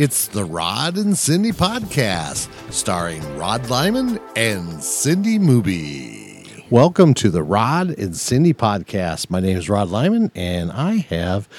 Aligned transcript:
It's 0.00 0.28
the 0.28 0.46
Rod 0.46 0.96
and 0.96 1.14
Cindy 1.14 1.52
podcast, 1.52 2.48
starring 2.72 3.20
Rod 3.36 3.68
Lyman 3.68 4.18
and 4.34 4.82
Cindy 4.82 5.38
Mooby. 5.38 6.64
Welcome 6.70 7.12
to 7.12 7.28
the 7.28 7.42
Rod 7.42 7.90
and 7.98 8.16
Cindy 8.16 8.54
podcast. 8.54 9.28
My 9.28 9.40
name 9.40 9.58
is 9.58 9.68
Rod 9.68 9.90
Lyman, 9.90 10.32
and 10.34 10.72
I 10.72 11.06
have 11.10 11.50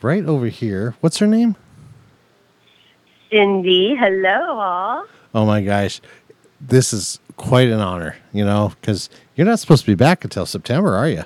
right 0.00 0.24
over 0.24 0.46
here, 0.46 0.94
what's 1.00 1.18
her 1.18 1.26
name? 1.26 1.56
Cindy. 3.32 3.96
Hello, 3.96 4.60
all. 4.60 5.04
Oh 5.34 5.44
my 5.44 5.60
gosh, 5.60 6.00
this 6.60 6.92
is 6.92 7.18
quite 7.36 7.66
an 7.66 7.80
honor, 7.80 8.14
you 8.32 8.44
know, 8.44 8.74
because 8.80 9.10
you're 9.34 9.44
not 9.44 9.58
supposed 9.58 9.84
to 9.84 9.90
be 9.90 9.96
back 9.96 10.22
until 10.22 10.46
September, 10.46 10.94
are 10.94 11.08
you? 11.08 11.24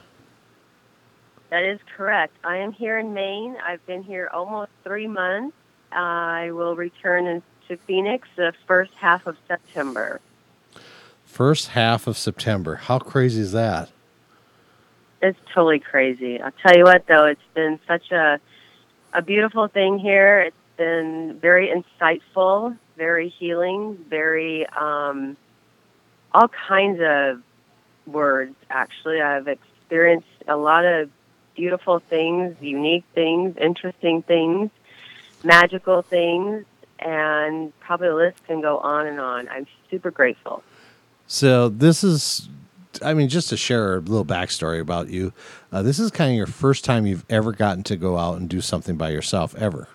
That 1.50 1.64
is 1.64 1.80
correct. 1.98 2.34
I 2.44 2.56
am 2.56 2.72
here 2.72 2.98
in 2.98 3.12
Maine. 3.12 3.58
I've 3.62 3.84
been 3.86 4.02
here 4.02 4.30
almost 4.32 4.70
three 4.84 5.06
months. 5.06 5.54
I 5.94 6.50
will 6.52 6.76
return 6.76 7.26
in, 7.26 7.42
to 7.68 7.76
Phoenix 7.76 8.28
the 8.36 8.52
first 8.66 8.92
half 8.94 9.26
of 9.26 9.36
September. 9.48 10.20
First 11.24 11.68
half 11.68 12.06
of 12.06 12.18
September. 12.18 12.76
How 12.76 12.98
crazy 12.98 13.40
is 13.40 13.52
that? 13.52 13.90
It's 15.20 15.38
totally 15.54 15.78
crazy. 15.78 16.40
I'll 16.40 16.52
tell 16.62 16.76
you 16.76 16.84
what, 16.84 17.06
though, 17.06 17.26
it's 17.26 17.40
been 17.54 17.78
such 17.86 18.10
a 18.10 18.40
a 19.14 19.22
beautiful 19.22 19.68
thing 19.68 19.98
here. 19.98 20.40
It's 20.40 20.56
been 20.76 21.38
very 21.40 21.68
insightful, 21.68 22.76
very 22.96 23.28
healing, 23.28 23.98
very 24.08 24.66
um, 24.68 25.36
all 26.32 26.48
kinds 26.48 27.00
of 27.02 27.42
words. 28.06 28.54
Actually, 28.70 29.20
I've 29.20 29.48
experienced 29.48 30.26
a 30.48 30.56
lot 30.56 30.84
of 30.84 31.10
beautiful 31.54 32.00
things, 32.00 32.56
unique 32.60 33.04
things, 33.14 33.56
interesting 33.58 34.22
things, 34.22 34.70
magical 35.44 36.02
things, 36.02 36.64
and 36.98 37.72
probably 37.80 38.08
the 38.08 38.14
list 38.14 38.44
can 38.46 38.60
go 38.60 38.78
on 38.78 39.06
and 39.06 39.18
on. 39.20 39.48
I'm 39.48 39.66
super 39.90 40.10
grateful. 40.10 40.62
So 41.26 41.68
this 41.68 42.04
is, 42.04 42.48
I 43.02 43.14
mean, 43.14 43.28
just 43.28 43.48
to 43.50 43.56
share 43.56 43.96
a 43.96 44.00
little 44.00 44.24
backstory 44.24 44.80
about 44.80 45.08
you. 45.08 45.32
Uh, 45.72 45.82
this 45.82 45.98
is 45.98 46.10
kind 46.10 46.30
of 46.30 46.36
your 46.36 46.46
first 46.46 46.84
time 46.84 47.06
you've 47.06 47.24
ever 47.30 47.52
gotten 47.52 47.82
to 47.84 47.96
go 47.96 48.18
out 48.18 48.38
and 48.38 48.48
do 48.48 48.60
something 48.60 48.96
by 48.96 49.10
yourself 49.10 49.54
ever. 49.56 49.88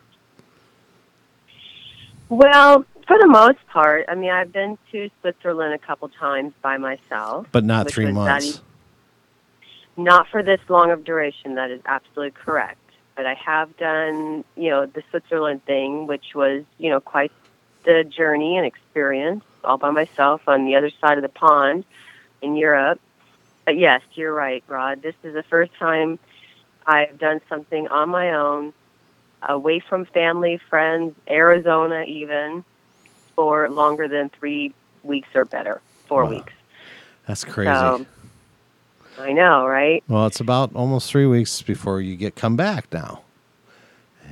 Well, 2.30 2.86
for 3.08 3.18
the 3.18 3.28
most 3.28 3.60
part, 3.68 4.06
I 4.10 4.16
mean, 4.16 4.32
I've 4.32 4.52
been 4.52 4.78
to 4.92 5.10
Switzerland 5.22 5.74
a 5.74 5.78
couple 5.78 6.10
times 6.10 6.54
by 6.62 6.78
myself, 6.78 7.48
But 7.52 7.64
not 7.64 7.88
three 7.88 8.06
not 8.06 8.14
months. 8.14 8.58
e- 8.58 8.62
not 10.02 10.28
for 10.28 10.44
this 10.44 10.60
long 10.68 10.92
of 10.92 11.04
duration. 11.06 11.56
That 11.56 11.72
is 11.72 11.82
absolutely 11.86 12.32
correct. 12.32 12.80
But 13.18 13.26
I 13.26 13.34
have 13.34 13.76
done, 13.78 14.46
you 14.56 14.70
know, 14.70 14.86
the 14.86 15.04
Switzerland 15.10 15.66
thing, 15.66 16.06
which 16.06 16.36
was, 16.36 16.64
you 16.78 16.92
know, 16.92 17.00
quite 17.02 17.32
the 17.84 18.04
journey 18.04 18.58
and 18.58 18.66
experience 18.66 19.44
all 19.64 19.80
by 19.80 19.90
myself 19.90 20.42
on 20.48 20.66
the 20.66 20.76
other 20.76 20.92
side 21.02 21.18
of 21.18 21.24
the 21.24 21.30
pond 21.30 21.84
in 22.44 22.56
Europe. 22.56 23.02
But 23.66 23.78
yes, 23.78 24.02
you're 24.14 24.34
right, 24.34 24.64
Rod. 24.68 25.02
This 25.02 25.16
is 25.24 25.34
the 25.34 25.44
first 25.44 25.72
time 25.80 26.20
I've 26.86 27.18
done 27.18 27.42
something 27.50 27.88
on 27.88 28.10
my 28.10 28.34
own, 28.34 28.72
away 29.42 29.80
from 29.80 30.06
family, 30.06 30.62
friends, 30.70 31.16
Arizona 31.28 32.04
even, 32.04 32.64
for 33.36 33.68
longer 33.68 34.08
than 34.08 34.30
three 34.30 34.74
weeks 35.04 35.30
or 35.34 35.44
better, 35.44 35.82
four 36.08 36.24
Wow. 36.24 36.30
weeks. 36.30 36.54
That's 37.26 37.44
crazy. 37.44 37.72
So, 37.72 38.06
I 39.20 39.34
know, 39.34 39.66
right? 39.66 40.04
well, 40.08 40.26
it's 40.28 40.40
about 40.40 40.76
almost 40.76 41.10
three 41.12 41.26
weeks 41.26 41.62
before 41.62 42.02
you 42.02 42.16
get 42.16 42.36
come 42.36 42.56
back 42.56 42.88
now, 42.94 43.22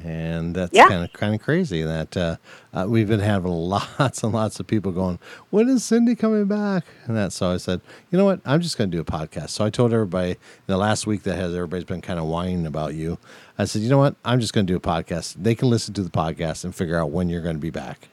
and 0.03 0.53
that's 0.55 0.73
Yeah. 0.73 0.88
kind 0.88 1.03
of 1.03 1.14
kind 1.14 1.33
of 1.36 1.41
crazy. 1.41 1.81
That 1.81 2.16
uh, 2.16 2.36
uh, 2.73 2.86
we've 2.88 3.08
been 3.08 3.19
having 3.19 3.52
lots 3.52 4.23
and 4.23 4.31
lots 4.33 4.59
of 4.59 4.67
people 4.67 4.91
going, 4.91 5.17
"When 5.50 5.67
is 5.69 5.83
Cindy 5.83 6.16
coming 6.16 6.45
back?" 6.45 6.83
And 7.06 7.16
that 7.17 7.33
so 7.33 7.52
I 7.52 7.58
said, 7.58 7.81
"You 8.11 8.17
know 8.17 8.25
what? 8.25 8.41
I'm 8.45 8.62
just 8.62 8.78
going 8.78 8.91
to 8.91 8.95
do 8.97 9.01
a 9.01 9.06
podcast." 9.06 9.50
So 9.50 9.66
I 9.66 9.69
told 9.69 9.91
everybody 9.94 10.31
in 10.31 10.38
the 10.68 10.78
last 10.78 11.07
week 11.07 11.24
that 11.24 11.35
has 11.35 11.53
everybody's 11.53 11.85
been 11.85 12.01
kind 12.01 12.19
of 12.19 12.25
whining 12.25 12.66
about 12.68 12.94
you. 12.94 13.18
I 13.57 13.66
said, 13.66 13.81
"You 13.81 13.90
know 13.90 13.97
what? 13.97 14.16
I'm 14.24 14.40
just 14.40 14.53
going 14.53 14.68
to 14.68 14.72
do 14.74 14.78
a 14.78 14.79
podcast. 14.81 15.35
They 15.41 15.56
can 15.56 15.69
listen 15.69 15.94
to 15.95 16.03
the 16.03 16.12
podcast 16.12 16.63
and 16.63 16.75
figure 16.75 16.97
out 17.00 17.09
when 17.12 17.29
you're 17.29 17.41
going 17.41 17.56
to 17.56 17.62
be 17.62 17.72
back." 17.72 18.09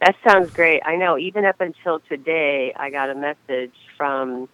That 0.00 0.16
sounds 0.26 0.50
great. 0.52 0.82
I 0.84 0.96
know. 0.96 1.16
Even 1.16 1.44
up 1.44 1.60
until 1.60 2.00
today, 2.08 2.72
I 2.76 2.90
got 2.90 3.08
a 3.10 3.14
message 3.14 3.74
from, 3.96 4.48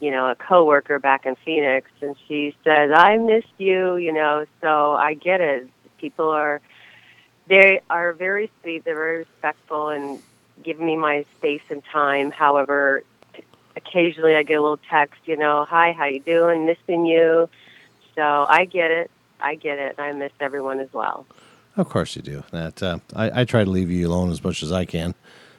you 0.00 0.10
know, 0.10 0.30
a 0.30 0.34
coworker 0.34 0.98
back 0.98 1.26
in 1.26 1.36
Phoenix, 1.44 1.90
and 2.00 2.16
she 2.28 2.54
says, 2.64 2.90
"I 2.94 3.16
missed 3.16 3.54
you." 3.58 3.96
You 3.96 4.12
know, 4.12 4.46
so 4.60 4.92
I 4.92 5.14
get 5.14 5.40
it. 5.40 5.68
People 5.98 6.28
are, 6.30 6.60
they 7.46 7.80
are 7.88 8.12
very 8.12 8.50
sweet. 8.60 8.84
They're 8.84 8.94
very 8.94 9.18
respectful 9.18 9.88
and 9.88 10.20
give 10.62 10.78
me 10.78 10.96
my 10.96 11.24
space 11.36 11.62
and 11.70 11.82
time. 11.84 12.30
However, 12.30 13.02
occasionally 13.76 14.36
I 14.36 14.42
get 14.42 14.54
a 14.54 14.62
little 14.62 14.80
text, 14.90 15.20
you 15.24 15.36
know, 15.36 15.64
"Hi, 15.68 15.92
how 15.92 16.06
you 16.06 16.20
doing? 16.20 16.66
Missing 16.66 17.06
you." 17.06 17.48
So 18.14 18.46
I 18.48 18.64
get 18.64 18.90
it. 18.90 19.10
I 19.40 19.54
get 19.54 19.78
it. 19.78 19.98
I 19.98 20.12
miss 20.12 20.32
everyone 20.40 20.80
as 20.80 20.92
well. 20.92 21.26
Of 21.76 21.88
course 21.88 22.14
you 22.14 22.22
do. 22.22 22.44
That 22.52 22.82
uh, 22.82 22.98
I, 23.14 23.40
I 23.40 23.44
try 23.44 23.64
to 23.64 23.70
leave 23.70 23.90
you 23.90 24.06
alone 24.06 24.30
as 24.30 24.42
much 24.44 24.62
as 24.62 24.70
I 24.70 24.84
can 24.84 25.14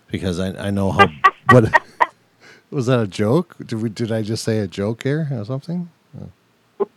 because 0.08 0.40
I, 0.40 0.68
I 0.68 0.72
know 0.72 0.92
how. 0.92 1.10
what 1.50 1.74
was 2.72 2.88
that 2.88 3.00
a 3.00 3.08
joke? 3.08 3.56
Did 3.66 3.82
we 3.82 3.90
did 3.90 4.12
I 4.12 4.22
just 4.22 4.44
say 4.44 4.60
a 4.60 4.68
joke 4.68 5.04
here 5.04 5.28
or 5.32 5.46
something? 5.46 5.90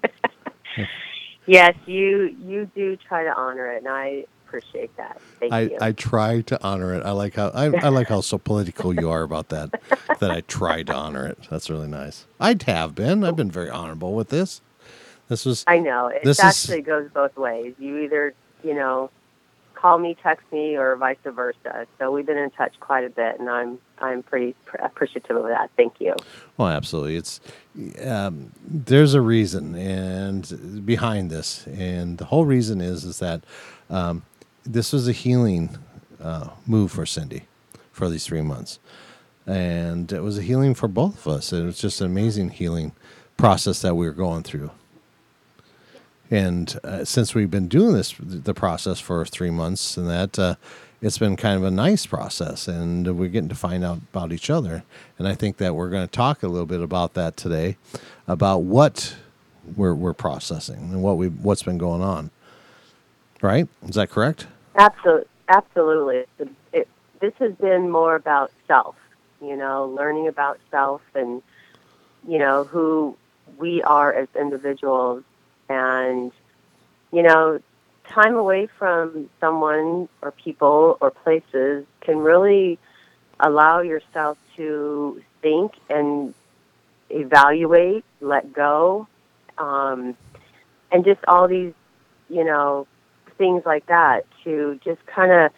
Yes, 1.47 1.75
you 1.87 2.37
you 2.45 2.71
do 2.75 2.95
try 2.97 3.25
to 3.25 3.35
honor 3.35 3.73
it, 3.73 3.79
and 3.79 3.89
I 3.89 4.27
appreciate 4.47 4.95
that. 4.99 5.19
Thank 5.41 5.51
I, 5.51 5.61
you. 5.63 5.79
I 5.81 5.93
try 5.93 6.43
to 6.43 6.63
honor 6.63 6.93
it. 6.95 7.03
I 7.07 7.13
like 7.13 7.37
how 7.37 7.49
I, 7.49 7.75
I 7.75 7.89
like 7.89 8.09
how 8.09 8.21
so 8.21 8.37
political 8.37 8.95
you 8.95 9.09
are 9.09 9.23
about 9.23 9.49
that. 9.49 9.71
that 10.21 10.31
I 10.31 10.43
try 10.43 10.83
to 10.83 10.95
honor 10.95 11.27
it. 11.27 11.39
That's 11.49 11.71
really 11.71 11.89
nice. 11.89 12.27
I'd 12.39 12.65
have 12.65 12.95
been. 12.95 13.25
I've 13.25 13.37
been 13.37 13.51
very 13.51 13.71
honorable 13.71 14.13
with 14.15 14.29
this. 14.29 14.61
This 15.29 15.47
was 15.47 15.65
I 15.67 15.79
know 15.79 16.09
it 16.09 16.23
This 16.23 16.39
is- 16.39 16.45
actually 16.45 16.83
goes 16.83 17.09
both 17.15 17.35
ways. 17.39 17.75
You 17.79 17.97
either 18.01 18.35
you 18.63 18.75
know 18.75 19.11
call 19.81 19.99
me, 19.99 20.17
text 20.23 20.45
me, 20.53 20.77
or 20.77 20.97
vice 20.97 21.17
versa. 21.25 21.87
So 21.99 22.11
we've 22.11 22.27
been 22.27 22.39
in 22.39 22.51
touch 22.51 22.75
quite 22.81 23.05
a 23.05 23.11
bit, 23.11 23.39
and 23.39 23.49
I'm 23.49 23.79
I'm 23.99 24.23
pretty 24.23 24.55
pr- 24.65 24.77
appreciative 24.79 25.37
of 25.37 25.45
that. 25.45 25.71
Thank 25.77 26.01
you. 26.01 26.15
Well, 26.57 26.69
absolutely. 26.69 27.17
It's 27.17 27.41
um, 28.05 28.53
there's 28.67 29.15
a 29.15 29.21
reason 29.21 29.75
and 29.75 30.85
behind 30.85 31.31
this, 31.31 31.67
and 31.67 32.19
the 32.19 32.27
whole 32.27 32.45
reason 32.45 32.81
is 32.81 33.05
is 33.05 33.19
that 33.21 33.45
um, 33.89 34.23
this 34.65 34.93
was 34.93 35.07
a 35.09 35.13
healing 35.13 35.79
uh, 36.21 36.51
move 36.67 36.91
for 36.91 37.07
Cindy 37.07 37.45
for 37.93 38.09
these 38.09 38.27
three 38.27 38.43
months, 38.43 38.79
and 39.47 40.13
it 40.13 40.21
was 40.21 40.39
a 40.39 40.43
healing 40.43 40.75
for 40.75 40.89
both 40.89 41.27
of 41.27 41.33
us. 41.35 41.53
It 41.53 41.63
was 41.65 41.79
just 41.79 42.01
an 42.01 42.07
amazing 42.07 42.51
healing 42.51 42.93
process 43.37 43.83
that 43.83 43.95
we 43.95 44.07
were 44.07 44.13
going 44.13 44.43
through. 44.43 44.71
And 46.31 46.79
uh, 46.85 47.05
since 47.05 47.35
we've 47.35 47.51
been 47.51 47.69
doing 47.69 47.95
this, 47.95 48.15
the 48.19 48.55
process 48.55 49.01
for 49.01 49.25
three 49.25 49.51
months, 49.51 49.97
and 49.97 50.09
that 50.09 50.39
uh, 50.39 50.55
it's 51.01 51.19
been 51.19 51.37
kind 51.37 51.57
of 51.57 51.65
a 51.65 51.71
nice 51.71 52.07
process, 52.07 52.69
and 52.69 53.19
we're 53.19 53.29
getting 53.29 53.49
to 53.49 53.55
find 53.55 53.85
out 53.85 53.99
about 54.13 54.33
each 54.33 54.51
other. 54.51 54.83
And 55.19 55.27
I 55.27 55.35
think 55.35 55.57
that 55.59 55.75
we're 55.75 55.89
going 55.89 56.07
to 56.07 56.11
talk 56.11 56.43
a 56.43 56.49
little 56.49 56.67
bit 56.67 56.81
about 56.81 57.15
that 57.15 57.37
today, 57.37 57.77
about 58.27 58.63
what 58.63 59.17
we're 59.77 59.95
we're 59.95 60.15
processing 60.15 60.77
and 60.77 61.03
what 61.03 61.17
we 61.17 61.29
what's 61.29 61.63
been 61.63 61.79
going 61.79 62.03
on. 62.03 62.31
Right? 63.41 63.69
Is 63.87 63.95
that 63.95 64.11
correct? 64.11 64.47
Absolutely, 64.77 65.27
absolutely. 65.49 66.25
It, 66.73 66.89
this 67.21 67.35
has 67.39 67.55
been 67.55 67.91
more 67.91 68.17
about 68.17 68.51
self. 68.67 68.97
You 69.41 69.57
know, 69.57 69.87
learning 69.87 70.27
about 70.27 70.59
self 70.71 71.01
and 71.15 71.43
you 72.27 72.39
know 72.39 72.65
who 72.65 73.17
we 73.57 73.83
are 73.83 74.13
as 74.13 74.29
individuals, 74.39 75.23
and 75.69 76.33
you 77.13 77.23
know, 77.23 77.61
time 78.09 78.37
away 78.37 78.67
from 78.79 79.31
someone 79.41 80.09
or 80.23 80.33
people 80.33 80.99
or 81.01 81.11
places 81.11 81.87
can 82.01 82.19
really 82.19 82.79
allow 83.41 83.81
yourself 83.81 84.37
to 84.57 85.23
think 85.41 85.73
and 85.89 86.35
evaluate, 87.11 88.05
let 88.21 88.53
go, 88.53 89.07
um, 89.57 90.17
and 90.91 91.05
just 91.05 91.21
all 91.29 91.49
these, 91.49 91.73
you 92.29 92.45
know, 92.45 92.87
things 93.37 93.65
like 93.65 93.87
that 93.87 94.27
to 94.45 94.81
just 94.85 95.05
kind 95.07 95.31
of 95.31 95.53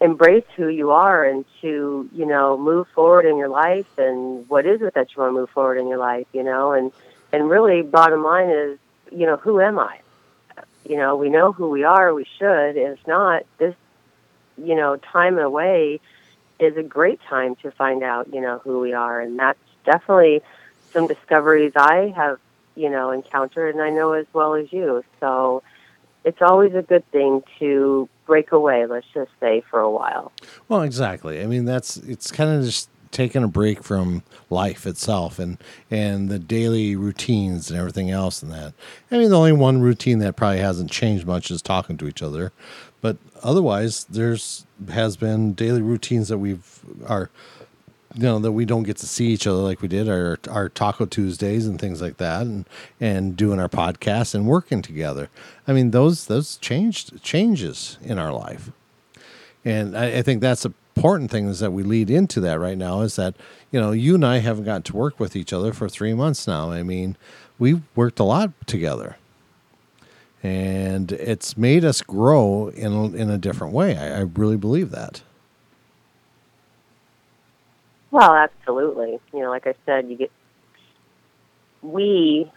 embrace 0.00 0.44
who 0.56 0.68
you 0.68 0.90
are 0.90 1.24
and 1.24 1.46
to 1.62 2.06
you 2.12 2.26
know 2.26 2.58
move 2.58 2.86
forward 2.94 3.24
in 3.24 3.38
your 3.38 3.48
life 3.48 3.86
and 3.96 4.46
what 4.46 4.66
is 4.66 4.82
it 4.82 4.92
that 4.92 5.08
you 5.16 5.22
want 5.22 5.30
to 5.30 5.40
move 5.40 5.48
forward 5.48 5.78
in 5.78 5.88
your 5.88 5.96
life 5.96 6.26
you 6.34 6.42
know? 6.42 6.72
And 6.72 6.92
and 7.32 7.48
really 7.48 7.80
bottom 7.80 8.22
line 8.22 8.50
is 8.50 8.78
you 9.10 9.26
know 9.26 9.36
who 9.36 9.60
am 9.60 9.78
i 9.78 9.98
you 10.84 10.96
know 10.96 11.16
we 11.16 11.28
know 11.28 11.52
who 11.52 11.68
we 11.68 11.84
are 11.84 12.12
we 12.14 12.26
should 12.38 12.76
if 12.76 12.98
not 13.06 13.44
this 13.58 13.74
you 14.56 14.74
know 14.74 14.96
time 14.96 15.38
away 15.38 16.00
is 16.58 16.76
a 16.76 16.82
great 16.82 17.20
time 17.28 17.54
to 17.56 17.70
find 17.70 18.02
out 18.02 18.32
you 18.32 18.40
know 18.40 18.58
who 18.58 18.80
we 18.80 18.92
are 18.92 19.20
and 19.20 19.38
that's 19.38 19.58
definitely 19.84 20.40
some 20.92 21.06
discoveries 21.06 21.72
i 21.76 22.12
have 22.16 22.38
you 22.74 22.88
know 22.90 23.10
encountered 23.10 23.74
and 23.74 23.82
i 23.82 23.90
know 23.90 24.12
as 24.12 24.26
well 24.32 24.54
as 24.54 24.72
you 24.72 25.04
so 25.20 25.62
it's 26.26 26.42
always 26.42 26.74
a 26.74 26.82
good 26.82 27.08
thing 27.12 27.42
to 27.60 28.08
break 28.26 28.50
away. 28.50 28.84
Let's 28.86 29.06
just 29.14 29.30
say 29.40 29.62
for 29.70 29.78
a 29.78 29.90
while. 29.90 30.32
Well, 30.68 30.82
exactly. 30.82 31.40
I 31.40 31.46
mean, 31.46 31.64
that's 31.64 31.96
it's 31.98 32.32
kind 32.32 32.50
of 32.50 32.64
just 32.64 32.90
taking 33.10 33.42
a 33.42 33.48
break 33.48 33.82
from 33.82 34.22
life 34.50 34.86
itself 34.86 35.38
and 35.38 35.58
and 35.90 36.28
the 36.28 36.38
daily 36.38 36.96
routines 36.96 37.70
and 37.70 37.78
everything 37.78 38.10
else 38.10 38.42
and 38.42 38.52
that. 38.52 38.74
I 39.10 39.18
mean, 39.18 39.30
the 39.30 39.38
only 39.38 39.52
one 39.52 39.80
routine 39.80 40.18
that 40.20 40.36
probably 40.36 40.60
hasn't 40.60 40.90
changed 40.90 41.26
much 41.26 41.50
is 41.50 41.62
talking 41.62 41.96
to 41.98 42.08
each 42.08 42.22
other, 42.22 42.52
but 43.00 43.16
otherwise, 43.42 44.04
there's 44.04 44.66
has 44.90 45.16
been 45.16 45.54
daily 45.54 45.82
routines 45.82 46.28
that 46.28 46.38
we've 46.38 46.80
are 47.06 47.30
you 48.14 48.22
know 48.22 48.38
that 48.38 48.52
we 48.52 48.64
don't 48.64 48.84
get 48.84 48.96
to 48.96 49.06
see 49.06 49.26
each 49.26 49.46
other 49.46 49.58
like 49.58 49.82
we 49.82 49.88
did 49.88 50.08
our 50.08 50.38
our 50.48 50.68
taco 50.68 51.04
tuesdays 51.04 51.66
and 51.66 51.78
things 51.78 52.00
like 52.00 52.16
that 52.16 52.42
and 52.42 52.66
and 53.00 53.36
doing 53.36 53.60
our 53.60 53.68
podcast 53.68 54.34
and 54.34 54.46
working 54.46 54.80
together. 54.82 55.28
I 55.68 55.72
mean 55.72 55.90
those 55.90 56.26
those 56.26 56.56
changed 56.56 57.22
changes 57.22 57.98
in 58.02 58.18
our 58.18 58.32
life. 58.32 58.70
And 59.64 59.96
i, 59.96 60.18
I 60.18 60.22
think 60.22 60.40
that's 60.40 60.64
a 60.64 60.72
important 60.96 61.30
thing 61.30 61.48
is 61.48 61.60
that 61.60 61.72
we 61.72 61.82
lead 61.82 62.08
into 62.10 62.40
that 62.40 62.58
right 62.58 62.78
now 62.78 63.02
is 63.02 63.16
that 63.16 63.34
you 63.70 63.78
know 63.78 63.92
you 63.92 64.14
and 64.14 64.24
i 64.24 64.38
haven't 64.38 64.64
gotten 64.64 64.82
to 64.82 64.96
work 64.96 65.20
with 65.20 65.36
each 65.36 65.52
other 65.52 65.72
for 65.72 65.88
three 65.88 66.14
months 66.14 66.46
now. 66.46 66.70
I 66.70 66.82
mean 66.82 67.16
we've 67.58 67.82
worked 67.94 68.18
a 68.18 68.24
lot 68.24 68.50
together. 68.66 69.16
And 70.42 71.10
it's 71.12 71.56
made 71.56 71.84
us 71.84 72.02
grow 72.02 72.68
in 72.68 73.14
in 73.16 73.30
a 73.30 73.38
different 73.38 73.72
way. 73.72 73.96
I, 73.96 74.18
I 74.18 74.20
really 74.20 74.56
believe 74.56 74.90
that. 74.90 75.22
Well, 78.10 78.34
absolutely. 78.34 79.18
You 79.32 79.40
know, 79.40 79.50
like 79.50 79.66
I 79.66 79.74
said, 79.84 80.08
you 80.08 80.16
get 80.16 80.30
we, 81.82 82.50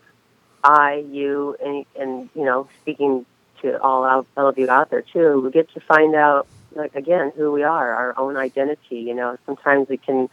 I, 0.64 1.06
you, 1.10 1.56
and, 1.64 1.86
and 1.96 2.30
you 2.36 2.46
know, 2.46 2.68
speaking 2.82 3.26
to 3.62 3.82
all 3.82 4.04
out, 4.04 4.28
all 4.38 4.48
of 4.48 4.58
you 4.58 4.70
out 4.70 4.90
there 4.90 5.02
too, 5.02 5.42
we 5.42 5.52
get 5.52 5.72
to 5.74 5.80
find 5.82 6.16
out, 6.16 6.48
like 6.74 6.96
again, 6.96 7.32
who 7.36 7.52
we 7.52 7.64
are, 7.64 7.94
our 7.94 8.18
own 8.18 8.38
identity. 8.38 9.00
You 9.00 9.16
know, 9.16 9.38
sometimes 9.46 9.90
we 9.90 9.98
can 9.98 10.30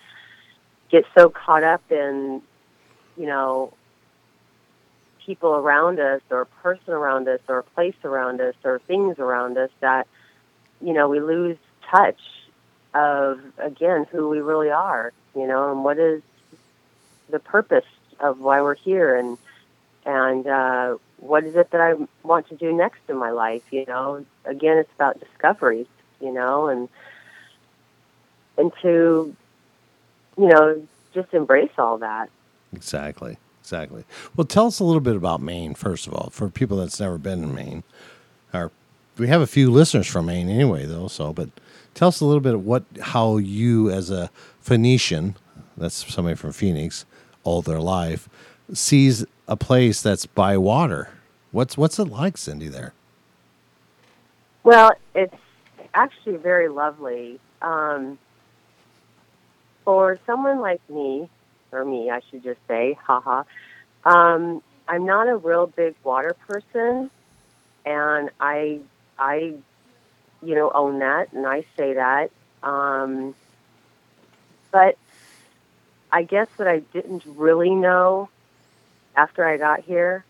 get 0.91 1.05
so 1.17 1.29
caught 1.29 1.65
up 1.65 1.83
in, 1.91 2.43
you 3.17 3.27
know, 3.27 3.73
people 5.25 5.55
around 5.55 5.99
us, 5.99 6.21
or 6.31 6.43
a 6.43 6.47
person 6.47 6.93
around 6.93 7.29
us, 7.29 7.41
or 7.49 7.59
a 7.59 7.62
place 7.62 7.97
around 8.05 8.41
us, 8.41 8.55
or 8.65 8.79
things 8.79 9.19
around 9.19 9.59
us 9.59 9.71
that, 9.81 10.06
you 10.81 10.93
know, 10.93 11.09
we 11.09 11.21
lose 11.21 11.56
touch 11.91 12.21
of 12.94 13.41
again 13.59 14.06
who 14.11 14.29
we 14.29 14.41
really 14.41 14.71
are, 14.71 15.12
you 15.35 15.47
know, 15.47 15.71
and 15.71 15.85
what 15.85 15.99
is 15.99 16.23
the 17.29 17.38
purpose 17.38 17.85
of 18.21 18.41
why 18.41 18.62
we're 18.62 18.75
here, 18.75 19.17
and 19.17 19.37
and 20.05 20.47
uh, 20.47 20.97
what 21.19 21.44
is 21.44 21.56
it 21.56 21.71
that 21.73 21.81
I 21.81 21.94
want 22.23 22.49
to 22.49 22.56
do 22.56 22.73
next 22.73 23.00
in 23.09 23.17
my 23.17 23.31
life, 23.31 23.62
you 23.71 23.85
know. 23.87 24.25
Again, 24.44 24.79
it's 24.79 24.93
about 24.94 25.19
discoveries, 25.19 25.88
you 26.21 26.33
know, 26.33 26.69
and 26.69 26.89
and 28.59 28.73
to 28.83 29.35
you 30.39 30.47
know 30.49 30.87
just 31.15 31.33
embrace 31.35 31.73
all 31.79 31.99
that. 31.99 32.31
Exactly. 32.73 33.39
Exactly. 33.63 34.05
Well, 34.37 34.47
tell 34.47 34.67
us 34.69 34.79
a 34.79 34.85
little 34.85 35.01
bit 35.01 35.17
about 35.17 35.43
Maine, 35.43 35.75
first 35.75 36.07
of 36.07 36.15
all, 36.15 36.31
for 36.31 36.49
people 36.49 36.77
that's 36.77 37.01
never 37.01 37.19
been 37.19 37.43
in 37.43 37.53
Maine. 37.53 37.83
Or 38.55 38.71
we 39.19 39.27
have 39.27 39.41
a 39.41 39.47
few 39.47 39.73
listeners 39.73 40.07
from 40.07 40.27
Maine 40.27 40.49
anyway, 40.49 40.87
though. 40.87 41.09
So, 41.09 41.33
but 41.33 41.51
Tell 41.97 42.09
us 42.09 42.21
a 42.21 42.27
little 42.27 42.43
bit 42.43 42.53
of 42.53 42.67
what, 42.67 42.85
how 43.01 43.39
you 43.39 43.91
as 43.91 44.11
a 44.11 44.31
Phoenician, 44.61 45.35
that's 45.79 46.12
somebody 46.12 46.37
from 46.37 46.53
Phoenix, 46.53 47.07
all 47.43 47.62
their 47.62 47.81
life, 47.81 48.29
sees 48.75 49.25
a 49.49 49.57
place 49.57 50.03
that's 50.03 50.27
by 50.27 50.59
water. 50.59 51.09
What's 51.53 51.79
what's 51.79 51.99
it 51.99 52.05
like, 52.05 52.37
Cindy? 52.37 52.69
There. 52.69 52.93
Well, 54.62 54.93
it's 55.15 55.35
actually 55.97 56.37
very 56.37 56.69
lovely. 56.69 57.41
Um, 57.63 58.19
for 59.85 60.19
someone 60.27 60.61
like 60.61 60.81
me, 60.91 61.29
or 61.73 61.85
me, 61.85 62.11
I 62.11 62.21
should 62.31 62.43
just 62.43 62.61
say, 62.69 62.99
haha. 63.07 63.45
Um, 64.05 64.63
I'm 64.89 65.07
not 65.07 65.29
a 65.29 65.37
real 65.37 65.67
big 65.67 65.95
water 66.05 66.35
person, 66.47 67.11
and 67.85 68.31
I 68.41 68.81
I 69.19 69.55
you 70.43 70.55
know, 70.55 70.71
own 70.75 71.01
that, 71.01 71.33
and 71.33 71.47
I 71.47 71.65
say 71.77 71.95
that. 71.95 72.31
Um, 72.63 73.35
but 74.71 74.97
I 76.13 76.23
guess 76.23 76.49
what 76.57 76.69
I 76.69 76.81
didn't 76.81 77.25
really 77.27 77.75
know 77.75 78.29
after 79.17 79.45
I 79.45 79.57
got 79.57 79.81
here 79.81 80.25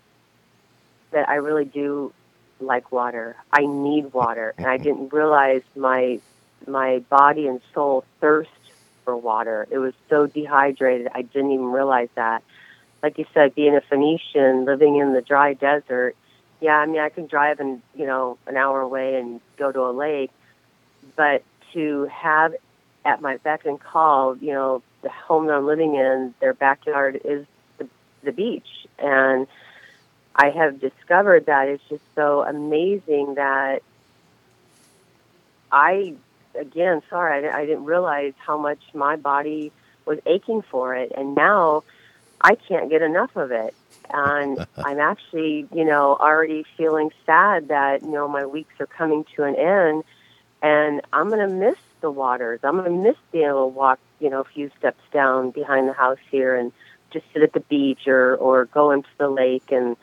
that 1.10 1.28
I 1.28 1.36
really 1.36 1.64
do 1.64 2.12
like 2.60 2.92
water. 2.92 3.36
I 3.52 3.66
need 3.66 4.12
water, 4.12 4.54
and 4.56 4.66
I 4.66 4.76
didn't 4.76 5.12
realize 5.12 5.62
my 5.74 6.20
my 6.66 6.98
body 7.10 7.46
and 7.46 7.60
soul 7.74 8.04
thirst 8.20 8.50
for 9.04 9.16
water. 9.16 9.66
It 9.70 9.78
was 9.78 9.94
so 10.08 10.26
dehydrated. 10.26 11.08
I 11.14 11.22
didn't 11.22 11.52
even 11.52 11.66
realize 11.66 12.08
that. 12.14 12.42
Like 13.02 13.18
you 13.18 13.26
said, 13.34 13.54
being 13.54 13.76
a 13.76 13.80
Phoenician, 13.80 14.64
living 14.64 14.96
in 14.96 15.12
the 15.12 15.20
dry 15.20 15.52
desert, 15.52 16.16
yeah, 16.60 16.76
I 16.76 16.86
mean, 16.86 17.00
I 17.00 17.10
can 17.10 17.26
drive 17.26 17.60
and 17.60 17.82
you 17.94 18.06
know 18.06 18.38
an 18.46 18.56
hour 18.56 18.80
away 18.80 19.16
and 19.16 19.40
go 19.58 19.70
to 19.70 19.80
a 19.80 19.92
lake, 19.92 20.30
but 21.14 21.42
to 21.74 22.08
have 22.12 22.54
at 23.04 23.20
my 23.20 23.36
beck 23.38 23.64
and 23.64 23.78
call, 23.78 24.36
you 24.38 24.52
know, 24.52 24.82
the 25.02 25.10
home 25.10 25.46
that 25.46 25.54
I'm 25.54 25.66
living 25.66 25.94
in, 25.94 26.34
their 26.40 26.54
backyard 26.54 27.20
is 27.24 27.46
the, 27.78 27.88
the 28.24 28.32
beach, 28.32 28.66
and 28.98 29.46
I 30.36 30.50
have 30.50 30.80
discovered 30.80 31.46
that 31.46 31.68
it's 31.68 31.82
just 31.88 32.02
so 32.14 32.42
amazing 32.42 33.36
that 33.36 33.82
I, 35.72 36.14
again, 36.54 37.02
sorry, 37.08 37.48
I, 37.48 37.60
I 37.60 37.66
didn't 37.66 37.86
realize 37.86 38.34
how 38.36 38.58
much 38.58 38.80
my 38.94 39.16
body 39.16 39.72
was 40.04 40.18
aching 40.26 40.62
for 40.62 40.94
it, 40.94 41.10
and 41.16 41.34
now 41.34 41.84
I 42.40 42.54
can't 42.54 42.90
get 42.90 43.02
enough 43.02 43.34
of 43.34 43.50
it 43.50 43.74
and 44.12 44.66
I'm 44.76 45.00
actually, 45.00 45.68
you 45.72 45.84
know, 45.84 46.16
already 46.16 46.64
feeling 46.76 47.10
sad 47.24 47.68
that 47.68 48.02
you 48.02 48.10
know 48.10 48.28
my 48.28 48.46
weeks 48.46 48.74
are 48.80 48.86
coming 48.86 49.24
to 49.36 49.44
an 49.44 49.56
end, 49.56 50.04
and 50.62 51.00
I'm 51.12 51.28
going 51.28 51.46
to 51.48 51.54
miss 51.54 51.78
the 52.00 52.10
waters. 52.10 52.60
I'm 52.62 52.76
going 52.76 52.90
to 52.90 53.08
miss 53.08 53.16
being 53.32 53.46
able 53.46 53.70
to 53.70 53.74
walk, 53.74 53.98
you 54.20 54.30
know, 54.30 54.40
a 54.40 54.44
few 54.44 54.70
steps 54.78 55.00
down 55.12 55.50
behind 55.50 55.88
the 55.88 55.92
house 55.92 56.18
here 56.30 56.56
and 56.56 56.72
just 57.10 57.24
sit 57.32 57.42
at 57.42 57.52
the 57.52 57.60
beach 57.60 58.06
or 58.06 58.36
or 58.36 58.66
go 58.66 58.90
into 58.90 59.08
the 59.18 59.28
lake 59.28 59.70
and 59.70 59.96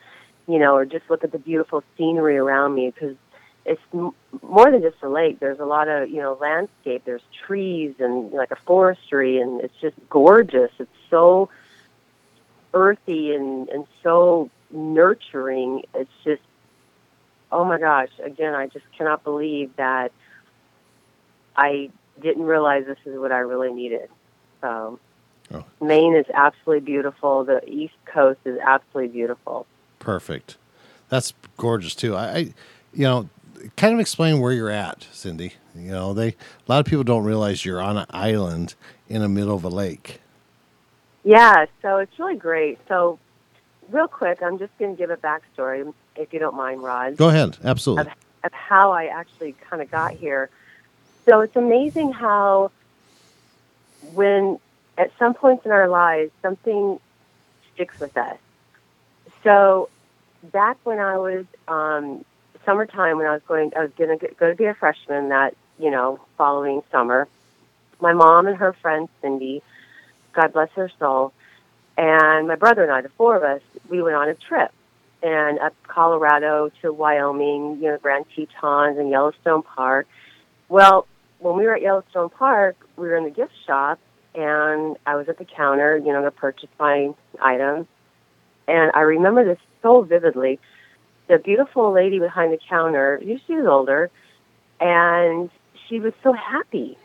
you 0.46 0.58
know, 0.58 0.74
or 0.74 0.84
just 0.84 1.08
look 1.08 1.24
at 1.24 1.32
the 1.32 1.38
beautiful 1.38 1.82
scenery 1.96 2.36
around 2.36 2.74
me 2.74 2.90
because 2.90 3.16
it's 3.64 3.80
m- 3.92 4.14
more 4.42 4.70
than 4.70 4.82
just 4.82 4.96
a 5.02 5.08
lake. 5.08 5.40
There's 5.40 5.58
a 5.58 5.64
lot 5.64 5.88
of 5.88 6.10
you 6.10 6.20
know 6.20 6.36
landscape. 6.40 7.02
There's 7.04 7.22
trees 7.46 7.94
and 7.98 8.32
like 8.32 8.50
a 8.50 8.56
forestry, 8.56 9.40
and 9.40 9.60
it's 9.60 9.74
just 9.80 9.96
gorgeous. 10.10 10.70
It's 10.78 10.90
so 11.10 11.48
earthy 12.74 13.32
and, 13.34 13.68
and 13.68 13.86
so 14.02 14.50
nurturing. 14.70 15.84
It's 15.94 16.10
just, 16.24 16.42
oh 17.50 17.64
my 17.64 17.78
gosh, 17.78 18.10
again, 18.22 18.54
I 18.54 18.66
just 18.66 18.84
cannot 18.98 19.24
believe 19.24 19.74
that 19.76 20.12
I 21.56 21.90
didn't 22.20 22.42
realize 22.42 22.84
this 22.84 22.98
is 23.06 23.18
what 23.18 23.32
I 23.32 23.38
really 23.38 23.72
needed. 23.72 24.10
So, 24.60 24.98
oh. 25.52 25.64
Maine 25.80 26.16
is 26.16 26.26
absolutely 26.34 26.84
beautiful. 26.84 27.44
The 27.44 27.66
East 27.68 27.94
Coast 28.04 28.40
is 28.44 28.58
absolutely 28.58 29.12
beautiful. 29.12 29.66
Perfect. 30.04 30.58
That's 31.08 31.32
gorgeous 31.56 31.94
too. 31.94 32.14
I, 32.14 32.26
I 32.26 32.38
you 32.92 33.04
know, 33.04 33.28
kind 33.76 33.94
of 33.94 34.00
explain 34.00 34.38
where 34.38 34.52
you're 34.52 34.70
at, 34.70 35.06
Cindy. 35.12 35.54
You 35.74 35.90
know, 35.90 36.12
they 36.12 36.28
a 36.28 36.34
lot 36.68 36.80
of 36.80 36.86
people 36.86 37.04
don't 37.04 37.24
realize 37.24 37.64
you're 37.64 37.80
on 37.80 37.96
an 37.96 38.06
island 38.10 38.74
in 39.08 39.22
the 39.22 39.28
middle 39.28 39.56
of 39.56 39.64
a 39.64 39.70
lake. 39.70 40.20
Yeah, 41.24 41.64
so 41.80 41.96
it's 41.98 42.18
really 42.18 42.36
great. 42.36 42.78
So, 42.86 43.18
real 43.88 44.08
quick, 44.08 44.42
I'm 44.42 44.58
just 44.58 44.76
going 44.78 44.94
to 44.94 44.98
give 44.98 45.08
a 45.08 45.16
backstory, 45.16 45.90
if 46.16 46.34
you 46.34 46.38
don't 46.38 46.54
mind, 46.54 46.82
Rod. 46.82 47.16
Go 47.16 47.30
ahead, 47.30 47.56
absolutely. 47.64 48.12
Of, 48.12 48.18
of 48.44 48.52
how 48.52 48.92
I 48.92 49.06
actually 49.06 49.54
kind 49.70 49.80
of 49.80 49.90
got 49.90 50.12
here. 50.12 50.50
So 51.24 51.40
it's 51.40 51.56
amazing 51.56 52.12
how, 52.12 52.70
when 54.12 54.58
at 54.98 55.12
some 55.18 55.32
points 55.32 55.64
in 55.64 55.72
our 55.72 55.88
lives, 55.88 56.30
something 56.42 57.00
sticks 57.72 57.98
with 57.98 58.14
us. 58.18 58.36
So, 59.42 59.88
back 60.52 60.78
when 60.84 60.98
I 60.98 61.16
was 61.18 61.44
um, 61.68 62.24
summertime, 62.64 63.18
when 63.18 63.26
I 63.26 63.32
was 63.32 63.42
going, 63.46 63.72
I 63.76 63.82
was 63.82 63.90
going 63.96 64.18
to 64.18 64.28
go 64.38 64.48
to 64.48 64.54
be 64.54 64.64
a 64.64 64.74
freshman 64.74 65.30
that 65.30 65.54
you 65.78 65.90
know 65.90 66.20
following 66.36 66.82
summer. 66.90 67.28
My 68.00 68.12
mom 68.12 68.46
and 68.46 68.56
her 68.56 68.72
friend 68.72 69.08
Cindy 69.22 69.62
God 70.34 70.52
bless 70.52 70.70
her 70.72 70.90
soul. 70.98 71.32
And 71.96 72.48
my 72.48 72.56
brother 72.56 72.82
and 72.82 72.92
I, 72.92 73.00
the 73.00 73.08
four 73.10 73.36
of 73.36 73.42
us, 73.42 73.62
we 73.88 74.02
went 74.02 74.16
on 74.16 74.28
a 74.28 74.34
trip 74.34 74.72
and 75.22 75.58
up 75.60 75.74
Colorado 75.86 76.70
to 76.82 76.92
Wyoming, 76.92 77.78
you 77.80 77.90
know, 77.90 77.98
Grand 77.98 78.26
Tetons 78.34 78.98
and 78.98 79.08
Yellowstone 79.10 79.62
Park. 79.62 80.06
Well, 80.68 81.06
when 81.38 81.56
we 81.56 81.64
were 81.64 81.74
at 81.74 81.82
Yellowstone 81.82 82.30
Park, 82.30 82.76
we 82.96 83.06
were 83.06 83.16
in 83.16 83.24
the 83.24 83.30
gift 83.30 83.52
shop 83.66 84.00
and 84.34 84.96
I 85.06 85.14
was 85.14 85.28
at 85.28 85.38
the 85.38 85.44
counter, 85.44 85.96
you 85.96 86.12
know, 86.12 86.22
to 86.22 86.30
purchase 86.32 86.68
my 86.78 87.14
items. 87.40 87.86
And 88.66 88.90
I 88.94 89.00
remember 89.00 89.44
this 89.44 89.58
so 89.84 90.02
vividly. 90.02 90.58
The 91.28 91.38
beautiful 91.38 91.92
lady 91.92 92.18
behind 92.18 92.52
the 92.52 92.58
counter, 92.68 93.22
she 93.46 93.54
was 93.54 93.66
older, 93.66 94.10
and 94.80 95.50
she 95.88 96.00
was 96.00 96.12
so 96.24 96.32
happy. 96.32 96.98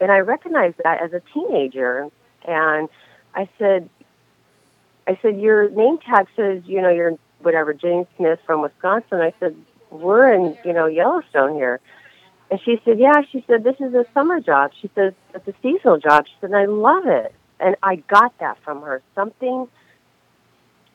And 0.00 0.10
I 0.10 0.18
recognized 0.18 0.76
that 0.82 1.02
as 1.02 1.12
a 1.12 1.20
teenager. 1.34 2.08
And 2.46 2.88
I 3.34 3.48
said, 3.58 3.88
I 5.06 5.18
said, 5.22 5.40
your 5.40 5.68
name 5.70 5.98
tag 5.98 6.26
says, 6.36 6.62
you 6.66 6.80
know, 6.82 6.90
you're 6.90 7.18
whatever, 7.40 7.74
James 7.74 8.06
Smith 8.16 8.40
from 8.46 8.62
Wisconsin. 8.62 9.20
I 9.20 9.32
said, 9.38 9.54
we're 9.90 10.32
in, 10.32 10.56
you 10.64 10.72
know, 10.72 10.86
Yellowstone 10.86 11.54
here. 11.54 11.80
And 12.50 12.60
she 12.64 12.80
said, 12.84 12.98
yeah. 12.98 13.22
She 13.30 13.44
said, 13.46 13.64
this 13.64 13.76
is 13.80 13.94
a 13.94 14.06
summer 14.14 14.40
job. 14.40 14.72
She 14.80 14.90
says, 14.94 15.12
it's 15.34 15.48
a 15.48 15.54
seasonal 15.62 15.98
job. 15.98 16.26
She 16.26 16.34
said, 16.40 16.52
I 16.52 16.66
love 16.66 17.06
it. 17.06 17.34
And 17.58 17.76
I 17.82 17.96
got 17.96 18.38
that 18.38 18.58
from 18.64 18.82
her. 18.82 19.02
Something 19.14 19.68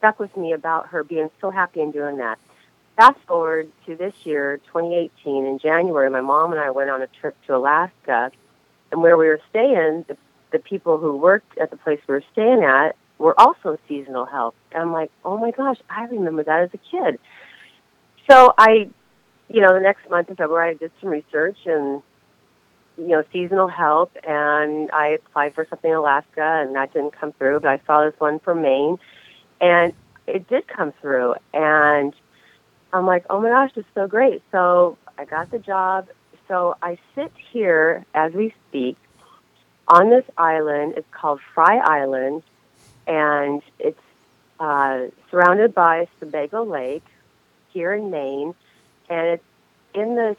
stuck 0.01 0.19
with 0.19 0.35
me 0.35 0.51
about 0.51 0.87
her 0.87 1.03
being 1.03 1.29
so 1.39 1.51
happy 1.51 1.79
and 1.79 1.93
doing 1.93 2.17
that. 2.17 2.39
Fast 2.97 3.19
forward 3.27 3.71
to 3.85 3.95
this 3.95 4.13
year, 4.23 4.59
2018, 4.73 5.45
in 5.45 5.59
January, 5.59 6.09
my 6.09 6.21
mom 6.21 6.51
and 6.51 6.59
I 6.59 6.71
went 6.71 6.89
on 6.89 7.03
a 7.03 7.07
trip 7.07 7.37
to 7.45 7.55
Alaska. 7.55 8.31
And 8.91 9.01
where 9.01 9.15
we 9.15 9.27
were 9.27 9.39
staying, 9.51 10.05
the, 10.07 10.17
the 10.51 10.59
people 10.59 10.97
who 10.97 11.15
worked 11.15 11.57
at 11.59 11.69
the 11.69 11.77
place 11.77 11.99
we 12.07 12.15
were 12.15 12.23
staying 12.33 12.63
at 12.63 12.95
were 13.19 13.39
also 13.39 13.77
seasonal 13.87 14.25
help. 14.25 14.55
And 14.71 14.81
I'm 14.81 14.91
like, 14.91 15.11
oh 15.23 15.37
my 15.37 15.51
gosh, 15.51 15.77
I 15.89 16.05
remember 16.05 16.43
that 16.43 16.63
as 16.63 16.69
a 16.73 16.77
kid. 16.77 17.19
So 18.29 18.53
I, 18.57 18.89
you 19.49 19.61
know, 19.61 19.73
the 19.73 19.79
next 19.79 20.09
month 20.09 20.29
in 20.29 20.35
February, 20.35 20.71
I 20.71 20.73
did 20.73 20.91
some 20.99 21.09
research 21.09 21.57
and, 21.65 22.01
you 22.97 23.07
know, 23.07 23.23
seasonal 23.31 23.67
help, 23.67 24.11
and 24.23 24.91
I 24.91 25.19
applied 25.25 25.53
for 25.55 25.65
something 25.69 25.91
in 25.91 25.97
Alaska, 25.97 26.63
and 26.65 26.75
that 26.75 26.93
didn't 26.93 27.17
come 27.17 27.33
through. 27.33 27.61
But 27.61 27.69
I 27.69 27.81
saw 27.85 28.03
this 28.03 28.19
one 28.19 28.39
for 28.39 28.53
Maine, 28.53 28.97
and 29.61 29.93
it 30.27 30.47
did 30.49 30.67
come 30.67 30.91
through. 30.99 31.35
And 31.53 32.13
I'm 32.91 33.05
like, 33.05 33.25
oh 33.29 33.39
my 33.39 33.49
gosh, 33.49 33.71
is 33.77 33.85
so 33.95 34.07
great. 34.07 34.41
So 34.51 34.97
I 35.17 35.25
got 35.25 35.51
the 35.51 35.59
job. 35.59 36.07
So 36.47 36.75
I 36.81 36.97
sit 37.15 37.31
here 37.53 38.05
as 38.13 38.33
we 38.33 38.53
speak 38.67 38.97
on 39.87 40.09
this 40.09 40.25
island. 40.37 40.95
It's 40.97 41.07
called 41.11 41.39
Fry 41.53 41.77
Island, 41.77 42.43
and 43.07 43.61
it's 43.79 43.99
uh, 44.59 45.05
surrounded 45.29 45.73
by 45.73 46.07
Sebago 46.19 46.63
Lake 46.63 47.05
here 47.71 47.93
in 47.93 48.11
Maine, 48.11 48.53
and 49.09 49.27
it's 49.27 49.43
in 49.93 50.15
the 50.15 50.35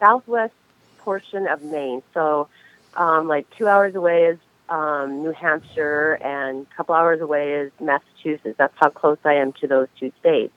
southwest 0.00 0.54
portion 0.98 1.46
of 1.46 1.62
Maine. 1.62 2.02
So, 2.14 2.48
um, 2.94 3.28
like 3.28 3.48
two 3.56 3.68
hours 3.68 3.94
away 3.94 4.24
is 4.24 4.38
um, 4.68 5.22
New 5.22 5.32
Hampshire, 5.32 6.18
and 6.22 6.66
a 6.70 6.74
couple 6.76 6.94
hours 6.94 7.20
away 7.20 7.52
is 7.52 7.72
Massachusetts. 7.80 8.56
That's 8.58 8.74
how 8.76 8.90
close 8.90 9.18
I 9.24 9.34
am 9.34 9.52
to 9.54 9.66
those 9.66 9.88
two 9.98 10.12
states. 10.20 10.52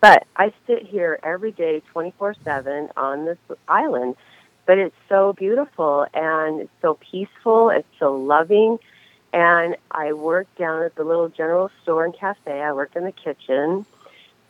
But 0.00 0.26
I 0.36 0.52
sit 0.66 0.86
here 0.86 1.18
every 1.22 1.52
day, 1.52 1.82
24 1.92 2.34
7 2.44 2.90
on 2.96 3.24
this 3.24 3.38
island. 3.66 4.16
But 4.66 4.78
it's 4.78 4.96
so 5.08 5.32
beautiful 5.32 6.06
and 6.12 6.60
it's 6.60 6.72
so 6.82 6.94
peaceful. 6.94 7.70
It's 7.70 7.88
so 7.98 8.16
loving. 8.16 8.78
And 9.32 9.76
I 9.90 10.12
work 10.12 10.48
down 10.56 10.82
at 10.82 10.94
the 10.96 11.04
little 11.04 11.28
general 11.28 11.70
store 11.82 12.04
and 12.04 12.14
cafe. 12.14 12.60
I 12.60 12.72
work 12.72 12.96
in 12.96 13.04
the 13.04 13.12
kitchen. 13.12 13.86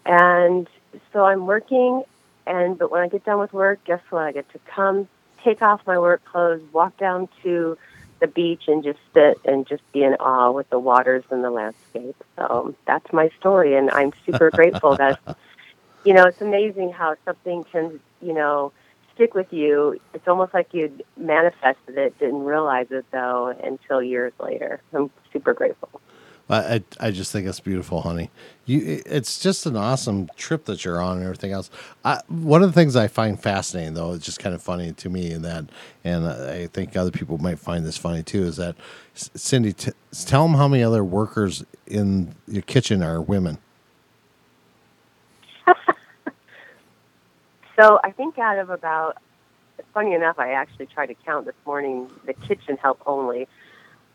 And 0.05 0.69
so 1.13 1.25
I'm 1.25 1.47
working. 1.47 2.03
And 2.47 2.79
but 2.79 2.91
when 2.91 3.03
I 3.03 3.09
get 3.09 3.25
done 3.25 3.39
with 3.39 3.53
work, 3.53 3.85
guess 3.85 4.01
what? 4.11 4.23
I 4.23 4.33
get 4.33 4.51
to 4.53 4.59
come, 4.61 5.09
take 5.45 5.61
off 5.61 5.87
my 5.87 5.99
work 5.99 6.25
clothes, 6.25 6.63
walk 6.73 6.97
down 6.97 7.29
to 7.43 7.77
the 8.21 8.27
beach 8.27 8.63
and 8.67 8.83
just 8.83 8.99
sit 9.15 9.41
and 9.45 9.67
just 9.67 9.83
be 9.93 10.03
in 10.03 10.15
awe 10.15 10.51
with 10.51 10.69
the 10.71 10.79
waters 10.79 11.25
and 11.31 11.45
the 11.45 11.51
landscape. 11.51 12.17
So 12.37 12.47
um, 12.49 12.77
that's 12.87 13.13
my 13.13 13.31
story, 13.39 13.77
and 13.77 13.91
I'm 13.91 14.13
super 14.25 14.51
grateful 14.55 14.97
that 14.97 15.21
you 16.05 16.15
know 16.15 16.25
it's 16.25 16.41
amazing 16.41 16.93
how 16.93 17.17
something 17.25 17.65
can 17.65 18.01
you 18.21 18.33
know 18.33 18.73
stick 19.15 19.35
with 19.35 19.53
you. 19.53 19.99
It's 20.15 20.29
almost 20.29 20.55
like 20.55 20.69
you'd 20.73 21.03
manifested 21.17 21.99
it, 21.99 22.19
didn't 22.19 22.45
realize 22.45 22.87
it 22.91 23.05
though 23.11 23.49
until 23.63 24.03
years 24.03 24.33
later. 24.41 24.81
I'm 24.93 25.11
super 25.33 25.55
grateful. 25.55 26.01
I, 26.49 26.85
I 27.01 27.11
just 27.11 27.33
think 27.33 27.49
it's 27.49 27.59
beautiful, 27.59 28.03
honey. 28.03 28.31
You, 28.67 29.03
it's 29.05 29.41
just 29.41 29.67
an 29.67 29.77
awesome 29.77 30.29
trip 30.37 30.65
that 30.67 30.85
you're 30.85 31.01
on 31.01 31.17
and 31.17 31.25
everything 31.25 31.51
else. 31.51 31.71
I, 32.05 32.21
one 32.29 32.63
of 32.63 32.69
the 32.69 32.73
things 32.73 32.95
I 32.95 33.09
find 33.09 33.41
fascinating, 33.41 33.95
though, 33.95 34.13
it's 34.13 34.25
just 34.25 34.39
kind 34.39 34.55
of 34.55 34.63
funny 34.63 34.93
to 34.93 35.11
me, 35.11 35.33
and 35.33 35.45
that, 35.45 35.65
and 36.05 36.25
I 36.27 36.69
think 36.69 36.97
other 36.97 37.11
people 37.11 37.39
might 37.39 37.59
find 37.59 37.85
this 37.85 37.97
funny 37.97 38.23
too, 38.23 38.45
is 38.45 38.57
that 38.59 38.77
Cindy, 39.15 39.73
t- 39.73 39.91
tell 40.25 40.47
them 40.47 40.55
how 40.57 40.69
many 40.69 40.85
other 40.85 41.03
workers 41.03 41.65
in 41.87 42.35
your 42.47 42.63
kitchen 42.63 43.03
are 43.03 43.21
women. 43.21 43.59
so 47.77 47.99
I 48.05 48.13
think 48.13 48.39
out 48.39 48.59
of 48.59 48.71
about, 48.71 49.21
funny 49.93 50.15
enough, 50.15 50.39
I 50.39 50.53
actually 50.53 50.87
tried 50.87 51.07
to 51.07 51.15
count 51.15 51.47
this 51.47 51.57
morning 51.67 52.09
the 52.25 52.35
kitchen 52.35 52.77
help 52.77 53.01
only. 53.05 53.49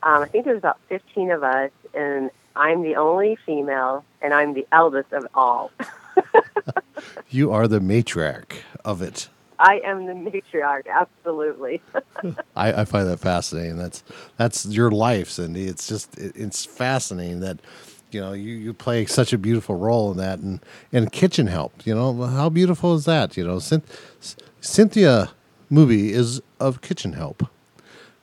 Um, 0.03 0.23
I 0.23 0.27
think 0.27 0.45
there's 0.45 0.57
about 0.57 0.79
15 0.89 1.31
of 1.31 1.43
us, 1.43 1.71
and 1.93 2.31
I'm 2.55 2.81
the 2.81 2.95
only 2.95 3.37
female, 3.45 4.03
and 4.21 4.33
I'm 4.33 4.53
the 4.53 4.67
eldest 4.71 5.13
of 5.13 5.27
all. 5.35 5.71
you 7.29 7.51
are 7.51 7.67
the 7.67 7.79
matriarch 7.79 8.57
of 8.83 9.01
it. 9.01 9.29
I 9.59 9.79
am 9.85 10.07
the 10.07 10.13
matriarch, 10.13 10.87
absolutely. 10.91 11.81
I, 12.55 12.81
I, 12.81 12.85
find 12.85 13.07
that 13.07 13.19
fascinating. 13.19 13.77
That's 13.77 14.03
that's 14.37 14.65
your 14.65 14.89
life, 14.89 15.29
Cindy. 15.29 15.65
It's 15.65 15.87
just 15.87 16.17
it, 16.17 16.35
it's 16.35 16.65
fascinating 16.65 17.41
that 17.41 17.59
you 18.09 18.21
know 18.21 18.33
you, 18.33 18.55
you 18.55 18.73
play 18.73 19.05
such 19.05 19.33
a 19.33 19.37
beautiful 19.37 19.75
role 19.75 20.11
in 20.11 20.17
that, 20.17 20.39
and 20.39 20.61
and 20.91 21.11
kitchen 21.11 21.45
help. 21.45 21.85
You 21.85 21.93
know 21.93 22.23
how 22.23 22.49
beautiful 22.49 22.95
is 22.95 23.05
that? 23.05 23.37
You 23.37 23.45
know, 23.45 23.59
Cynthia 24.61 25.31
Mooby 25.71 26.09
is 26.09 26.41
of 26.59 26.81
kitchen 26.81 27.13
help. 27.13 27.47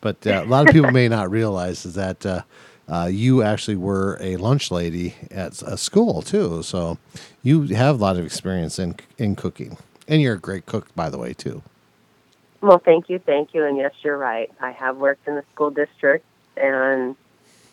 But 0.00 0.26
uh, 0.26 0.42
a 0.44 0.46
lot 0.46 0.66
of 0.68 0.72
people 0.72 0.90
may 0.90 1.08
not 1.08 1.30
realize 1.30 1.84
is 1.84 1.94
that 1.94 2.24
uh, 2.24 2.42
uh, 2.88 3.08
you 3.10 3.42
actually 3.42 3.76
were 3.76 4.16
a 4.20 4.36
lunch 4.36 4.70
lady 4.70 5.14
at 5.30 5.60
a 5.62 5.76
school 5.76 6.22
too, 6.22 6.62
so 6.62 6.98
you 7.42 7.62
have 7.74 8.00
a 8.00 8.02
lot 8.02 8.16
of 8.16 8.24
experience 8.24 8.78
in 8.78 8.96
in 9.18 9.36
cooking, 9.36 9.76
and 10.06 10.22
you're 10.22 10.34
a 10.34 10.38
great 10.38 10.66
cook, 10.66 10.94
by 10.94 11.10
the 11.10 11.18
way, 11.18 11.32
too. 11.32 11.62
Well, 12.60 12.78
thank 12.78 13.08
you, 13.08 13.18
thank 13.18 13.54
you, 13.54 13.64
and 13.64 13.76
yes, 13.76 13.92
you're 14.02 14.18
right. 14.18 14.50
I 14.60 14.72
have 14.72 14.96
worked 14.96 15.28
in 15.28 15.36
the 15.36 15.44
school 15.52 15.70
district, 15.70 16.24
and 16.56 17.14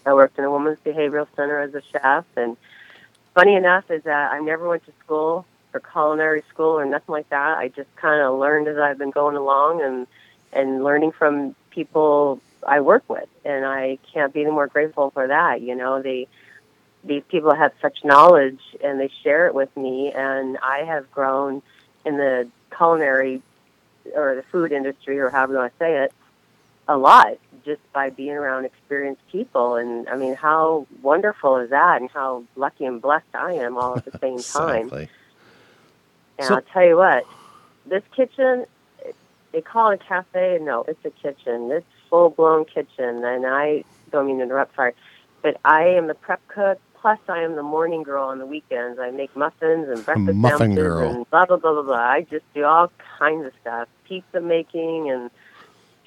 I 0.05 0.13
worked 0.13 0.37
in 0.37 0.43
a 0.43 0.51
women's 0.51 0.79
behavioral 0.79 1.27
center 1.35 1.59
as 1.59 1.73
a 1.73 1.81
chef. 1.91 2.25
And 2.35 2.55
funny 3.33 3.55
enough 3.55 3.89
is 3.89 4.03
that 4.03 4.31
I 4.31 4.39
never 4.39 4.67
went 4.67 4.85
to 4.85 4.91
school 5.03 5.45
for 5.71 5.79
culinary 5.79 6.43
school 6.49 6.77
or 6.77 6.85
nothing 6.85 7.11
like 7.11 7.29
that. 7.29 7.57
I 7.57 7.69
just 7.69 7.93
kind 7.95 8.21
of 8.21 8.39
learned 8.39 8.67
as 8.67 8.77
I've 8.77 8.97
been 8.97 9.11
going 9.11 9.35
along 9.35 9.81
and 9.81 10.07
and 10.53 10.83
learning 10.83 11.11
from 11.11 11.55
people 11.75 12.41
I 12.65 12.79
work 12.79 13.03
with, 13.07 13.29
and 13.43 13.65
I 13.65 13.99
can't 14.13 14.33
be 14.33 14.41
any 14.41 14.51
more 14.51 14.67
grateful 14.67 15.11
for 15.11 15.27
that. 15.27 15.61
You 15.61 15.75
know, 15.75 16.01
they 16.01 16.27
these 17.03 17.23
people 17.29 17.53
have 17.53 17.71
such 17.81 18.03
knowledge 18.03 18.59
and 18.83 18.99
they 18.99 19.11
share 19.23 19.45
it 19.45 19.53
with 19.53 19.75
me, 19.77 20.11
and 20.11 20.57
I 20.57 20.79
have 20.79 21.11
grown 21.11 21.61
in 22.05 22.17
the 22.17 22.47
culinary 22.75 23.41
or 24.15 24.35
the 24.35 24.43
food 24.43 24.71
industry, 24.71 25.19
or 25.19 25.29
however 25.29 25.53
you 25.53 25.59
want 25.59 25.73
to 25.73 25.77
say 25.77 26.03
it, 26.03 26.13
a 26.87 26.97
lot 26.97 27.37
just 27.65 27.81
by 27.93 28.11
being 28.11 28.31
around 28.31 28.65
experienced 28.65 29.21
people. 29.31 29.75
And 29.75 30.07
I 30.07 30.15
mean, 30.15 30.35
how 30.35 30.87
wonderful 31.01 31.57
is 31.57 31.71
that, 31.71 32.01
and 32.01 32.09
how 32.09 32.43
lucky 32.55 32.85
and 32.85 33.01
blessed 33.01 33.25
I 33.33 33.53
am 33.53 33.77
all 33.77 33.97
at 33.97 34.05
the 34.05 34.17
same 34.21 34.39
time. 34.39 34.89
And 36.37 36.47
so, 36.47 36.55
I'll 36.55 36.61
tell 36.61 36.85
you 36.85 36.97
what, 36.97 37.25
this 37.85 38.03
kitchen 38.15 38.65
they 39.55 39.61
call 39.61 39.89
it 39.91 40.01
a 40.01 40.05
cafe. 40.05 40.59
No, 40.61 40.83
it's 40.85 41.03
a 41.05 41.09
kitchen. 41.09 41.71
It's 41.71 41.85
full 42.09 42.29
blown 42.29 42.65
kitchen, 42.65 43.23
and 43.23 43.45
I 43.47 43.85
don't 44.11 44.27
mean 44.27 44.37
to 44.39 44.43
interrupt. 44.43 44.75
Sorry, 44.75 44.91
but 45.41 45.57
I 45.63 45.83
am 45.87 46.07
the 46.07 46.13
prep 46.13 46.45
cook. 46.49 46.77
Plus, 46.99 47.19
I 47.29 47.39
am 47.39 47.55
the 47.55 47.63
morning 47.63 48.03
girl 48.03 48.25
on 48.25 48.39
the 48.39 48.45
weekends. 48.45 48.99
I 48.99 49.11
make 49.11 49.33
muffins 49.35 49.87
and 49.87 50.03
breakfast 50.03 50.35
Muffin 50.35 50.75
girl. 50.75 51.09
and 51.09 51.29
blah 51.29 51.45
blah 51.45 51.55
blah 51.55 51.71
blah 51.71 51.83
blah. 51.83 51.95
I 51.95 52.27
just 52.29 52.43
do 52.53 52.65
all 52.65 52.91
kinds 53.17 53.45
of 53.45 53.53
stuff: 53.61 53.87
pizza 54.03 54.41
making 54.41 55.09
and 55.09 55.31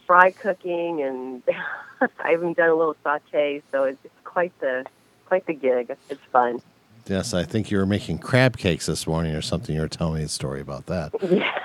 fry 0.07 0.31
cooking, 0.31 1.03
and 1.03 1.43
I 2.21 2.35
even 2.35 2.53
done 2.53 2.69
a 2.69 2.75
little 2.75 2.97
saute. 3.03 3.63
So 3.73 3.85
it's 3.85 3.99
quite 4.25 4.53
the 4.61 4.85
quite 5.25 5.47
the 5.47 5.55
gig. 5.55 5.97
It's 6.11 6.21
fun. 6.31 6.61
Yes, 7.07 7.33
I 7.33 7.45
think 7.45 7.71
you 7.71 7.79
were 7.79 7.87
making 7.87 8.19
crab 8.19 8.59
cakes 8.59 8.85
this 8.85 9.07
morning 9.07 9.35
or 9.35 9.41
something. 9.41 9.75
You 9.75 9.81
were 9.81 9.89
telling 9.89 10.17
me 10.19 10.25
a 10.25 10.29
story 10.29 10.61
about 10.61 10.85
that. 10.87 11.13
Yeah. 11.31 11.59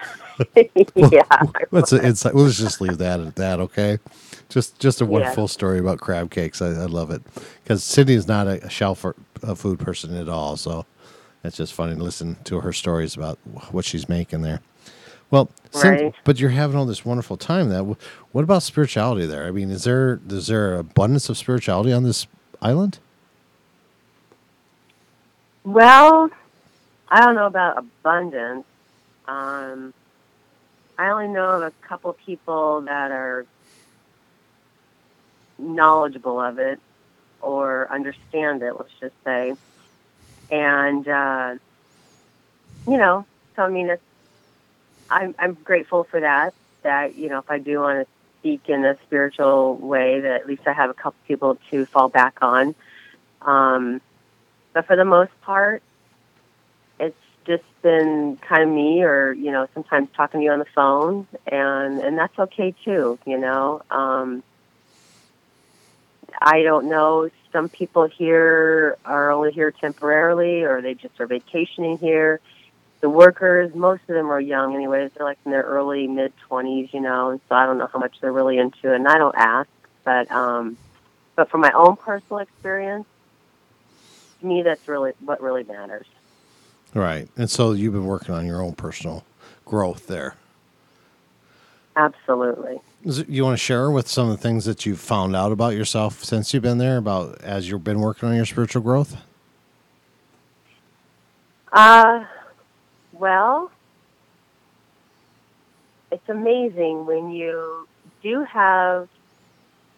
yeah. 0.96 1.24
Let's 1.72 1.94
insight. 1.94 2.34
Just 2.36 2.82
leave 2.82 2.98
that 2.98 3.20
at 3.20 3.36
that. 3.36 3.60
Okay. 3.60 4.00
Just 4.50 4.80
just 4.80 5.02
a 5.02 5.06
wonderful 5.06 5.44
yeah. 5.44 5.48
story 5.48 5.80
about 5.80 6.00
crab 6.00 6.30
cakes. 6.30 6.62
I, 6.62 6.68
I 6.68 6.86
love 6.86 7.12
it 7.12 7.22
because 7.64 7.84
Cindy 7.84 8.14
is 8.14 8.28
not 8.28 8.48
a, 8.48 8.64
a 8.66 8.70
shelf 8.70 9.06
a 9.42 9.56
food 9.56 9.80
person 9.80 10.16
at 10.16 10.30
all. 10.30 10.58
So 10.58 10.86
it's 11.44 11.58
just 11.58 11.74
funny 11.74 11.96
to 11.96 12.04
listen 12.04 12.38
to 12.46 12.60
her 12.60 12.74
stories 12.74 13.16
about 13.16 13.40
what 13.72 13.86
she's 13.86 14.08
making 14.08 14.42
there. 14.42 14.62
Well, 15.32 15.50
right. 15.74 16.00
since, 16.00 16.16
but 16.24 16.40
you're 16.40 16.52
having 16.52 16.78
all 16.78 16.86
this 16.86 17.04
wonderful 17.04 17.38
time. 17.38 17.70
That 17.70 17.84
what 18.32 18.44
about 18.44 18.62
spirituality 18.62 19.26
there? 19.26 19.46
I 19.46 19.52
mean, 19.52 19.72
is 19.72 19.84
there 19.84 20.20
is 20.30 20.48
there 20.48 20.76
abundance 20.78 21.30
of 21.30 21.38
spirituality 21.38 21.92
on 21.92 22.04
this 22.04 22.28
island? 22.62 23.00
Well, 25.64 26.30
I 27.10 27.22
don't 27.22 27.36
know 27.36 27.48
about 27.48 27.78
abundance. 27.78 28.66
Um, 29.28 29.94
I 30.98 31.10
only 31.10 31.28
know 31.28 31.50
of 31.50 31.64
a 31.64 31.72
couple 31.88 32.14
people 32.14 32.82
that 32.82 33.12
are 33.12 33.46
knowledgeable 35.58 36.40
of 36.40 36.60
it 36.60 36.80
or 37.42 37.88
understand 37.92 38.62
it, 38.62 38.74
let's 38.78 38.92
just 39.00 39.16
say. 39.24 39.54
And, 40.52 41.08
uh, 41.08 41.56
you 42.88 42.98
know, 42.98 43.26
so 43.56 43.64
I 43.64 43.70
mean, 43.70 43.90
it's, 43.90 44.02
I'm, 45.10 45.36
I'm 45.38 45.54
grateful 45.64 46.06
for 46.06 46.20
that, 46.20 46.54
that, 46.84 47.16
you 47.16 47.30
know, 47.30 47.40
if 47.40 47.50
I 47.50 47.60
do 47.60 47.80
want 47.80 48.08
to 48.08 48.14
speak 48.40 48.70
in 48.70 48.86
a 48.86 48.98
spiritual 49.06 49.76
way, 49.76 50.20
that 50.22 50.42
at 50.42 50.48
least 50.48 50.64
I 50.66 50.74
have 50.74 50.90
a 50.90 50.94
couple 50.94 51.20
people 51.28 51.58
to 51.72 51.86
fall 51.88 52.10
back 52.10 52.38
on. 52.42 52.76
Um, 53.42 54.02
but 54.74 54.88
for 54.88 54.96
the 54.96 55.06
most 55.06 55.32
part, 55.42 55.82
it's 57.00 57.16
just 57.46 57.64
been 57.82 58.38
kind 58.48 58.64
of 58.64 58.70
me 58.70 59.04
or, 59.04 59.34
you 59.34 59.52
know, 59.52 59.68
sometimes 59.74 60.10
talking 60.16 60.42
to 60.42 60.44
you 60.44 60.52
on 60.52 60.60
the 60.60 60.66
phone 60.76 61.28
and, 61.46 62.00
and 62.00 62.18
that's 62.18 62.38
okay 62.38 62.74
too, 62.84 63.20
you 63.26 63.38
know. 63.38 63.82
Um, 63.92 64.44
I 66.42 66.64
don't 66.64 66.90
know. 66.90 67.30
Some 67.52 67.70
people 67.70 68.08
here 68.08 68.98
are 69.06 69.32
only 69.32 69.52
here 69.52 69.72
temporarily 69.72 70.64
or 70.64 70.82
they 70.82 70.94
just 70.94 71.20
are 71.20 71.28
vacationing 71.28 71.98
here. 71.98 72.40
The 73.02 73.10
workers, 73.10 73.76
most 73.76 74.02
of 74.08 74.16
them 74.16 74.32
are 74.32 74.40
young 74.40 74.76
anyways. 74.76 75.12
They're 75.16 75.26
like 75.26 75.40
in 75.46 75.52
their 75.52 75.64
early 75.64 76.08
mid 76.08 76.34
20s, 76.50 76.94
you 76.94 77.02
know, 77.02 77.32
and 77.32 77.42
so 77.50 77.56
I 77.56 77.66
don't 77.66 77.78
know 77.78 77.90
how 77.92 78.00
much 78.00 78.16
they're 78.22 78.32
really 78.32 78.58
into 78.58 78.92
it 78.92 78.96
and 78.96 79.08
I 79.08 79.18
don't 79.18 79.36
ask, 79.36 79.70
but 80.04 80.32
um 80.32 80.78
but 81.36 81.50
from 81.50 81.62
my 81.62 81.72
own 81.72 81.96
personal 81.98 82.40
experience, 82.40 83.08
to 84.40 84.46
me 84.46 84.62
that's 84.64 84.88
really 84.88 85.14
what 85.20 85.42
really 85.42 85.64
matters. 85.64 86.08
Right. 86.94 87.28
And 87.36 87.50
so 87.50 87.72
you've 87.72 87.94
been 87.94 88.06
working 88.06 88.36
on 88.36 88.46
your 88.46 88.62
own 88.62 88.74
personal 88.74 89.24
growth 89.66 90.08
there. 90.08 90.36
Absolutely. 91.96 92.80
It, 93.04 93.30
you 93.30 93.44
want 93.44 93.54
to 93.54 93.64
share 93.64 93.92
with 93.92 94.08
some 94.08 94.30
of 94.30 94.38
the 94.38 94.42
things 94.42 94.66
that 94.66 94.86
you've 94.86 95.00
found 95.00 95.36
out 95.36 95.52
about 95.52 95.74
yourself 95.76 96.24
since 96.24 96.54
you've 96.54 96.64
been 96.64 96.78
there, 96.78 96.98
about 96.98 97.42
as 97.42 97.70
you've 97.70 97.84
been 97.84 98.00
working 98.00 98.30
on 98.30 98.36
your 98.36 98.46
spiritual 98.46 98.82
growth? 98.82 99.18
Uh, 101.72 102.26
well, 103.12 103.72
it's 106.12 106.30
amazing 106.30 107.06
when 107.06 107.32
you 107.32 107.88
do 108.22 108.44
have 108.44 109.08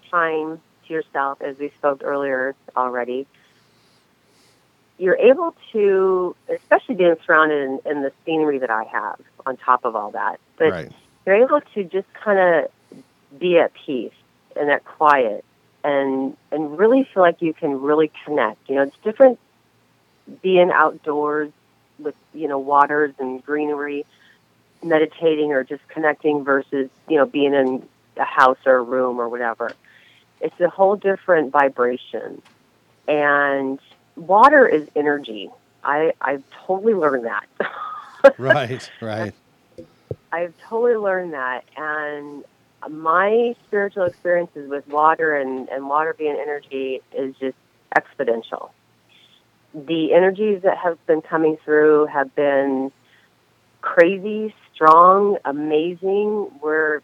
time 0.09 0.61
to 0.87 0.93
yourself, 0.93 1.41
as 1.41 1.57
we 1.57 1.69
spoke 1.77 2.01
earlier 2.03 2.55
already. 2.77 3.27
You're 4.97 5.17
able 5.17 5.53
to, 5.73 6.35
especially 6.49 6.95
being 6.95 7.15
surrounded 7.25 7.63
in, 7.63 7.91
in 7.91 8.01
the 8.01 8.11
scenery 8.25 8.59
that 8.59 8.69
I 8.69 8.83
have 8.85 9.19
on 9.45 9.57
top 9.57 9.85
of 9.85 9.95
all 9.95 10.11
that, 10.11 10.39
but 10.57 10.71
right. 10.71 10.91
you're 11.25 11.35
able 11.35 11.61
to 11.73 11.83
just 11.83 12.11
kind 12.13 12.39
of 12.39 12.99
be 13.37 13.57
at 13.57 13.73
peace 13.73 14.13
and 14.55 14.69
at 14.71 14.85
quiet 14.85 15.43
and 15.83 16.35
and 16.51 16.79
really 16.79 17.03
feel 17.13 17.21
like 17.21 17.41
you 17.41 17.53
can 17.53 17.81
really 17.81 18.11
connect. 18.25 18.69
You 18.69 18.75
know, 18.75 18.81
it's 18.83 18.97
different 19.03 19.39
being 20.41 20.71
outdoors 20.71 21.51
with, 21.99 22.15
you 22.33 22.47
know, 22.47 22.57
waters 22.57 23.13
and 23.19 23.45
greenery, 23.45 24.05
meditating 24.83 25.51
or 25.51 25.63
just 25.63 25.87
connecting 25.87 26.43
versus, 26.43 26.89
you 27.07 27.17
know, 27.17 27.25
being 27.25 27.53
in 27.53 27.87
a 28.17 28.23
house 28.23 28.57
or 28.65 28.77
a 28.77 28.81
room 28.81 29.19
or 29.19 29.29
whatever. 29.29 29.73
It's 30.41 30.59
a 30.59 30.69
whole 30.69 30.95
different 30.95 31.51
vibration. 31.51 32.41
And 33.07 33.79
water 34.15 34.67
is 34.67 34.87
energy. 34.95 35.49
I, 35.83 36.13
I've 36.19 36.43
totally 36.65 36.93
learned 36.93 37.25
that. 37.25 37.45
right, 38.37 38.89
right. 39.01 39.33
I've 40.31 40.53
totally 40.67 40.95
learned 40.95 41.33
that. 41.33 41.63
And 41.77 42.43
my 42.89 43.55
spiritual 43.67 44.03
experiences 44.03 44.69
with 44.69 44.87
water 44.87 45.35
and, 45.35 45.69
and 45.69 45.87
water 45.87 46.13
being 46.17 46.37
energy 46.39 47.01
is 47.15 47.35
just 47.37 47.57
exponential. 47.95 48.71
The 49.73 50.13
energies 50.13 50.61
that 50.63 50.77
have 50.77 51.03
been 51.05 51.21
coming 51.21 51.57
through 51.63 52.07
have 52.07 52.33
been 52.35 52.91
crazy, 53.81 54.53
strong, 54.73 55.37
amazing. 55.45 56.49
Where 56.59 57.01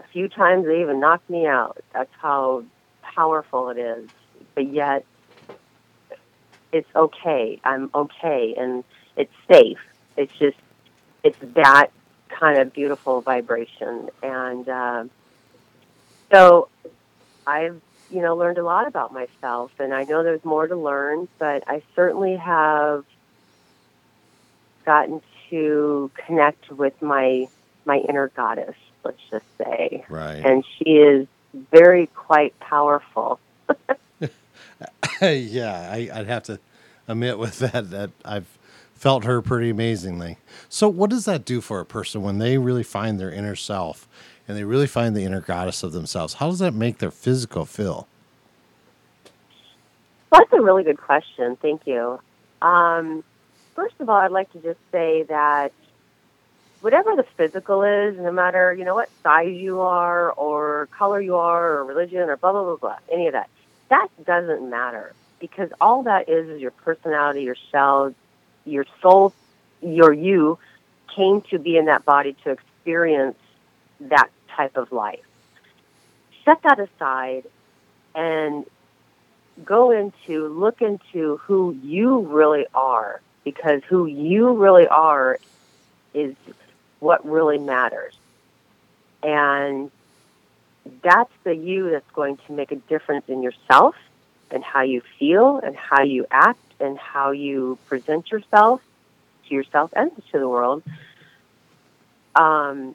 a 0.00 0.08
few 0.12 0.28
times 0.28 0.66
they 0.66 0.80
even 0.80 1.00
knocked 1.00 1.28
me 1.28 1.46
out. 1.46 1.78
That's 1.92 2.12
how 2.20 2.64
powerful 3.02 3.70
it 3.70 3.78
is. 3.78 4.08
But 4.54 4.72
yet, 4.72 5.04
it's 6.72 6.88
okay. 6.94 7.60
I'm 7.64 7.90
okay, 7.94 8.54
and 8.58 8.84
it's 9.16 9.32
safe. 9.50 9.78
It's 10.16 10.32
just, 10.38 10.56
it's 11.22 11.38
that 11.54 11.90
kind 12.28 12.58
of 12.58 12.72
beautiful 12.72 13.20
vibration. 13.20 14.10
And 14.22 14.68
uh, 14.68 15.04
so 16.30 16.68
I've, 17.46 17.80
you 18.10 18.22
know, 18.22 18.36
learned 18.36 18.58
a 18.58 18.64
lot 18.64 18.86
about 18.86 19.12
myself, 19.12 19.72
and 19.78 19.94
I 19.94 20.04
know 20.04 20.22
there's 20.22 20.44
more 20.44 20.66
to 20.66 20.76
learn, 20.76 21.28
but 21.38 21.64
I 21.66 21.82
certainly 21.94 22.36
have 22.36 23.04
gotten 24.84 25.20
to 25.50 26.10
connect 26.26 26.70
with 26.70 27.00
my 27.02 27.48
my 27.84 27.98
inner 27.98 28.28
goddess, 28.28 28.76
let's 29.04 29.20
just 29.30 29.46
say. 29.56 30.04
Right. 30.08 30.44
And 30.44 30.64
she 30.76 30.96
is 30.96 31.26
very 31.54 32.06
quite 32.06 32.58
powerful. 32.60 33.40
yeah, 35.22 35.90
I, 35.92 36.08
I'd 36.12 36.26
have 36.26 36.44
to 36.44 36.60
admit 37.06 37.38
with 37.38 37.58
that 37.72 37.90
that 37.90 38.10
I've 38.24 38.58
felt 38.94 39.24
her 39.24 39.40
pretty 39.40 39.70
amazingly. 39.70 40.38
So, 40.68 40.88
what 40.88 41.10
does 41.10 41.24
that 41.24 41.44
do 41.44 41.60
for 41.60 41.80
a 41.80 41.86
person 41.86 42.22
when 42.22 42.38
they 42.38 42.58
really 42.58 42.82
find 42.82 43.18
their 43.18 43.32
inner 43.32 43.56
self 43.56 44.08
and 44.46 44.56
they 44.56 44.64
really 44.64 44.86
find 44.86 45.16
the 45.16 45.24
inner 45.24 45.40
goddess 45.40 45.82
of 45.82 45.92
themselves? 45.92 46.34
How 46.34 46.48
does 46.50 46.58
that 46.58 46.74
make 46.74 46.98
their 46.98 47.10
physical 47.10 47.64
feel? 47.64 48.06
That's 50.30 50.52
a 50.52 50.60
really 50.60 50.84
good 50.84 50.98
question. 50.98 51.56
Thank 51.56 51.86
you. 51.86 52.20
Um, 52.60 53.24
first 53.74 53.94
of 54.00 54.08
all, 54.08 54.16
I'd 54.16 54.30
like 54.30 54.52
to 54.52 54.58
just 54.58 54.78
say 54.92 55.22
that 55.24 55.72
whatever 56.80 57.16
the 57.16 57.24
physical 57.36 57.82
is, 57.82 58.16
no 58.18 58.30
matter 58.32 58.74
you 58.74 58.84
know 58.84 58.94
what 58.94 59.08
size 59.22 59.56
you 59.56 59.80
are, 59.80 60.30
or 60.32 60.88
color 60.92 61.20
you 61.20 61.36
are, 61.36 61.78
or 61.78 61.84
religion, 61.84 62.28
or 62.28 62.36
blah 62.36 62.52
blah 62.52 62.64
blah 62.64 62.76
blah, 62.76 62.96
any 63.12 63.26
of 63.26 63.32
that, 63.32 63.48
that 63.88 64.08
doesn't 64.24 64.68
matter 64.68 65.14
because 65.40 65.70
all 65.80 66.02
that 66.04 66.28
is 66.28 66.48
is 66.48 66.60
your 66.60 66.70
personality, 66.70 67.42
your 67.42 67.56
shell, 67.70 68.14
your 68.64 68.84
soul, 69.00 69.32
your 69.80 70.12
you 70.12 70.58
came 71.14 71.42
to 71.42 71.58
be 71.58 71.76
in 71.76 71.86
that 71.86 72.04
body 72.04 72.36
to 72.44 72.50
experience 72.50 73.36
that 74.00 74.28
type 74.56 74.76
of 74.76 74.92
life. 74.92 75.24
Set 76.44 76.62
that 76.62 76.78
aside 76.78 77.44
and 78.14 78.64
go 79.64 79.90
into, 79.90 80.48
look 80.48 80.82
into 80.82 81.38
who 81.38 81.76
you 81.82 82.20
really 82.20 82.66
are 82.74 83.20
because 83.44 83.82
who 83.88 84.06
you 84.06 84.52
really 84.52 84.86
are 84.86 85.38
is 86.14 86.34
what 87.00 87.24
really 87.26 87.58
matters. 87.58 88.14
And 89.22 89.90
that's 91.02 91.32
the 91.44 91.54
you 91.54 91.90
that's 91.90 92.10
going 92.12 92.38
to 92.46 92.52
make 92.52 92.72
a 92.72 92.76
difference 92.76 93.24
in 93.28 93.42
yourself 93.42 93.94
and 94.50 94.64
how 94.64 94.82
you 94.82 95.02
feel 95.18 95.58
and 95.58 95.76
how 95.76 96.02
you 96.02 96.26
act 96.30 96.60
and 96.80 96.98
how 96.98 97.30
you 97.30 97.78
present 97.86 98.30
yourself 98.30 98.80
to 99.48 99.54
yourself 99.54 99.92
and 99.94 100.10
to 100.32 100.38
the 100.38 100.48
world. 100.48 100.82
Um, 102.34 102.94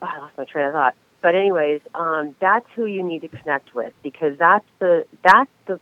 oh, 0.00 0.06
I 0.06 0.18
lost 0.18 0.36
my 0.36 0.44
train 0.44 0.66
of 0.66 0.72
thought. 0.72 0.94
But 1.20 1.36
anyways, 1.36 1.82
um, 1.94 2.34
that's 2.40 2.66
who 2.74 2.84
you 2.84 3.02
need 3.02 3.20
to 3.20 3.28
connect 3.28 3.74
with 3.74 3.92
because 4.02 4.36
that's 4.38 4.66
the 4.80 5.06
that's 5.22 5.50
the 5.66 5.78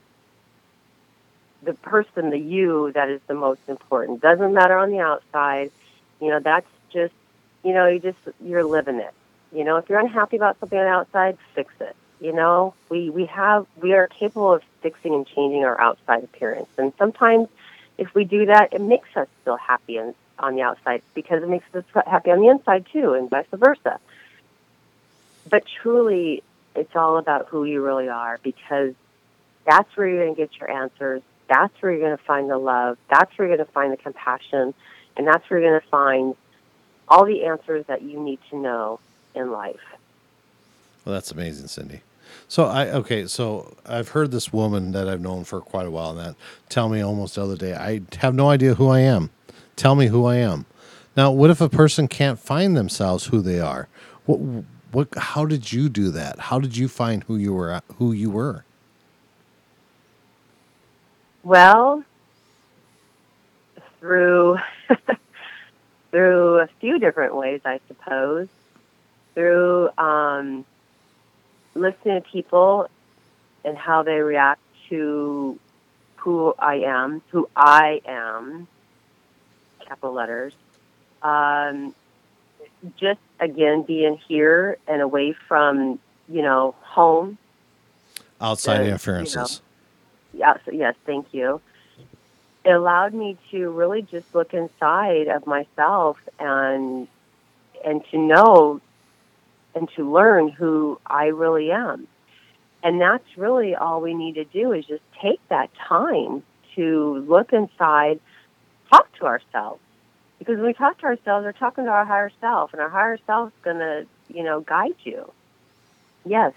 the 1.62 1.74
person, 1.74 2.30
the 2.30 2.38
you, 2.38 2.90
that 2.92 3.08
is 3.10 3.20
the 3.26 3.34
most 3.34 3.60
important. 3.68 4.20
Doesn't 4.20 4.52
matter 4.52 4.76
on 4.76 4.90
the 4.90 5.00
outside. 5.00 5.70
You 6.20 6.28
know, 6.28 6.40
that's 6.40 6.66
just 6.92 7.14
you 7.64 7.72
know, 7.72 7.86
you 7.86 7.98
just 8.00 8.18
you're 8.44 8.64
living 8.64 8.96
it. 8.96 9.14
You 9.52 9.64
know, 9.64 9.76
if 9.76 9.88
you're 9.88 9.98
unhappy 9.98 10.36
about 10.36 10.58
something 10.60 10.78
on 10.78 10.84
the 10.84 10.90
outside, 10.90 11.38
fix 11.54 11.72
it. 11.80 11.96
You 12.20 12.32
know, 12.32 12.74
we 12.88 13.10
we 13.10 13.26
have 13.26 13.66
we 13.80 13.94
are 13.94 14.06
capable 14.06 14.52
of 14.52 14.62
fixing 14.82 15.14
and 15.14 15.26
changing 15.26 15.64
our 15.64 15.80
outside 15.80 16.22
appearance, 16.22 16.68
and 16.76 16.92
sometimes 16.98 17.48
if 17.96 18.14
we 18.14 18.24
do 18.24 18.46
that, 18.46 18.72
it 18.72 18.80
makes 18.80 19.08
us 19.14 19.28
feel 19.44 19.56
happy 19.56 19.98
on, 19.98 20.14
on 20.38 20.54
the 20.54 20.62
outside 20.62 21.02
because 21.14 21.42
it 21.42 21.48
makes 21.48 21.66
us 21.74 21.84
happy 22.06 22.30
on 22.30 22.40
the 22.40 22.48
inside 22.48 22.86
too, 22.92 23.14
and 23.14 23.28
vice 23.28 23.46
versa. 23.52 24.00
But 25.48 25.64
truly, 25.66 26.42
it's 26.74 26.94
all 26.94 27.18
about 27.18 27.48
who 27.48 27.64
you 27.64 27.84
really 27.84 28.08
are 28.08 28.38
because 28.42 28.94
that's 29.66 29.94
where 29.96 30.08
you're 30.08 30.24
going 30.24 30.34
to 30.34 30.40
get 30.40 30.58
your 30.58 30.70
answers. 30.70 31.22
That's 31.48 31.74
where 31.80 31.92
you're 31.92 32.00
going 32.00 32.16
to 32.16 32.24
find 32.24 32.48
the 32.48 32.58
love. 32.58 32.96
That's 33.08 33.36
where 33.36 33.48
you're 33.48 33.56
going 33.56 33.66
to 33.66 33.72
find 33.72 33.92
the 33.92 33.96
compassion, 33.96 34.72
and 35.16 35.26
that's 35.26 35.48
where 35.50 35.60
you're 35.60 35.70
going 35.70 35.80
to 35.80 35.88
find 35.88 36.36
all 37.08 37.24
the 37.24 37.44
answers 37.44 37.86
that 37.86 38.02
you 38.02 38.20
need 38.20 38.38
to 38.50 38.56
know 38.56 39.00
in 39.34 39.50
life. 39.50 39.80
Well, 41.04 41.14
that's 41.14 41.30
amazing, 41.30 41.68
Cindy. 41.68 42.02
So 42.48 42.64
I 42.64 42.88
okay, 42.90 43.26
so 43.26 43.76
I've 43.86 44.08
heard 44.08 44.30
this 44.30 44.52
woman 44.52 44.92
that 44.92 45.08
I've 45.08 45.20
known 45.20 45.44
for 45.44 45.60
quite 45.60 45.86
a 45.86 45.90
while 45.90 46.14
that 46.14 46.34
tell 46.68 46.88
me 46.88 47.00
almost 47.00 47.34
the 47.36 47.42
other 47.42 47.56
day, 47.56 47.74
I 47.74 48.02
have 48.18 48.34
no 48.34 48.50
idea 48.50 48.74
who 48.74 48.88
I 48.88 49.00
am. 49.00 49.30
Tell 49.76 49.94
me 49.94 50.08
who 50.08 50.24
I 50.26 50.36
am. 50.36 50.66
Now, 51.16 51.30
what 51.30 51.50
if 51.50 51.60
a 51.60 51.68
person 51.68 52.08
can't 52.08 52.38
find 52.38 52.76
themselves 52.76 53.26
who 53.26 53.40
they 53.40 53.60
are? 53.60 53.88
What 54.26 54.64
what 54.92 55.08
how 55.16 55.44
did 55.46 55.72
you 55.72 55.88
do 55.88 56.10
that? 56.10 56.38
How 56.38 56.58
did 56.58 56.76
you 56.76 56.88
find 56.88 57.24
who 57.24 57.36
you 57.36 57.54
were 57.54 57.80
who 57.98 58.12
you 58.12 58.30
were? 58.30 58.64
Well, 61.42 62.04
through 64.00 64.58
through 66.10 66.58
a 66.58 66.68
few 66.80 66.98
different 66.98 67.34
ways, 67.34 67.60
I 67.64 67.80
suppose. 67.88 68.48
Through 69.40 69.88
um, 69.96 70.66
listening 71.74 72.20
to 72.20 72.28
people 72.28 72.90
and 73.64 73.74
how 73.74 74.02
they 74.02 74.20
react 74.20 74.60
to 74.90 75.58
who 76.16 76.54
I 76.58 76.80
am, 76.80 77.22
who 77.30 77.48
I 77.56 78.02
am, 78.04 78.68
capital 79.78 80.12
letters. 80.12 80.52
Um, 81.22 81.94
just 82.98 83.20
again 83.38 83.80
being 83.80 84.20
here 84.28 84.76
and 84.86 85.00
away 85.00 85.32
from 85.32 85.98
you 86.28 86.42
know 86.42 86.74
home. 86.82 87.38
Outside 88.42 88.84
interferences. 88.84 89.62
You 90.34 90.40
know, 90.40 90.46
yeah. 90.48 90.54
So 90.66 90.72
yes, 90.72 90.96
thank 91.06 91.32
you. 91.32 91.62
It 92.66 92.72
allowed 92.72 93.14
me 93.14 93.38
to 93.52 93.70
really 93.70 94.02
just 94.02 94.34
look 94.34 94.52
inside 94.52 95.28
of 95.28 95.46
myself 95.46 96.18
and 96.38 97.08
and 97.82 98.04
to 98.10 98.18
know 98.18 98.82
and 99.74 99.88
to 99.96 100.10
learn 100.10 100.48
who 100.48 101.00
I 101.06 101.26
really 101.26 101.70
am. 101.70 102.08
And 102.82 103.00
that's 103.00 103.36
really 103.36 103.74
all 103.74 104.00
we 104.00 104.14
need 104.14 104.36
to 104.36 104.44
do 104.44 104.72
is 104.72 104.86
just 104.86 105.02
take 105.20 105.40
that 105.48 105.70
time 105.74 106.42
to 106.76 107.24
look 107.28 107.52
inside, 107.52 108.20
talk 108.90 109.12
to 109.18 109.26
ourselves. 109.26 109.80
Because 110.38 110.56
when 110.56 110.66
we 110.66 110.72
talk 110.72 110.98
to 110.98 111.04
ourselves, 111.04 111.44
we're 111.44 111.52
talking 111.52 111.84
to 111.84 111.90
our 111.90 112.06
higher 112.06 112.32
self, 112.40 112.72
and 112.72 112.80
our 112.80 112.88
higher 112.88 113.18
self 113.26 113.48
is 113.48 113.62
going 113.62 113.78
to, 113.78 114.06
you 114.28 114.42
know, 114.42 114.60
guide 114.60 114.94
you. 115.04 115.30
Yes, 116.24 116.54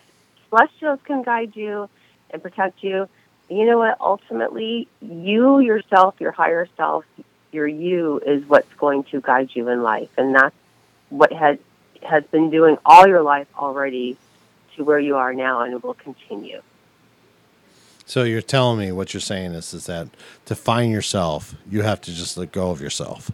celestials 0.49 0.99
can 1.04 1.23
guide 1.23 1.56
you 1.56 1.89
and 2.30 2.41
protect 2.41 2.84
you. 2.84 3.10
You 3.49 3.65
know 3.65 3.78
what? 3.78 3.97
Ultimately, 3.99 4.88
you 5.02 5.60
yourself, 5.60 6.15
your 6.19 6.32
higher 6.32 6.67
self, 6.78 7.04
your 7.52 7.67
you 7.67 8.19
is 8.26 8.47
what's 8.47 8.73
going 8.76 9.04
to 9.06 9.19
guide 9.19 9.49
you 9.54 9.67
in 9.67 9.84
life. 9.84 10.10
And 10.17 10.34
that's 10.34 10.56
what 11.10 11.34
has, 11.34 11.58
has 12.06 12.24
been 12.26 12.50
doing 12.50 12.78
all 12.86 13.08
your 13.08 13.22
life 13.22 13.48
already 13.58 14.18
to 14.76 14.84
where 14.84 15.00
you 15.00 15.16
are 15.16 15.34
now 15.34 15.62
and 15.62 15.74
it 15.74 15.84
will 15.84 15.94
continue. 15.94 16.62
So 18.06 18.24
you're 18.24 18.42
telling 18.42 18.80
me 18.80 18.92
what 18.92 19.13
you're 19.13 19.22
saying 19.22 19.54
is 19.54 19.74
is 19.74 19.86
that 19.86 20.10
to 20.46 20.56
find 20.56 20.92
yourself, 20.92 21.56
you 21.70 21.84
have 21.84 22.02
to 22.02 22.13
just 22.13 22.38
let 22.38 22.52
go 22.52 22.70
of 22.70 22.82
yourself. 22.82 23.32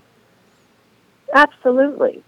Absolutely. 1.34 2.23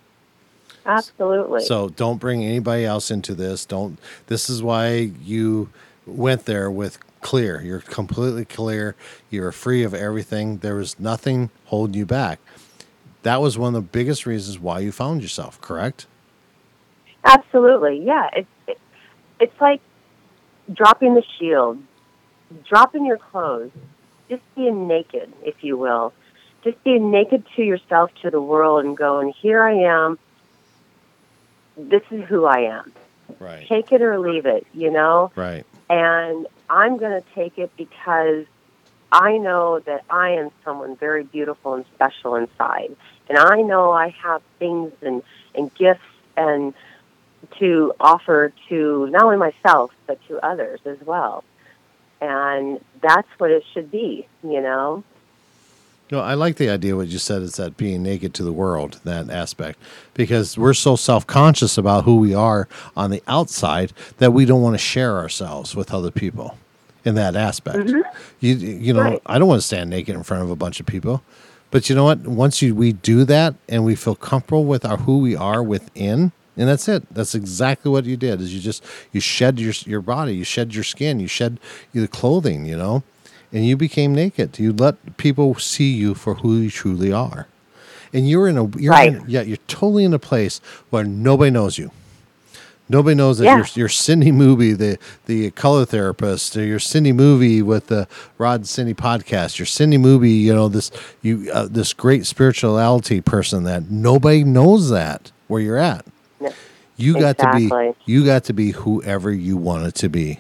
Absolutely. 0.86 1.64
So 1.64 1.90
don't 1.90 2.20
bring 2.20 2.44
anybody 2.44 2.86
else 2.86 3.12
into 3.12 3.36
this. 3.36 3.66
Don't 3.66 4.00
this 4.28 4.50
is 4.50 4.64
why 4.64 5.12
you 5.24 5.70
went 6.06 6.46
there 6.46 6.72
with 6.72 6.98
clear. 7.22 7.62
You're 7.62 7.82
completely 7.82 8.46
clear. 8.46 8.96
You're 9.30 9.52
free 9.52 9.84
of 9.84 9.94
everything. 9.94 10.58
There 10.58 10.76
was 10.76 11.00
nothing 11.00 11.52
holding 11.66 11.96
you 11.96 12.06
back. 12.06 12.40
That 13.24 13.42
was 13.42 13.58
one 13.58 13.76
of 13.76 13.84
the 13.84 13.88
biggest 13.88 14.26
reasons 14.26 14.58
why 14.58 14.80
you 14.80 14.92
found 14.92 15.22
yourself, 15.22 15.62
correct? 15.62 16.08
Absolutely. 17.24 18.04
Yeah, 18.04 18.30
It's 18.34 18.50
it 18.68 18.80
it's 19.40 19.62
like 19.62 19.82
dropping 20.72 21.16
the 21.16 21.24
shield, 21.38 21.82
dropping 22.68 23.06
your 23.06 23.18
clothes, 23.18 23.72
just 24.30 24.44
being 24.56 24.88
naked, 24.88 25.32
if 25.44 25.64
you 25.64 25.78
will. 25.78 26.14
Just 26.64 26.84
being 26.84 27.10
naked 27.10 27.44
to 27.56 27.64
yourself, 27.64 28.12
to 28.22 28.30
the 28.30 28.40
world, 28.40 28.86
and 28.86 28.96
going, 28.96 29.34
here 29.34 29.64
I 29.64 29.74
am. 29.74 30.20
This 31.76 32.04
is 32.12 32.24
who 32.26 32.46
I 32.46 32.60
am. 32.60 32.94
Right. 33.40 33.68
Take 33.68 33.92
it 33.92 34.02
or 34.02 34.20
leave 34.20 34.46
it, 34.46 34.68
you 34.74 34.92
know? 34.92 35.32
Right. 35.36 35.66
And 35.90 36.46
I'm 36.70 36.98
going 36.98 37.20
to 37.20 37.28
take 37.34 37.58
it 37.58 37.72
because 37.78 38.46
I 39.12 39.38
know 39.38 39.80
that 39.80 40.06
I 40.10 40.32
am 40.32 40.52
someone 40.64 40.96
very 40.96 41.24
beautiful 41.24 41.74
and 41.74 41.86
special 41.96 42.36
inside. 42.36 42.96
And 43.28 43.40
I 43.40 43.62
know 43.62 43.92
I 43.92 44.10
have 44.10 44.44
things 44.60 44.94
and, 45.02 45.24
and 45.56 45.74
gifts 45.74 46.02
and 46.38 46.76
to 47.60 47.94
offer 48.00 48.54
to 48.70 49.08
not 49.08 49.24
only 49.24 49.38
myself 49.38 49.92
but 50.08 50.20
to 50.28 50.44
others 50.46 50.80
as 50.86 50.98
well. 51.06 51.44
And 52.20 52.80
that's 53.02 53.28
what 53.38 53.50
it 53.50 53.64
should 53.74 53.90
be, 53.90 54.28
you 54.44 54.62
know. 54.62 55.04
No, 56.12 56.20
I 56.20 56.34
like 56.34 56.58
the 56.58 56.70
idea 56.70 56.98
what 56.98 57.08
you 57.08 57.18
said 57.18 57.42
is 57.42 57.56
that 57.56 57.78
being 57.78 58.04
naked 58.04 58.34
to 58.34 58.44
the 58.44 58.52
world, 58.52 59.00
that 59.06 59.30
aspect, 59.30 59.80
because 60.14 60.58
we're 60.58 60.74
so 60.74 60.98
self 60.98 61.26
conscious 61.26 61.78
about 61.78 62.04
who 62.04 62.18
we 62.18 62.34
are 62.34 62.68
on 62.98 63.12
the 63.12 63.24
outside 63.28 63.94
that 64.18 64.32
we 64.32 64.44
don't 64.44 64.62
want 64.62 64.74
to 64.74 64.78
share 64.78 65.18
ourselves 65.18 65.74
with 65.74 65.94
other 65.94 66.12
people 66.12 66.58
in 67.06 67.16
that 67.16 67.38
aspect. 67.38 67.78
Mm-hmm. 67.78 68.18
You 68.42 68.56
you 68.56 68.94
know, 68.94 69.02
right. 69.04 69.22
I 69.26 69.40
don't 69.40 69.48
want 69.48 69.62
to 69.62 69.68
stand 69.68 69.90
naked 69.90 70.16
in 70.16 70.24
front 70.24 70.44
of 70.44 70.52
a 70.52 70.56
bunch 70.56 70.82
of 70.82 70.86
people. 70.86 71.24
But 71.72 71.90
you 71.90 71.96
know 71.96 72.04
what? 72.04 72.20
Once 72.28 72.62
you 72.62 72.76
we 72.76 72.92
do 72.92 73.24
that 73.24 73.56
and 73.70 73.86
we 73.86 73.96
feel 73.96 74.16
comfortable 74.16 74.66
with 74.66 74.84
our 74.84 74.98
who 74.98 75.20
we 75.20 75.38
are 75.38 75.64
within, 75.64 76.34
and 76.58 76.68
that's 76.68 76.88
it 76.88 77.04
that's 77.14 77.36
exactly 77.36 77.92
what 77.92 78.06
you 78.06 78.18
did 78.18 78.42
is 78.42 78.54
you 78.54 78.60
just 78.60 78.84
you 79.12 79.20
shed 79.20 79.60
your 79.60 79.74
your 79.86 80.02
body 80.02 80.36
you 80.36 80.44
shed 80.44 80.74
your 80.74 80.84
skin 80.84 81.20
you 81.20 81.28
shed 81.28 81.60
the 81.94 82.08
clothing 82.08 82.66
you 82.66 82.78
know 82.78 83.04
and 83.52 83.66
you 83.66 83.78
became 83.78 84.14
naked 84.14 84.58
you 84.60 84.74
let 84.74 85.18
people 85.18 85.56
see 85.56 85.92
you 85.92 86.14
for 86.14 86.36
who 86.36 86.58
you 86.58 86.70
truly 86.70 87.12
are 87.12 87.48
and 88.14 88.30
you're 88.30 88.48
in 88.48 88.58
a 88.58 88.68
you're 88.78 88.92
right. 88.92 89.14
in, 89.14 89.24
yeah 89.28 89.42
you're 89.42 89.58
totally 89.68 90.04
in 90.04 90.14
a 90.14 90.20
place 90.20 90.60
where 90.90 91.04
nobody 91.04 91.52
knows 91.52 91.78
you 91.78 91.92
Nobody 92.92 93.16
knows 93.16 93.38
that 93.38 93.46
yeah. 93.46 93.56
you're, 93.56 93.68
you're 93.74 93.90
Cindy 93.90 94.34
Mooby, 94.34 94.78
the 94.78 95.00
the 95.26 95.50
color 95.52 95.86
therapist, 95.86 96.58
or 96.58 96.66
you're 96.66 96.78
Cindy 96.78 97.14
Mooby 97.14 97.64
with 97.64 97.88
the 97.88 98.06
Rod 98.38 98.68
Cindy 98.68 98.94
podcast. 98.94 99.58
You're 99.58 99.66
Cindy 99.66 99.98
Mooby, 99.98 100.42
you 100.42 100.54
know 100.54 100.68
this 100.68 100.92
you 101.22 101.50
uh, 101.54 101.70
this 101.72 101.94
great 101.94 102.26
spirituality 102.26 103.22
person 103.22 103.64
that 103.64 103.90
nobody 103.90 104.44
knows 104.44 104.90
that 104.90 105.32
where 105.48 105.62
you're 105.62 105.78
at. 105.78 106.06
You 107.02 107.14
got 107.14 107.36
exactly. 107.36 107.68
to 107.68 107.94
be 107.96 108.12
you 108.12 108.26
got 108.26 108.44
to 108.46 108.54
be 108.54 108.72
whoever 108.72 109.32
you 109.32 109.58
wanted 109.58 109.96
to 109.96 110.10
be. 110.10 110.40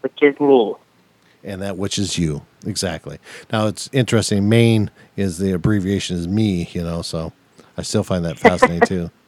Which 0.00 0.22
is 0.22 0.38
me. 0.40 0.74
And 1.44 1.60
that 1.62 1.76
which 1.76 1.98
is 1.98 2.18
you. 2.18 2.42
Exactly. 2.66 3.18
Now 3.52 3.66
it's 3.66 3.90
interesting. 3.92 4.48
Maine 4.48 4.90
is 5.16 5.38
the 5.38 5.52
abbreviation 5.52 6.16
is 6.16 6.28
me, 6.28 6.68
you 6.72 6.82
know, 6.82 7.02
so 7.02 7.32
I 7.76 7.82
still 7.82 8.04
find 8.04 8.24
that 8.24 8.38
fascinating 8.38 8.86
too. 8.86 9.10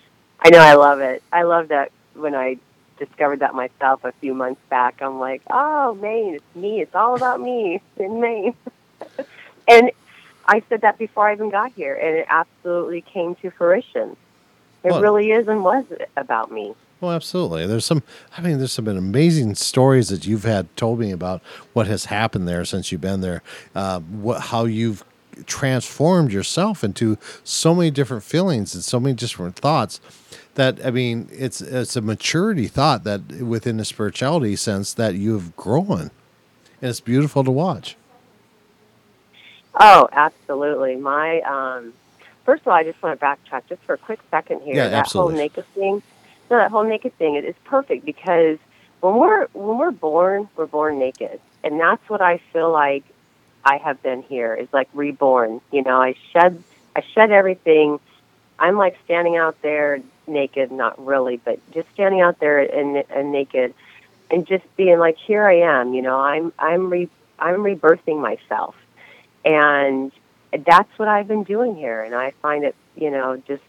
I 0.40 0.50
know 0.50 0.58
I 0.58 0.74
love 0.74 1.00
it. 1.00 1.22
I 1.32 1.42
love 1.42 1.68
that 1.68 1.92
when 2.14 2.34
I 2.34 2.56
discovered 2.98 3.40
that 3.40 3.54
myself 3.54 4.04
a 4.04 4.12
few 4.12 4.34
months 4.34 4.60
back. 4.68 5.00
I'm 5.00 5.18
like, 5.18 5.42
oh, 5.50 5.94
Maine, 6.00 6.34
it's 6.36 6.56
me. 6.56 6.80
It's 6.80 6.94
all 6.94 7.14
about 7.14 7.40
me 7.40 7.80
in 7.96 8.20
Maine. 8.20 8.54
and 9.68 9.90
I 10.46 10.62
said 10.68 10.82
that 10.82 10.98
before 10.98 11.28
I 11.28 11.32
even 11.34 11.50
got 11.50 11.72
here, 11.72 11.94
and 11.94 12.16
it 12.16 12.26
absolutely 12.28 13.02
came 13.02 13.34
to 13.36 13.50
fruition. 13.50 14.16
It 14.84 14.90
well, 14.90 15.00
really 15.00 15.30
is 15.30 15.48
and 15.48 15.62
was 15.62 15.84
about 16.16 16.50
me. 16.50 16.74
Well, 17.00 17.12
absolutely. 17.12 17.66
There's 17.66 17.84
some. 17.84 18.02
I 18.36 18.40
mean, 18.40 18.58
there's 18.58 18.72
some 18.72 18.86
amazing 18.86 19.56
stories 19.56 20.08
that 20.08 20.26
you've 20.26 20.44
had 20.44 20.74
told 20.76 21.00
me 21.00 21.10
about 21.10 21.42
what 21.72 21.86
has 21.88 22.06
happened 22.06 22.46
there 22.46 22.64
since 22.64 22.92
you've 22.92 23.00
been 23.00 23.20
there. 23.20 23.42
Uh, 23.74 24.00
what, 24.00 24.40
how 24.40 24.64
you've 24.64 25.04
transformed 25.46 26.32
yourself 26.32 26.84
into 26.84 27.18
so 27.42 27.74
many 27.74 27.90
different 27.90 28.22
feelings 28.22 28.74
and 28.74 28.84
so 28.84 29.00
many 29.00 29.14
different 29.14 29.56
thoughts. 29.56 30.00
That 30.54 30.84
I 30.84 30.90
mean, 30.90 31.28
it's 31.32 31.60
it's 31.60 31.96
a 31.96 32.02
maturity 32.02 32.68
thought 32.68 33.04
that 33.04 33.42
within 33.42 33.78
the 33.78 33.84
spirituality 33.84 34.54
sense 34.54 34.92
that 34.94 35.14
you've 35.14 35.56
grown, 35.56 36.10
and 36.80 36.90
it's 36.90 37.00
beautiful 37.00 37.42
to 37.42 37.50
watch. 37.50 37.96
Oh, 39.74 40.08
absolutely. 40.12 40.96
My 40.96 41.40
um, 41.40 41.94
First 42.44 42.62
of 42.62 42.68
all, 42.68 42.74
I 42.74 42.84
just 42.84 43.02
want 43.02 43.18
to 43.18 43.24
backtrack 43.24 43.62
just 43.68 43.82
for 43.82 43.94
a 43.94 43.98
quick 43.98 44.20
second 44.30 44.62
here. 44.62 44.74
Yeah, 44.74 44.88
that 44.88 45.00
absolutely. 45.00 45.34
whole 45.34 45.42
naked 45.42 45.66
thing. 45.74 46.02
No, 46.50 46.56
that 46.56 46.70
whole 46.70 46.84
naked 46.84 47.16
thing. 47.18 47.36
It 47.36 47.44
is 47.44 47.54
perfect 47.64 48.04
because 48.04 48.58
when 49.00 49.16
we're 49.16 49.46
when 49.52 49.78
we're 49.78 49.90
born, 49.90 50.48
we're 50.56 50.66
born 50.66 50.98
naked, 50.98 51.40
and 51.62 51.78
that's 51.78 52.08
what 52.08 52.20
I 52.20 52.38
feel 52.52 52.70
like 52.70 53.04
I 53.64 53.76
have 53.78 54.02
been 54.02 54.22
here 54.22 54.54
is 54.54 54.68
like 54.72 54.88
reborn. 54.94 55.60
You 55.70 55.82
know, 55.82 56.00
I 56.02 56.14
shed 56.32 56.62
I 56.96 57.02
shed 57.14 57.30
everything. 57.30 58.00
I'm 58.58 58.76
like 58.76 58.96
standing 59.04 59.36
out 59.36 59.60
there 59.62 60.00
naked, 60.26 60.70
not 60.70 61.04
really, 61.04 61.36
but 61.36 61.58
just 61.72 61.88
standing 61.94 62.20
out 62.20 62.38
there 62.38 62.60
and, 62.60 63.04
and 63.10 63.32
naked, 63.32 63.74
and 64.30 64.46
just 64.46 64.64
being 64.76 64.98
like, 64.98 65.16
here 65.16 65.46
I 65.46 65.60
am. 65.60 65.94
You 65.94 66.02
know, 66.02 66.18
I'm 66.18 66.52
I'm 66.58 66.90
re 66.90 67.08
I'm 67.38 67.58
rebirthing 67.58 68.20
myself, 68.20 68.74
and 69.44 70.12
that's 70.66 70.98
what 70.98 71.08
I've 71.08 71.28
been 71.28 71.44
doing 71.44 71.76
here, 71.76 72.02
and 72.02 72.14
I 72.14 72.32
find 72.42 72.64
it, 72.64 72.74
you 72.96 73.10
know, 73.10 73.42
just 73.48 73.62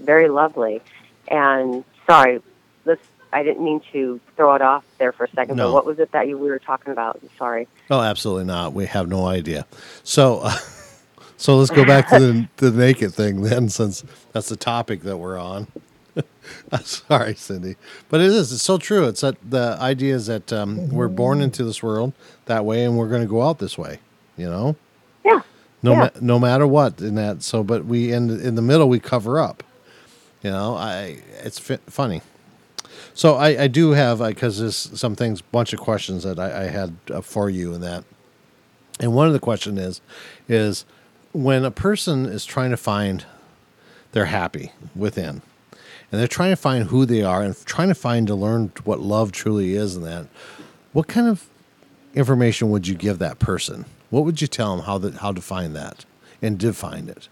very 0.00 0.28
lovely. 0.28 0.80
And 1.28 1.84
sorry, 2.06 2.40
this 2.84 2.98
I 3.32 3.42
didn't 3.42 3.64
mean 3.64 3.80
to 3.92 4.20
throw 4.36 4.54
it 4.54 4.62
off 4.62 4.84
there 4.98 5.12
for 5.12 5.24
a 5.24 5.30
second. 5.30 5.56
No. 5.56 5.68
But 5.68 5.74
what 5.74 5.86
was 5.86 5.98
it 5.98 6.12
that 6.12 6.28
you 6.28 6.38
we 6.38 6.48
were 6.48 6.58
talking 6.58 6.92
about? 6.92 7.20
Sorry. 7.36 7.68
Oh, 7.90 8.00
absolutely 8.00 8.44
not. 8.44 8.72
We 8.72 8.86
have 8.86 9.08
no 9.08 9.26
idea. 9.26 9.66
So, 10.02 10.40
uh, 10.42 10.56
So 11.38 11.56
let's 11.56 11.70
go 11.70 11.84
back 11.84 12.08
to 12.08 12.18
the, 12.18 12.48
the 12.56 12.70
naked 12.72 13.14
thing 13.14 13.42
then, 13.42 13.68
since 13.68 14.04
that's 14.32 14.48
the 14.48 14.56
topic 14.56 15.02
that 15.02 15.18
we're 15.18 15.38
on. 15.38 15.68
Sorry, 16.82 17.36
Cindy, 17.36 17.76
but 18.08 18.20
it 18.20 18.26
is. 18.26 18.52
It's 18.52 18.62
so 18.62 18.76
true. 18.76 19.06
It's 19.06 19.20
that 19.20 19.36
the 19.48 19.78
idea 19.80 20.16
is 20.16 20.26
that 20.26 20.52
um, 20.52 20.88
we're 20.88 21.06
born 21.06 21.40
into 21.40 21.62
this 21.62 21.80
world 21.80 22.12
that 22.46 22.64
way, 22.64 22.84
and 22.84 22.98
we're 22.98 23.08
going 23.08 23.22
to 23.22 23.28
go 23.28 23.42
out 23.42 23.60
this 23.60 23.78
way. 23.78 24.00
You 24.36 24.50
know. 24.50 24.76
No, 25.82 25.92
Yeah. 25.92 25.98
ma- 26.14 26.20
no 26.20 26.38
matter 26.38 26.66
what 26.66 27.00
in 27.00 27.14
that. 27.16 27.42
So, 27.42 27.62
but 27.62 27.84
we 27.84 28.12
in 28.12 28.30
in 28.40 28.54
the 28.56 28.62
middle 28.62 28.88
we 28.88 28.98
cover 29.00 29.38
up. 29.40 29.62
You 30.42 30.50
know, 30.50 30.74
I 30.76 31.18
it's 31.42 31.58
fi- 31.58 31.78
funny. 31.86 32.22
So 33.14 33.34
I, 33.34 33.64
I 33.64 33.66
do 33.68 33.92
have 33.92 34.18
because 34.20 34.58
there's 34.60 34.76
some 34.76 35.16
things, 35.16 35.40
bunch 35.42 35.72
of 35.72 35.80
questions 35.80 36.22
that 36.22 36.38
I, 36.38 36.62
I 36.62 36.66
had 36.68 36.94
uh, 37.12 37.20
for 37.20 37.50
you 37.50 37.74
in 37.74 37.80
that. 37.80 38.04
And 39.00 39.12
one 39.14 39.26
of 39.26 39.32
the 39.32 39.40
question 39.40 39.76
is, 39.78 40.00
is 40.48 40.84
when 41.32 41.64
a 41.64 41.70
person 41.72 42.26
is 42.26 42.44
trying 42.44 42.70
to 42.70 42.76
find 42.76 43.24
they're 44.12 44.26
happy 44.26 44.72
within, 44.94 45.42
and 46.10 46.20
they're 46.20 46.26
trying 46.28 46.50
to 46.52 46.56
find 46.56 46.84
who 46.88 47.04
they 47.06 47.22
are 47.22 47.42
and 47.42 47.56
trying 47.64 47.88
to 47.88 47.94
find 47.94 48.26
to 48.28 48.34
learn 48.36 48.72
what 48.84 49.00
love 49.00 49.32
truly 49.32 49.74
is 49.74 49.96
and 49.96 50.04
that, 50.06 50.26
what 50.92 51.06
kind 51.08 51.26
of 51.28 51.46
information 52.14 52.70
would 52.70 52.86
you 52.86 52.94
give 52.94 53.18
that 53.18 53.38
person? 53.40 53.84
What 54.10 54.24
would 54.24 54.40
you 54.40 54.46
tell 54.48 54.76
them 54.76 54.84
how 54.86 54.98
that 54.98 55.14
how 55.16 55.32
to 55.32 55.40
find 55.40 55.74
that 55.76 56.04
and 56.40 56.58
define 56.58 57.08
it? 57.08 57.28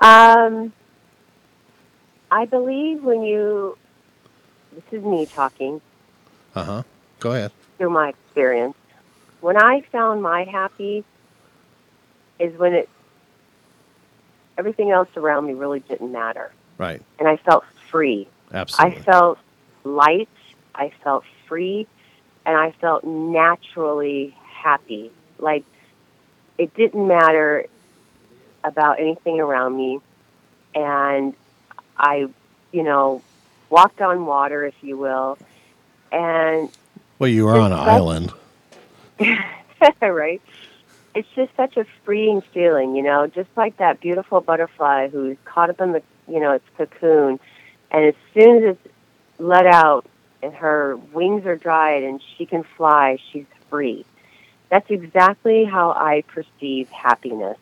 Um, 0.00 0.72
I 2.30 2.44
believe 2.46 3.02
when 3.02 3.22
you, 3.22 3.76
this 4.72 4.84
is 4.92 5.04
me 5.04 5.26
talking 5.26 5.80
Uh 6.54 6.64
huh. 6.64 6.82
Go 7.18 7.32
ahead. 7.32 7.50
through 7.76 7.90
my 7.90 8.10
experience. 8.10 8.76
When 9.40 9.56
I 9.56 9.82
found 9.90 10.22
my 10.22 10.44
happy, 10.44 11.02
is 12.38 12.56
when 12.58 12.72
it, 12.74 12.88
everything 14.56 14.90
else 14.90 15.08
around 15.16 15.46
me 15.46 15.54
really 15.54 15.80
didn't 15.80 16.12
matter, 16.12 16.52
Right. 16.78 17.02
and 17.18 17.26
I 17.28 17.36
felt 17.38 17.64
free. 17.90 18.28
Absolutely. 18.52 18.98
I 19.00 19.02
felt 19.02 19.38
light. 19.84 20.28
I 20.74 20.92
felt 21.02 21.24
free, 21.48 21.86
and 22.50 22.58
I 22.58 22.72
felt 22.72 23.04
naturally 23.04 24.36
happy. 24.44 25.12
Like 25.38 25.64
it 26.58 26.74
didn't 26.74 27.06
matter 27.06 27.66
about 28.64 28.98
anything 28.98 29.38
around 29.38 29.76
me, 29.76 30.00
and 30.74 31.32
I, 31.96 32.26
you 32.72 32.82
know, 32.82 33.22
walked 33.70 34.00
on 34.00 34.26
water, 34.26 34.64
if 34.64 34.74
you 34.82 34.96
will, 34.98 35.38
and 36.10 36.68
well, 37.20 37.30
you 37.30 37.44
were 37.44 37.56
on 37.56 37.72
an 37.72 37.78
island. 37.78 38.32
right. 40.00 40.42
It's 41.14 41.28
just 41.36 41.54
such 41.56 41.76
a 41.76 41.84
freeing 42.04 42.40
feeling, 42.40 42.96
you 42.96 43.02
know, 43.02 43.28
just 43.28 43.50
like 43.56 43.76
that 43.76 44.00
beautiful 44.00 44.40
butterfly 44.40 45.08
who's 45.08 45.36
caught 45.44 45.70
up 45.70 45.80
in 45.80 45.92
the, 45.92 46.02
you 46.26 46.40
know, 46.40 46.52
its 46.54 46.66
cocoon, 46.76 47.38
and 47.92 48.06
as 48.06 48.14
soon 48.34 48.64
as 48.64 48.76
it's 48.76 48.94
let 49.38 49.66
out 49.66 50.04
and 50.42 50.54
her 50.54 50.96
wings 50.96 51.46
are 51.46 51.56
dried 51.56 52.02
and 52.02 52.20
she 52.36 52.46
can 52.46 52.62
fly, 52.62 53.18
she's 53.30 53.46
free. 53.68 54.04
That's 54.68 54.90
exactly 54.90 55.64
how 55.64 55.90
I 55.90 56.22
perceive 56.26 56.88
happiness. 56.90 57.58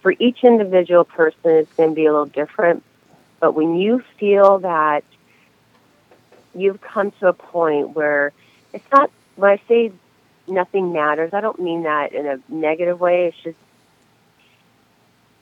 For 0.00 0.14
each 0.18 0.44
individual 0.44 1.04
person, 1.04 1.50
it's 1.50 1.72
going 1.72 1.90
to 1.90 1.94
be 1.94 2.06
a 2.06 2.12
little 2.12 2.26
different, 2.26 2.84
but 3.40 3.52
when 3.52 3.76
you 3.76 4.02
feel 4.18 4.60
that 4.60 5.04
you've 6.54 6.80
come 6.80 7.10
to 7.20 7.28
a 7.28 7.32
point 7.32 7.90
where 7.90 8.32
it's 8.72 8.84
not, 8.92 9.10
when 9.36 9.50
I 9.50 9.60
say 9.68 9.92
nothing 10.48 10.92
matters. 10.92 11.32
I 11.32 11.40
don't 11.40 11.60
mean 11.60 11.84
that 11.84 12.12
in 12.12 12.26
a 12.26 12.40
negative 12.48 12.98
way. 12.98 13.26
It's 13.26 13.36
just 13.42 13.58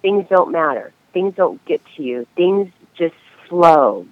things 0.03 0.27
don't 0.29 0.53
matter. 0.53 0.93
Things 1.13 1.35
don't 1.35 1.65
get 1.65 1.81
to 1.97 2.03
you. 2.03 2.27
Things 2.37 2.71
just 2.97 3.15
flow. 3.49 4.07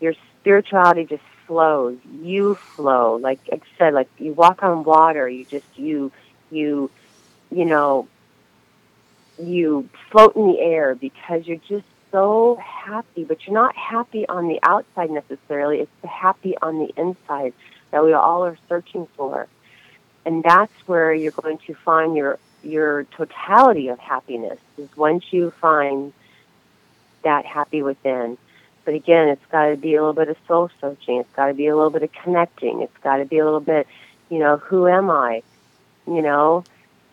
Your 0.00 0.14
spirituality 0.40 1.04
just 1.04 1.22
flows. 1.52 1.98
You 2.22 2.54
flow. 2.54 3.16
Like 3.16 3.40
I 3.52 3.60
said, 3.78 3.94
like 3.94 4.08
you 4.18 4.32
walk 4.32 4.62
on 4.62 4.84
water. 4.84 5.28
You 5.28 5.44
just 5.44 5.66
you 5.76 6.10
you 6.50 6.90
you 7.50 7.64
know 7.64 8.08
you 9.38 9.88
float 10.10 10.36
in 10.36 10.46
the 10.46 10.60
air 10.60 10.94
because 10.94 11.46
you're 11.46 11.56
just 11.68 11.86
so 12.10 12.56
happy. 12.56 13.24
But 13.24 13.46
you're 13.46 13.54
not 13.54 13.76
happy 13.76 14.26
on 14.28 14.48
the 14.48 14.58
outside 14.62 15.10
necessarily. 15.10 15.80
It's 15.80 15.90
the 16.00 16.08
happy 16.08 16.56
on 16.60 16.78
the 16.78 16.92
inside 16.96 17.52
that 17.90 18.04
we 18.04 18.12
all 18.12 18.44
are 18.44 18.56
searching 18.68 19.06
for 19.16 19.48
and 20.24 20.42
that's 20.42 20.72
where 20.86 21.12
you're 21.12 21.32
going 21.32 21.58
to 21.66 21.74
find 21.74 22.16
your 22.16 22.38
your 22.62 23.04
totality 23.04 23.88
of 23.88 23.98
happiness 23.98 24.58
is 24.78 24.88
once 24.96 25.24
you 25.32 25.50
find 25.60 26.12
that 27.24 27.44
happy 27.44 27.82
within 27.82 28.38
but 28.84 28.94
again 28.94 29.28
it's 29.28 29.44
got 29.50 29.66
to 29.68 29.76
be 29.76 29.94
a 29.94 30.00
little 30.00 30.12
bit 30.14 30.28
of 30.28 30.36
soul 30.46 30.70
searching 30.80 31.18
it's 31.18 31.32
got 31.34 31.46
to 31.46 31.54
be 31.54 31.66
a 31.66 31.74
little 31.76 31.90
bit 31.90 32.02
of 32.02 32.10
connecting 32.12 32.82
it's 32.82 32.96
got 33.02 33.16
to 33.18 33.24
be 33.24 33.38
a 33.38 33.44
little 33.44 33.60
bit 33.60 33.86
you 34.30 34.38
know 34.38 34.56
who 34.56 34.86
am 34.88 35.10
i 35.10 35.42
you 36.06 36.22
know 36.22 36.64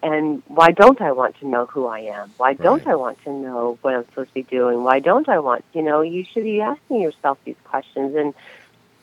and 0.01 0.41
why 0.47 0.71
don't 0.71 1.01
i 1.01 1.12
want 1.12 1.38
to 1.39 1.47
know 1.47 1.65
who 1.65 1.88
i 1.88 1.99
am 1.99 2.32
why 2.38 2.53
don't 2.53 2.86
Right. 2.86 2.93
i 2.93 2.95
want 2.95 3.21
to 3.23 3.32
know 3.32 3.77
what 3.82 3.95
i'm 3.95 4.05
supposed 4.05 4.29
to 4.29 4.34
be 4.36 4.43
doing 4.43 4.84
why 4.84 4.99
don't 4.99 5.27
i 5.29 5.39
want 5.39 5.63
you 5.73 5.82
know 5.82 6.01
you 6.01 6.23
should 6.23 6.43
be 6.43 6.62
asking 6.62 7.01
yourself 7.01 7.38
these 7.45 7.58
questions 7.65 8.15
and 8.15 8.34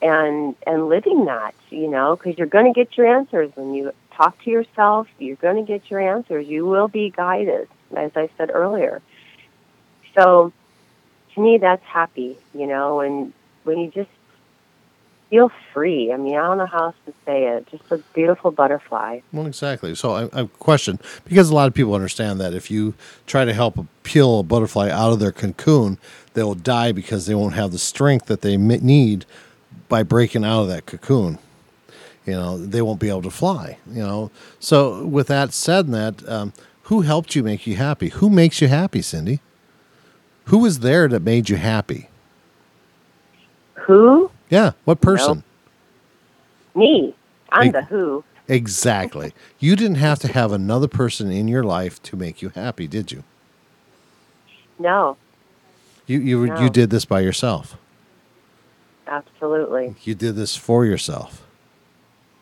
and 0.02 0.54
and 0.66 0.88
living 0.88 1.24
that, 1.26 1.54
you 1.70 1.88
know, 1.88 2.16
because 2.16 2.36
you're 2.38 2.46
going 2.46 2.72
to 2.72 2.78
get 2.78 2.96
your 2.96 3.06
answers 3.06 3.50
when 3.54 3.74
you 3.74 3.92
talk 4.12 4.40
to 4.44 4.50
yourself. 4.50 5.08
You're 5.18 5.36
going 5.36 5.56
to 5.56 5.62
get 5.62 5.90
your 5.90 6.00
answers. 6.00 6.46
You 6.46 6.66
will 6.66 6.88
be 6.88 7.10
guided, 7.10 7.68
as 7.96 8.12
I 8.16 8.28
said 8.36 8.50
earlier. 8.52 9.00
So, 10.14 10.52
to 11.36 11.40
me, 11.40 11.58
that's 11.58 11.84
happy, 11.84 12.36
you 12.52 12.66
know, 12.66 13.00
and 13.00 13.32
when 13.62 13.78
you 13.78 13.90
just 13.90 14.10
feel 15.30 15.50
free. 15.72 16.12
I 16.12 16.16
mean, 16.16 16.36
I 16.36 16.42
don't 16.42 16.58
know 16.58 16.66
how 16.66 16.86
else 16.86 16.96
to 17.06 17.12
say 17.24 17.46
it. 17.46 17.66
Just 17.70 17.90
a 17.90 17.98
beautiful 18.14 18.50
butterfly. 18.50 19.20
Well, 19.32 19.46
exactly. 19.46 19.94
So 19.94 20.12
I, 20.12 20.40
I 20.40 20.46
question 20.58 20.98
because 21.24 21.50
a 21.50 21.54
lot 21.54 21.68
of 21.68 21.74
people 21.74 21.94
understand 21.94 22.40
that 22.40 22.54
if 22.54 22.70
you 22.70 22.94
try 23.26 23.44
to 23.44 23.52
help 23.52 23.84
peel 24.02 24.40
a 24.40 24.42
butterfly 24.42 24.88
out 24.88 25.12
of 25.12 25.18
their 25.18 25.32
cocoon, 25.32 25.98
they 26.34 26.42
will 26.42 26.54
die 26.54 26.92
because 26.92 27.26
they 27.26 27.34
won't 27.34 27.54
have 27.54 27.72
the 27.72 27.78
strength 27.78 28.26
that 28.26 28.42
they 28.42 28.56
need 28.56 29.26
by 29.88 30.02
breaking 30.02 30.44
out 30.44 30.62
of 30.62 30.68
that 30.68 30.86
cocoon. 30.86 31.38
You 32.24 32.32
know, 32.32 32.58
they 32.58 32.82
won't 32.82 33.00
be 33.00 33.08
able 33.08 33.22
to 33.22 33.30
fly. 33.30 33.78
You 33.88 34.02
know, 34.02 34.30
so 34.58 35.04
with 35.04 35.28
that 35.28 35.52
said, 35.52 35.86
and 35.86 35.94
that 35.94 36.28
um, 36.28 36.52
who 36.84 37.02
helped 37.02 37.34
you 37.34 37.42
make 37.42 37.66
you 37.66 37.76
happy? 37.76 38.08
Who 38.10 38.30
makes 38.30 38.60
you 38.60 38.68
happy, 38.68 39.02
Cindy? 39.02 39.40
Who 40.46 40.58
was 40.58 40.80
there 40.80 41.08
that 41.08 41.22
made 41.22 41.48
you 41.48 41.56
happy? 41.56 42.08
Who? 43.74 44.30
Yeah, 44.48 44.72
what 44.84 45.00
person? 45.00 45.42
Me. 46.74 47.14
I'm 47.50 47.66
Hey. 47.66 47.70
the 47.72 47.82
who. 47.82 48.24
Exactly. 48.48 49.32
You 49.58 49.74
didn't 49.74 49.96
have 49.96 50.18
to 50.20 50.28
have 50.28 50.52
another 50.52 50.86
person 50.88 51.30
in 51.30 51.48
your 51.48 51.64
life 51.64 52.00
to 52.04 52.16
make 52.16 52.42
you 52.42 52.50
happy, 52.50 52.86
did 52.86 53.10
you? 53.10 53.24
No, 54.78 55.16
You 56.06 56.20
you 56.20 56.46
No. 56.46 56.60
you 56.60 56.68
did 56.70 56.90
this 56.90 57.04
by 57.04 57.20
yourself. 57.20 57.76
absolutely. 59.08 59.94
You 60.04 60.14
did 60.14 60.36
this 60.36 60.54
for 60.56 60.84
yourself. 60.84 61.42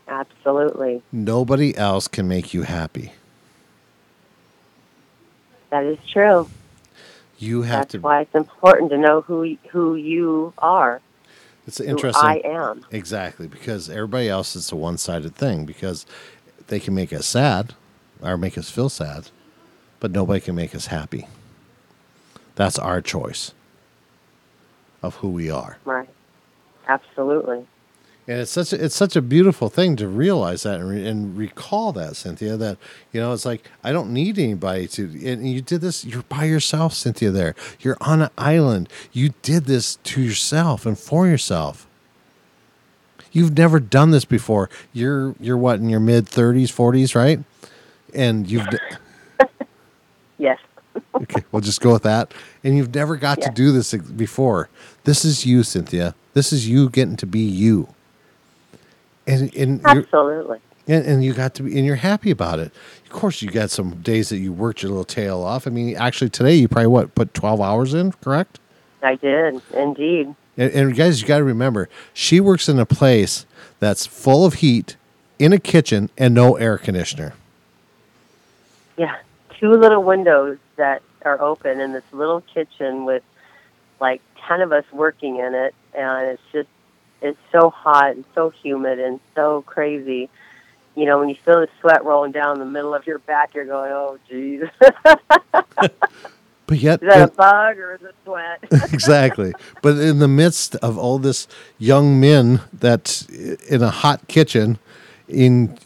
Absolutely. 0.09 1.03
Nobody 1.13 1.77
else 1.77 2.09
can 2.09 2.27
make 2.29 2.53
you 2.53 2.63
happy. 2.63 3.13
That 5.71 5.85
is 5.85 5.99
true. 6.13 6.49
You 7.45 7.63
have 7.63 7.81
That's 7.83 7.93
to. 7.93 7.99
why 8.01 8.23
it's 8.23 8.35
important 8.35 8.91
to 8.91 8.99
know 8.99 9.21
who 9.23 9.57
who 9.71 9.97
you 9.97 10.55
are, 10.59 11.03
It's 11.67 11.81
interesting. 11.81 12.25
I 12.25 12.43
am. 12.45 12.85
Exactly, 12.91 13.47
because 13.49 13.91
everybody 13.91 14.29
else 14.29 14.57
is 14.57 14.73
a 14.73 14.77
one-sided 14.77 15.35
thing. 15.37 15.67
Because 15.67 16.07
they 16.69 16.81
can 16.81 16.95
make 16.95 17.13
us 17.13 17.27
sad 17.27 17.75
or 18.23 18.37
make 18.39 18.59
us 18.59 18.71
feel 18.71 18.89
sad, 18.89 19.31
but 20.01 20.11
nobody 20.13 20.41
can 20.41 20.55
make 20.55 20.75
us 20.75 20.87
happy. 20.87 21.29
That's 22.57 22.79
our 22.79 23.03
choice 23.03 23.53
of 25.03 25.17
who 25.17 25.31
we 25.31 25.51
are. 25.51 25.79
Right. 25.85 26.09
Absolutely. 26.89 27.67
And 28.27 28.41
it's 28.41 28.51
such 28.51 28.73
a, 28.73 28.83
it's 28.83 28.95
such 28.95 29.17
a 29.17 29.23
beautiful 29.23 29.69
thing 29.69 29.97
to 29.97 30.09
realize 30.09 30.63
that 30.63 30.81
and, 30.81 30.89
re- 30.89 31.07
and 31.07 31.37
recall 31.37 31.93
that, 31.93 32.17
Cynthia. 32.17 32.57
That 32.57 32.79
you 33.13 33.21
know, 33.21 33.33
it's 33.33 33.45
like 33.45 33.69
I 33.83 33.93
don't 33.93 34.13
need 34.13 34.39
anybody 34.39 34.89
to. 34.89 35.05
And 35.27 35.49
you 35.49 35.61
did 35.61 35.83
this. 35.83 36.05
You're 36.07 36.23
by 36.23 36.45
yourself, 36.45 36.95
Cynthia. 36.95 37.31
There, 37.31 37.55
you're 37.81 37.99
on 38.01 38.23
an 38.23 38.31
island. 38.39 38.89
You 39.13 39.35
did 39.43 39.67
this 39.67 39.97
to 39.97 40.23
yourself 40.23 40.87
and 40.87 40.99
for 40.99 41.27
yourself. 41.27 41.87
You've 43.31 43.59
never 43.59 43.79
done 43.81 44.11
this 44.11 44.25
before. 44.25 44.71
You're 44.95 45.35
you're 45.39 45.59
what 45.59 45.81
in 45.81 45.91
your 45.91 46.01
mid 46.01 46.27
thirties, 46.27 46.71
forties, 46.71 47.15
right? 47.15 47.41
And 48.15 48.51
you've 48.51 48.67
Yes. 50.39 50.59
okay. 51.15 51.45
We'll 51.53 51.63
just 51.63 51.81
go 51.81 51.93
with 51.93 52.03
that. 52.05 52.33
And 52.63 52.77
you've 52.77 52.95
never 52.95 53.17
got 53.17 53.41
to 53.43 53.51
do 53.51 53.73
this 53.73 53.95
before. 53.95 54.69
This 55.05 55.25
is 55.25 55.45
you, 55.45 55.63
Cynthia. 55.63 56.15
This 56.33 56.53
is 56.53 56.69
you 56.69 56.89
getting 56.89 57.17
to 57.17 57.27
be 57.27 57.41
you. 57.41 57.94
And 59.27 59.55
and 59.55 59.81
Absolutely. 59.85 60.59
and, 60.87 61.05
and 61.07 61.25
you 61.25 61.33
got 61.33 61.55
to 61.55 61.63
be 61.63 61.77
and 61.77 61.87
you're 61.87 61.97
happy 61.97 62.31
about 62.31 62.59
it 62.59 62.73
of 63.05 63.11
course 63.11 63.41
you 63.41 63.51
got 63.51 63.71
some 63.71 63.97
days 64.03 64.29
that 64.29 64.37
you 64.39 64.53
worked 64.53 64.83
your 64.83 64.91
little 64.91 65.05
tail 65.05 65.43
off 65.43 65.67
i 65.67 65.71
mean 65.71 65.97
actually 65.97 66.29
today 66.29 66.55
you 66.55 66.69
probably 66.69 66.89
what 66.89 67.15
put 67.15 67.33
12 67.33 67.61
hours 67.61 67.95
in 67.95 68.13
correct 68.13 68.59
I 69.03 69.15
did 69.17 69.63
indeed. 69.73 70.35
and, 70.59 70.73
and 70.73 70.95
guys 70.95 71.23
you 71.23 71.27
got 71.29 71.39
to 71.39 71.45
remember 71.45 71.89
she 72.13 72.39
works 72.41 72.69
in 72.69 72.79
a 72.79 72.85
place 72.87 73.47
that's 73.81 74.05
full 74.05 74.45
of 74.45 74.55
heat 74.55 74.97
in 75.39 75.53
a 75.55 75.59
kitchen 75.59 76.11
and 76.19 76.35
no 76.35 76.57
air 76.57 76.77
conditioner 76.77 77.33
Yeah, 78.99 79.17
two 79.59 79.71
little 79.73 80.03
windows 80.03 80.59
that 80.77 81.03
are 81.25 81.41
open 81.41 81.81
in 81.81 81.93
this 81.93 82.05
little 82.13 82.43
kitchen 82.53 83.05
with 83.07 83.23
like 84.01 84.21
ten 84.47 84.61
of 84.61 84.71
us 84.73 84.85
working 84.93 85.39
in 85.39 85.55
it, 85.55 85.75
and 85.95 86.29
it's 86.29 86.43
just 86.53 86.69
it's 87.25 87.39
so 87.51 87.71
hot 87.71 88.11
and 88.11 88.25
so 88.35 88.51
humid 88.51 89.01
and 89.01 89.19
so 89.35 89.63
crazy. 89.63 90.29
You 90.95 91.07
know, 91.07 91.19
when 91.19 91.29
you 91.31 91.35
feel 91.35 91.61
the 91.61 91.69
sweat 91.81 92.05
rolling 92.05 92.33
down 92.33 92.59
the 92.59 92.67
middle 92.67 92.95
of 92.95 93.07
your 93.07 93.19
back, 93.19 93.55
you're 93.55 93.65
going, 93.65 93.91
"Oh, 93.91 94.19
geez, 94.29 94.63
is 94.63 94.69
but 96.67 96.79
yet 96.79 97.01
that 97.01 97.31
a 97.31 97.33
bug 97.33 97.79
or 97.79 97.95
is 97.95 98.03
it 98.03 98.15
sweat?" 98.25 98.63
exactly. 98.93 99.55
But 99.83 99.99
in 99.99 100.19
the 100.19 100.29
midst 100.29 100.77
of 100.77 100.99
all 100.99 101.19
this 101.19 101.49
young 101.79 102.21
men 102.21 102.61
that 102.73 103.27
in 103.69 103.83
a 103.83 103.91
hot 103.91 104.29
kitchen, 104.29 104.79
in 105.27 105.79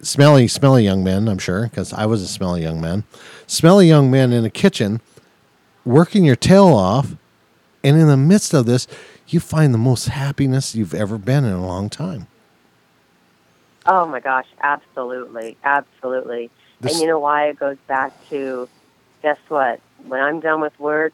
smelly, 0.00 0.46
smelly 0.46 0.84
young 0.84 1.02
men, 1.02 1.28
I'm 1.28 1.38
sure, 1.38 1.64
because 1.64 1.92
I 1.92 2.06
was 2.06 2.22
a 2.22 2.28
smelly 2.28 2.62
young 2.62 2.80
man, 2.80 3.02
smelly 3.48 3.88
young 3.88 4.10
men 4.10 4.32
in 4.32 4.44
a 4.44 4.50
kitchen, 4.50 5.00
working 5.84 6.24
your 6.24 6.36
tail 6.36 6.68
off, 6.68 7.16
and 7.82 8.00
in 8.00 8.06
the 8.06 8.16
midst 8.16 8.54
of 8.54 8.64
this, 8.64 8.86
you 9.28 9.40
find 9.40 9.72
the 9.74 9.78
most 9.78 10.08
happiness 10.08 10.74
you've 10.74 10.94
ever 10.94 11.18
been 11.18 11.44
in 11.44 11.52
a 11.52 11.66
long 11.66 11.88
time. 11.88 12.26
Oh 13.86 14.06
my 14.06 14.20
gosh, 14.20 14.46
absolutely, 14.62 15.56
absolutely. 15.64 16.50
This- 16.80 16.92
and 16.92 17.00
you 17.02 17.06
know 17.08 17.18
why 17.18 17.48
it 17.48 17.58
goes 17.58 17.76
back 17.86 18.12
to 18.30 18.68
guess 19.22 19.38
what? 19.48 19.80
When 20.06 20.20
I'm 20.20 20.40
done 20.40 20.60
with 20.60 20.78
work, 20.78 21.12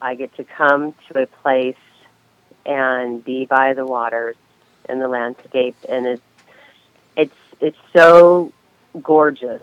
I 0.00 0.14
get 0.14 0.34
to 0.36 0.44
come 0.44 0.94
to 1.08 1.22
a 1.22 1.26
place 1.26 1.76
and 2.64 3.24
be 3.24 3.46
by 3.46 3.72
the 3.74 3.84
waters 3.86 4.36
and 4.88 5.00
the 5.00 5.08
landscape 5.08 5.76
and 5.88 6.06
it's 6.06 6.22
it's 7.16 7.34
it's 7.60 7.78
so 7.92 8.52
gorgeous 9.02 9.62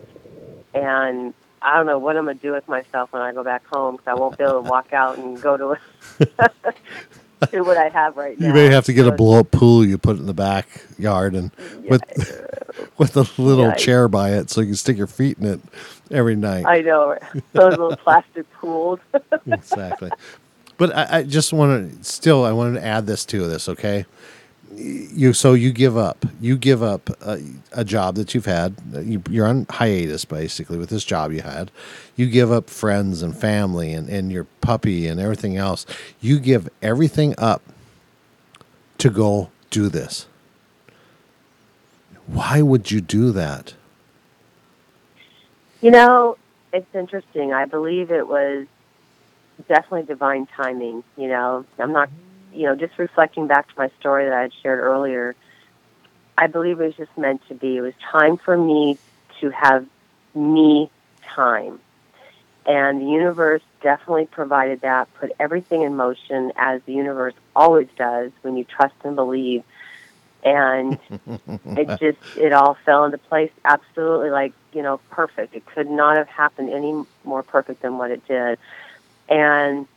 and 0.74 1.34
I 1.66 1.78
don't 1.78 1.86
know 1.88 1.98
what 2.00 2.16
I'm 2.16 2.26
gonna 2.26 2.36
do 2.36 2.52
with 2.54 2.68
myself 2.68 3.12
when 3.12 3.22
I 3.22 3.34
go 3.34 3.44
back 3.44 3.66
home 3.68 3.96
because 3.96 4.08
I 4.08 4.14
won't 4.14 4.38
be 4.38 4.44
able 4.44 4.62
to 4.64 4.70
walk 4.70 4.94
out 4.94 5.18
and 5.18 5.42
go 5.42 5.58
to 5.58 5.80
do 7.52 7.64
what 7.64 7.78
I 7.78 7.90
have 7.90 8.16
right 8.18 8.40
now. 8.40 8.48
You 8.48 8.54
may 8.54 8.68
have 8.70 8.86
to 8.86 8.94
get 8.94 9.08
a 9.08 9.12
blow 9.12 9.40
up 9.40 9.52
pool 9.52 9.84
you 9.86 9.98
put 9.98 10.18
in 10.18 10.26
the 10.28 10.34
backyard 10.34 11.34
and 11.36 11.52
with 11.90 12.04
with 12.98 13.18
a 13.18 13.28
little 13.42 13.70
Yeah. 13.70 13.76
chair 13.76 14.08
by 14.08 14.32
it 14.34 14.50
so 14.50 14.62
you 14.62 14.68
can 14.68 14.76
stick 14.76 14.98
your 14.98 15.08
feet 15.08 15.38
in 15.40 15.46
it 15.46 15.60
every 16.12 16.36
night. 16.36 16.66
I 16.66 16.82
know 16.82 17.18
those 17.54 17.72
little 17.72 17.96
plastic 17.98 18.52
pools. 18.54 19.00
exactly. 19.48 20.12
But 20.78 20.96
I, 20.96 21.20
I 21.20 21.24
just 21.24 21.54
want 21.54 21.98
to 22.00 22.04
still 22.04 22.44
I 22.46 22.52
wanted 22.52 22.80
to 22.80 22.86
add 22.86 23.06
this 23.08 23.26
to 23.26 23.48
this, 23.48 23.68
okay? 23.70 24.06
You 24.76 25.34
so 25.34 25.54
you 25.54 25.72
give 25.72 25.96
up. 25.96 26.26
You 26.42 26.58
give 26.58 26.84
up 26.84 27.10
a, 27.22 27.42
a 27.72 27.86
job 27.86 28.16
that 28.16 28.36
you've 28.36 28.46
had. 28.46 28.76
You, 28.94 29.24
you're 29.30 29.48
on 29.48 29.66
hiatus 29.70 30.26
basically 30.26 30.78
with 30.78 30.90
this 30.90 31.06
job 31.06 31.32
you 31.32 31.42
had. 31.42 31.72
You 32.16 32.30
give 32.30 32.52
up 32.52 32.70
friends 32.70 33.22
and 33.22 33.36
family 33.36 33.94
and, 33.94 34.10
and 34.10 34.32
your 34.32 34.46
puppy 34.62 35.08
and 35.08 35.20
everything 35.20 35.56
else. 35.56 35.86
You 36.20 36.40
give 36.40 36.70
everything 36.82 37.36
up 37.38 37.62
to 38.98 39.10
go 39.10 39.50
do 39.70 39.88
this. 39.90 40.28
Why 42.28 42.62
would 42.62 42.92
you 42.92 43.02
do 43.02 43.32
that? 43.32 43.76
You 45.82 45.92
know, 45.92 46.38
it's 46.74 46.94
interesting. 46.96 47.54
I 47.54 47.66
believe 47.66 48.12
it 48.12 48.28
was 48.28 48.66
definitely 49.68 50.04
divine 50.04 50.48
timing. 50.48 51.04
You 51.16 51.28
know, 51.28 51.66
I'm 51.78 51.92
not, 51.92 52.10
you 52.56 52.64
know, 52.64 52.76
just 52.76 52.98
reflecting 52.98 53.48
back 53.48 53.68
to 53.68 53.74
my 53.78 53.90
story 54.00 54.26
that 54.26 54.34
I 54.34 54.42
had 54.44 54.54
shared 54.62 54.80
earlier. 54.80 55.36
I 56.38 56.48
believe 56.48 56.80
it 56.80 56.86
was 56.86 56.96
just 56.96 57.18
meant 57.18 57.48
to 57.48 57.54
be. 57.54 57.78
It 57.78 57.82
was 57.82 57.94
time 58.12 58.38
for 58.38 58.58
me 58.58 58.98
to 59.40 59.50
have 59.52 59.86
me 60.34 60.90
time. 61.24 61.80
And 62.66 63.02
the 63.02 63.06
universe 63.06 63.62
definitely 63.82 64.26
provided 64.26 64.82
that, 64.82 65.14
put 65.16 65.32
everything 65.40 65.84
in 65.84 65.96
motion 65.96 66.52
as 66.56 66.82
the 66.84 66.94
universe 66.94 67.36
always 67.56 67.88
does 67.96 68.32
when 68.42 68.58
you 68.58 68.64
trust 68.64 68.96
and 69.04 69.16
believe. 69.16 69.64
And 70.44 71.00
it 71.66 72.00
just 72.00 72.38
it 72.38 72.54
all 72.54 72.78
fell 72.86 73.06
into 73.06 73.18
place 73.18 73.52
absolutely 73.64 74.30
like 74.30 74.54
you 74.74 74.84
know 74.84 75.00
perfect 75.10 75.56
it 75.56 75.66
could 75.66 75.90
not 75.90 76.18
have 76.18 76.28
happened 76.28 76.70
any 76.70 77.04
more 77.24 77.42
perfect 77.42 77.82
than 77.82 77.98
what 77.98 78.12
it 78.12 78.28
did 78.28 78.60
and 79.28 79.88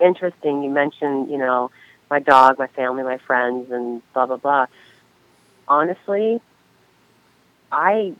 interesting 0.00 0.62
you 0.62 0.70
mentioned 0.70 1.30
you 1.30 1.36
know 1.36 1.70
my 2.12 2.20
dog 2.20 2.58
my 2.58 2.66
family 2.68 3.02
my 3.02 3.18
friends 3.18 3.70
and 3.70 4.02
blah 4.12 4.26
blah 4.26 4.36
blah 4.36 4.66
honestly 5.66 6.40
i 7.70 8.14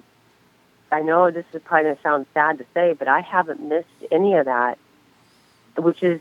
i 0.91 1.01
know 1.03 1.31
this 1.31 1.45
is 1.53 1.63
probably 1.63 1.85
going 1.85 1.97
to 1.97 2.03
sound 2.03 2.27
sad 2.35 2.59
to 2.59 2.67
say 2.75 2.93
but 2.93 3.09
i 3.09 3.21
haven't 3.21 3.61
missed 3.61 4.01
any 4.11 4.35
of 4.35 4.47
that 4.47 4.79
which 5.77 6.03
is 6.03 6.21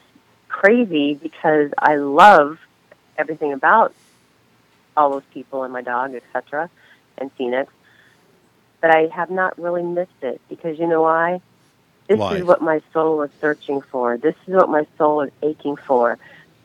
crazy 0.49 1.13
because 1.13 1.71
i 1.77 1.95
love 1.95 2.59
everything 3.17 3.53
about 3.53 3.93
all 4.97 5.11
those 5.11 5.23
people 5.33 5.63
and 5.63 5.73
my 5.73 5.81
dog, 5.81 6.13
etc., 6.15 6.69
and 7.17 7.31
Phoenix. 7.33 7.71
But 8.81 8.91
I 8.91 9.07
have 9.07 9.29
not 9.29 9.57
really 9.59 9.83
missed 9.83 10.21
it 10.21 10.41
because 10.49 10.79
you 10.79 10.87
know 10.87 11.03
why? 11.03 11.41
This 12.07 12.19
Why? 12.19 12.37
is 12.37 12.43
what 12.43 12.61
my 12.61 12.81
soul 12.91 13.21
is 13.21 13.31
searching 13.39 13.81
for. 13.81 14.17
This 14.17 14.35
is 14.47 14.53
what 14.53 14.69
my 14.69 14.85
soul 14.97 15.21
is 15.21 15.31
aching 15.41 15.77
for. 15.77 16.17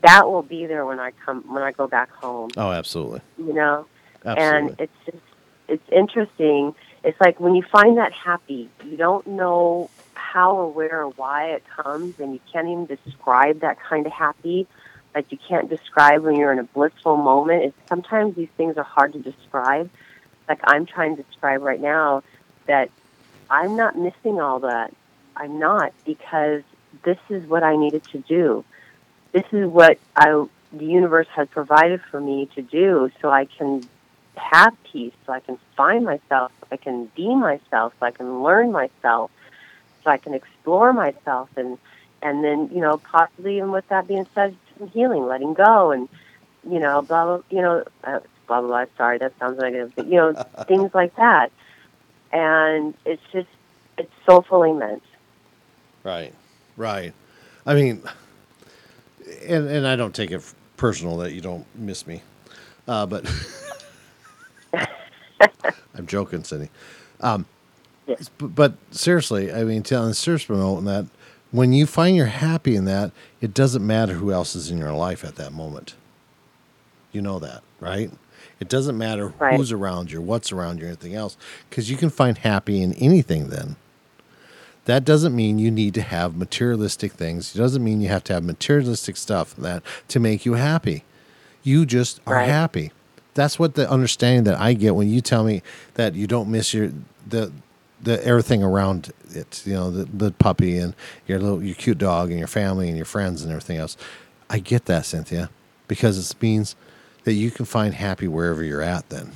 That 0.02 0.28
will 0.28 0.42
be 0.42 0.66
there 0.66 0.84
when 0.84 1.00
I 1.00 1.12
come 1.24 1.42
when 1.52 1.62
I 1.62 1.72
go 1.72 1.86
back 1.86 2.10
home. 2.10 2.50
Oh, 2.56 2.70
absolutely. 2.70 3.20
You 3.38 3.52
know, 3.52 3.86
Absolutely. 4.24 4.70
and 4.70 4.80
it's 4.80 5.04
just 5.04 5.24
it's 5.68 5.88
interesting. 5.90 6.74
It's 7.02 7.20
like 7.20 7.40
when 7.40 7.54
you 7.54 7.62
find 7.62 7.98
that 7.98 8.12
happy, 8.12 8.68
you 8.84 8.96
don't 8.96 9.26
know 9.26 9.90
how 10.14 10.56
or 10.56 10.72
where 10.72 11.02
or 11.02 11.08
why 11.10 11.50
it 11.50 11.64
comes, 11.68 12.18
and 12.20 12.32
you 12.32 12.40
can't 12.52 12.68
even 12.68 12.86
describe 12.86 13.60
that 13.60 13.78
kind 13.80 14.06
of 14.06 14.12
happy. 14.12 14.66
Like 15.14 15.32
you 15.32 15.38
can't 15.48 15.70
describe 15.70 16.22
when 16.22 16.36
you're 16.36 16.52
in 16.52 16.58
a 16.58 16.64
blissful 16.64 17.16
moment. 17.16 17.64
It's, 17.64 17.88
sometimes 17.88 18.36
these 18.36 18.50
things 18.56 18.76
are 18.76 18.84
hard 18.84 19.14
to 19.14 19.18
describe. 19.18 19.88
Like 20.48 20.60
I'm 20.64 20.84
trying 20.84 21.16
to 21.16 21.22
describe 21.22 21.62
right 21.62 21.80
now 21.80 22.22
that 22.66 22.90
I'm 23.48 23.76
not 23.76 23.96
missing 23.96 24.40
all 24.40 24.60
that. 24.60 24.92
I'm 25.34 25.58
not 25.58 25.92
because 26.04 26.62
this 27.04 27.18
is 27.30 27.46
what 27.46 27.62
I 27.62 27.76
needed 27.76 28.04
to 28.12 28.18
do. 28.18 28.64
This 29.36 29.44
is 29.52 29.68
what 29.68 29.98
I 30.16 30.46
the 30.72 30.86
universe 30.86 31.26
has 31.34 31.46
provided 31.48 32.00
for 32.10 32.18
me 32.18 32.48
to 32.54 32.62
do, 32.62 33.10
so 33.20 33.28
I 33.28 33.44
can 33.44 33.86
have 34.34 34.74
peace, 34.90 35.12
so 35.26 35.32
I 35.34 35.40
can 35.40 35.58
find 35.76 36.06
myself, 36.06 36.52
so 36.58 36.68
I 36.72 36.78
can 36.78 37.10
be 37.14 37.34
myself, 37.34 37.92
so 38.00 38.06
I 38.06 38.12
can 38.12 38.42
learn 38.42 38.72
myself, 38.72 39.30
so 40.02 40.10
I 40.10 40.16
can 40.16 40.32
explore 40.32 40.94
myself, 40.94 41.50
and 41.54 41.76
and 42.22 42.42
then 42.42 42.70
you 42.72 42.80
know 42.80 42.96
possibly 42.96 43.58
even 43.58 43.72
with 43.72 43.86
that 43.88 44.08
being 44.08 44.26
said, 44.34 44.56
some 44.78 44.88
healing, 44.88 45.26
letting 45.26 45.52
go, 45.52 45.90
and 45.90 46.08
you 46.66 46.78
know 46.78 47.02
blah 47.02 47.26
blah 47.26 47.42
you 47.50 47.60
know 47.60 47.84
uh, 48.04 48.20
blah 48.46 48.62
blah 48.62 48.68
blah. 48.68 48.84
Sorry, 48.96 49.18
that 49.18 49.38
sounds 49.38 49.58
negative, 49.58 49.92
but 49.94 50.06
you 50.06 50.14
know 50.14 50.32
things 50.66 50.94
like 50.94 51.14
that, 51.16 51.52
and 52.32 52.94
it's 53.04 53.22
just 53.34 53.48
it's 53.98 54.12
soulfully 54.24 54.72
meant. 54.72 55.02
Right, 56.04 56.32
right. 56.78 57.12
I 57.66 57.74
mean, 57.74 58.02
and 59.46 59.68
and 59.68 59.86
I 59.86 59.96
don't 59.96 60.14
take 60.14 60.30
it 60.30 60.42
personal 60.76 61.16
that 61.18 61.32
you 61.32 61.40
don't 61.40 61.66
miss 61.76 62.06
me, 62.06 62.22
uh, 62.88 63.06
but 63.06 63.30
I'm 65.94 66.06
joking, 66.06 66.44
Cindy. 66.44 66.70
Um, 67.20 67.46
Yeah. 68.06 68.16
but, 68.38 68.54
but 68.54 68.74
seriously, 68.90 69.52
I 69.52 69.64
mean, 69.64 69.82
telling 69.82 70.08
the 70.10 70.14
serious 70.14 70.48
note, 70.48 70.82
that 70.82 71.06
when 71.52 71.72
you 71.72 71.86
find 71.86 72.16
you're 72.16 72.26
happy 72.26 72.76
in 72.76 72.84
that, 72.86 73.12
it 73.40 73.54
doesn't 73.54 73.86
matter 73.86 74.14
who 74.14 74.32
else 74.32 74.54
is 74.56 74.70
in 74.70 74.78
your 74.78 74.92
life 74.92 75.24
at 75.24 75.36
that 75.36 75.52
moment. 75.52 75.94
You 77.12 77.22
know 77.22 77.38
that, 77.40 77.62
right? 77.80 78.10
It 78.60 78.68
doesn't 78.68 78.98
matter 78.98 79.34
Right. 79.38 79.56
who's 79.56 79.72
around 79.72 80.12
you, 80.12 80.20
what's 80.20 80.52
around 80.52 80.80
you, 80.80 80.86
anything 80.86 81.14
else, 81.14 81.36
because 81.70 81.90
you 81.90 81.96
can 81.96 82.10
find 82.10 82.38
happy 82.38 82.82
in 82.82 82.92
anything 82.94 83.48
then 83.48 83.76
that 84.86 85.04
doesn't 85.06 85.36
mean 85.36 85.60
you 85.60 85.70
need 85.72 85.94
to 85.94 86.02
have 86.02 86.36
materialistic 86.36 87.12
things. 87.14 87.54
It 87.56 87.58
doesn't 87.58 87.84
mean 87.84 88.02
you 88.02 88.10
have 88.10 88.24
to 88.26 88.34
have 88.34 88.44
materialistic 88.44 89.18
stuff 89.18 89.56
that 89.58 89.84
to 90.10 90.20
make 90.20 90.46
you 90.46 90.54
happy. 90.54 91.04
You 91.64 91.86
just 91.86 92.20
are 92.26 92.36
Right. 92.36 92.42
happy. 92.42 92.92
That's 93.34 93.58
what 93.58 93.76
the 93.76 93.90
understanding 93.90 94.44
that 94.44 94.60
I 94.60 94.74
get 94.74 94.96
when 94.96 95.10
you 95.10 95.22
tell 95.22 95.44
me 95.44 95.62
that 95.94 96.14
you 96.16 96.28
don't 96.28 96.50
miss 96.50 96.74
your 96.74 96.92
the 97.28 97.52
the 98.02 98.24
everything 98.26 98.62
around 98.64 99.12
it. 99.34 99.62
You 99.66 99.74
know, 99.74 99.92
the, 99.92 100.06
the 100.06 100.32
puppy 100.32 100.78
and 100.78 100.94
your 101.28 101.40
little 101.40 101.62
your 101.64 101.76
cute 101.76 101.98
dog 101.98 102.30
and 102.30 102.38
your 102.38 102.48
family 102.48 102.88
and 102.88 102.96
your 102.98 103.06
friends 103.06 103.42
and 103.42 103.52
everything 103.52 103.78
else. 103.78 103.96
I 104.50 104.60
get 104.60 104.86
that, 104.86 105.06
Cynthia, 105.06 105.50
because 105.88 106.18
it 106.30 106.42
means 106.42 106.76
that 107.24 107.34
you 107.34 107.50
can 107.52 107.66
find 107.66 107.94
happy 107.94 108.28
wherever 108.28 108.64
you're 108.64 108.82
at. 108.82 109.08
Then 109.10 109.32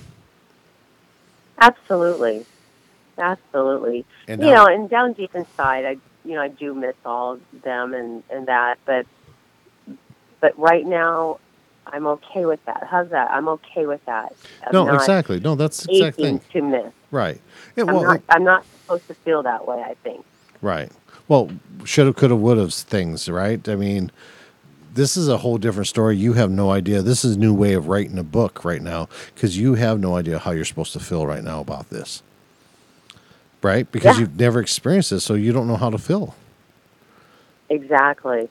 Absolutely, 1.61 2.47
absolutely. 3.21 4.05
And 4.29 4.41
you 4.41 4.49
now- 4.49 4.67
know, 4.67 4.75
and 4.75 4.91
down 4.91 5.13
deep 5.13 5.35
inside, 5.35 5.85
I 5.85 5.97
you 6.25 6.35
know 6.35 6.43
I 6.43 6.49
do 6.49 6.75
miss 6.75 6.97
all 7.05 7.35
of 7.35 7.41
them 7.63 7.95
and 7.95 8.23
and 8.31 8.47
that, 8.47 8.79
but 8.85 9.07
but 10.41 10.59
right 10.59 10.87
now, 10.87 11.39
I'm 11.87 12.07
okay 12.07 12.47
with 12.47 12.65
that. 12.65 12.87
How's 12.91 13.11
that? 13.11 13.31
I'm 13.31 13.49
okay 13.49 13.87
with 13.87 14.05
that. 14.07 14.35
I'm 14.67 14.73
no, 14.73 14.95
exactly. 14.95 15.39
No, 15.41 15.55
that's 15.55 15.85
the 15.85 15.93
exact 15.93 16.17
thing. 16.17 16.41
to 16.53 16.63
miss. 16.63 16.93
Right. 17.11 17.41
Yeah, 17.77 17.85
I'm 17.87 18.03
not. 18.03 18.23
I'm 18.29 18.45
not 18.45 18.65
supposed 18.83 19.07
to 19.09 19.15
feel 19.15 19.43
that 19.43 19.67
way. 19.67 19.83
I 19.83 19.95
think. 20.03 20.25
Right. 20.63 20.91
Well, 21.29 21.51
shoulda, 21.85 22.13
coulda, 22.13 22.35
woulda 22.35 22.69
things, 22.69 23.29
right? 23.29 23.67
I 23.69 23.77
mean, 23.77 24.11
this 24.95 25.17
is 25.17 25.29
a 25.29 25.39
whole 25.39 25.59
different 25.59 25.87
story. 25.87 26.17
You 26.17 26.33
have 26.35 26.51
no 26.51 26.71
idea. 26.71 27.03
This 27.03 27.25
is 27.25 27.37
a 27.37 27.39
new 27.39 27.55
way 27.55 27.75
of 27.75 27.87
writing 27.87 28.19
a 28.19 28.25
book 28.25 28.65
right 28.65 28.83
now 28.83 29.09
because 29.35 29.57
you 29.57 29.75
have 29.75 30.01
no 30.01 30.17
idea 30.17 30.39
how 30.39 30.51
you're 30.51 30.65
supposed 30.65 30.93
to 30.95 31.01
feel 31.01 31.27
right 31.27 31.45
now 31.45 31.61
about 31.61 31.91
this. 31.91 32.23
Right? 33.63 33.91
Because 33.91 34.17
Yeah. 34.17 34.23
you've 34.23 34.39
never 34.39 34.61
experienced 34.61 35.11
this, 35.11 35.25
so 35.25 35.35
you 35.35 35.53
don't 35.53 35.67
know 35.67 35.77
how 35.77 35.91
to 35.91 35.99
feel. 35.99 36.35
Exactly. 37.69 38.49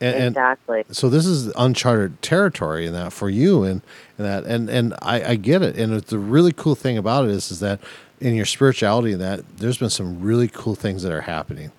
And, 0.00 0.16
and 0.16 0.26
exactly. 0.28 0.84
so 0.90 1.08
this 1.08 1.26
is 1.26 1.52
uncharted 1.56 2.20
territory 2.22 2.86
in 2.86 2.92
that 2.92 3.12
for 3.12 3.30
you 3.30 3.62
and, 3.62 3.82
and 4.18 4.26
that 4.26 4.44
and 4.44 4.68
and 4.68 4.94
I, 5.00 5.22
I 5.22 5.34
get 5.36 5.62
it. 5.62 5.76
And 5.76 5.94
the 6.00 6.18
really 6.18 6.52
cool 6.52 6.74
thing 6.74 6.98
about 6.98 7.26
it 7.26 7.30
is 7.30 7.52
is 7.52 7.60
that 7.60 7.78
in 8.20 8.34
your 8.34 8.46
spirituality 8.46 9.12
and 9.12 9.20
that 9.20 9.58
there's 9.58 9.78
been 9.78 9.90
some 9.90 10.20
really 10.20 10.48
cool 10.48 10.74
things 10.74 11.02
that 11.04 11.12
are 11.12 11.22
happening. 11.22 11.70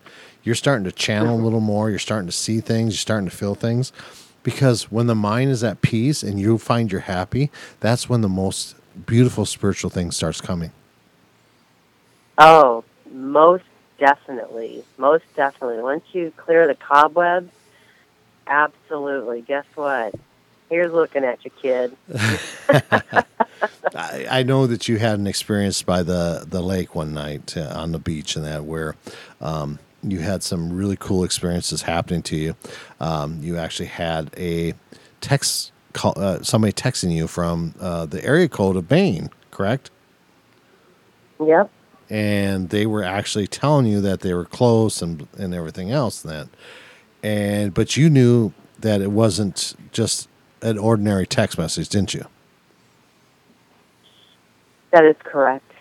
You're 0.43 0.55
starting 0.55 0.83
to 0.85 0.91
channel 0.91 1.33
a 1.33 1.35
mm-hmm. 1.35 1.43
little 1.43 1.59
more, 1.59 1.89
you're 1.89 1.99
starting 1.99 2.27
to 2.27 2.33
see 2.33 2.59
things, 2.61 2.93
you're 2.93 2.97
starting 2.97 3.29
to 3.29 3.35
feel 3.35 3.55
things. 3.55 3.91
Because 4.41 4.91
when 4.91 5.07
the 5.07 5.15
mind 5.15 5.51
is 5.51 5.63
at 5.63 5.81
peace 5.81 6.21
and 6.21 6.39
you 6.39 6.57
find 6.57 6.91
you're 6.91 7.01
happy, 7.01 7.49
that's 7.79 8.09
when 8.09 8.21
the 8.21 8.29
most 8.29 8.75
beautiful 9.05 9.45
spiritual 9.45 9.89
thing 9.89 10.11
starts 10.11 10.41
coming. 10.41 10.71
Oh, 12.37 12.83
most 13.11 13.63
definitely. 13.99 14.83
Most 14.97 15.25
definitely. 15.35 15.81
Once 15.81 16.03
you 16.13 16.31
clear 16.35 16.67
the 16.67 16.75
cobwebs, 16.75 17.51
absolutely. 18.47 19.41
Guess 19.41 19.65
what? 19.75 20.15
Here's 20.69 20.91
looking 20.91 21.23
at 21.23 21.43
you, 21.45 21.51
kid. 21.61 21.95
I, 23.95 24.25
I 24.29 24.43
know 24.43 24.65
that 24.65 24.87
you 24.87 24.97
had 24.97 25.19
an 25.19 25.27
experience 25.27 25.83
by 25.83 26.01
the, 26.03 26.45
the 26.47 26.61
lake 26.61 26.95
one 26.95 27.13
night 27.13 27.55
uh, 27.55 27.71
on 27.75 27.91
the 27.91 27.99
beach 27.99 28.35
and 28.35 28.45
that 28.45 28.65
where 28.65 28.95
um, 29.39 29.77
you 30.01 30.19
had 30.19 30.41
some 30.41 30.73
really 30.73 30.97
cool 30.99 31.23
experiences 31.23 31.83
happening 31.83 32.23
to 32.23 32.35
you. 32.35 32.55
Um, 32.99 33.39
you 33.41 33.57
actually 33.57 33.87
had 33.87 34.31
a 34.37 34.73
text 35.21 35.71
call, 35.93 36.13
uh, 36.17 36.41
somebody 36.41 36.73
texting 36.73 37.11
you 37.11 37.27
from 37.27 37.75
uh, 37.79 38.05
the 38.05 38.23
area 38.25 38.49
code 38.49 38.75
of 38.75 38.89
Maine, 38.89 39.29
correct? 39.51 39.91
Yep. 41.39 41.69
And 42.13 42.69
they 42.69 42.85
were 42.85 43.03
actually 43.03 43.47
telling 43.47 43.87
you 43.87 43.99
that 44.01 44.19
they 44.19 44.33
were 44.33 44.45
close 44.45 45.01
and 45.01 45.27
and 45.37 45.53
everything 45.53 45.91
else 45.91 46.21
then. 46.21 46.49
And 47.23 47.73
but 47.73 47.97
you 47.97 48.09
knew 48.09 48.53
that 48.79 49.01
it 49.01 49.11
wasn't 49.11 49.75
just 49.91 50.27
an 50.61 50.77
ordinary 50.77 51.25
text 51.25 51.57
message, 51.57 51.89
didn't 51.89 52.13
you? 52.13 52.25
That 54.91 55.05
is 55.05 55.15
correct. 55.23 55.71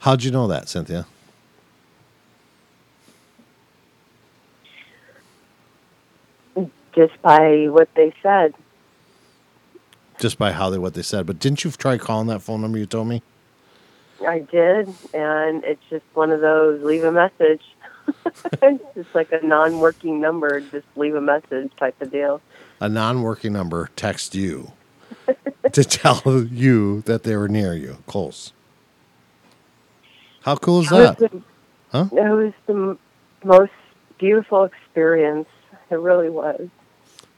How'd 0.00 0.24
you 0.24 0.30
know 0.30 0.48
that, 0.48 0.68
Cynthia? 0.68 1.06
Just 6.94 7.20
by 7.22 7.66
what 7.68 7.88
they 7.94 8.12
said. 8.22 8.54
just 10.18 10.38
by 10.38 10.52
how 10.52 10.70
they 10.70 10.78
what 10.78 10.94
they 10.94 11.02
said. 11.02 11.26
But 11.26 11.38
didn't 11.38 11.64
you 11.64 11.70
try 11.70 11.96
calling 11.96 12.26
that 12.28 12.42
phone 12.42 12.60
number 12.60 12.78
you 12.78 12.86
told 12.86 13.08
me? 13.08 13.22
I 14.26 14.40
did, 14.40 14.88
and 15.14 15.64
it's 15.64 15.82
just 15.90 16.04
one 16.14 16.30
of 16.30 16.40
those 16.40 16.82
leave 16.82 17.04
a 17.04 17.12
message. 17.12 17.62
it's 18.62 18.82
just 18.94 19.14
like 19.14 19.32
a 19.32 19.44
non 19.44 19.78
working 19.80 20.20
number, 20.20 20.60
just 20.60 20.86
leave 20.96 21.14
a 21.14 21.20
message 21.20 21.70
type 21.76 22.00
of 22.00 22.10
deal. 22.10 22.40
A 22.80 22.88
non-working 22.88 23.52
number 23.52 23.90
text 23.96 24.34
you 24.36 24.72
to 25.72 25.82
tell 25.84 26.22
you 26.50 27.00
that 27.02 27.24
they 27.24 27.36
were 27.36 27.48
near 27.48 27.74
you, 27.74 27.98
close. 28.06 28.52
How 30.42 30.56
cool 30.56 30.80
is 30.80 30.92
It 30.92 30.94
was 30.94 31.00
that? 31.16 31.18
the- 31.18 31.42
Huh? 31.90 32.04
It 32.12 32.20
was 32.30 32.52
the 32.66 32.98
most 33.44 33.72
beautiful 34.18 34.64
experience. 34.64 35.48
It 35.90 35.94
really 35.98 36.28
was. 36.28 36.68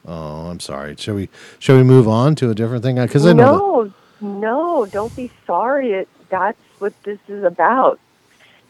Oh, 0.05 0.47
I'm 0.47 0.59
sorry. 0.59 0.95
Shall 0.97 1.15
we 1.15 1.29
shall 1.57 1.77
we 1.77 1.83
move 1.83 2.05
on 2.07 2.35
to 2.35 2.49
a 2.49 2.55
different 2.55 2.83
thing? 2.83 2.95
Because 2.97 3.25
I 3.25 3.31
know 3.33 3.83
that- 3.85 3.93
no, 4.25 4.39
no, 4.39 4.85
don't 4.87 5.15
be 5.15 5.31
sorry. 5.47 5.93
It, 5.93 6.09
that's 6.29 6.57
what 6.81 6.93
this 7.03 7.19
is 7.27 7.43
about. 7.43 7.99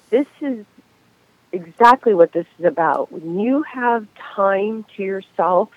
This 0.09 0.27
is 0.41 0.65
exactly 1.51 2.13
what 2.13 2.31
this 2.33 2.45
is 2.59 2.65
about. 2.65 3.11
When 3.11 3.39
you 3.39 3.63
have 3.63 4.05
time 4.35 4.85
to 4.95 5.03
yourself, 5.03 5.69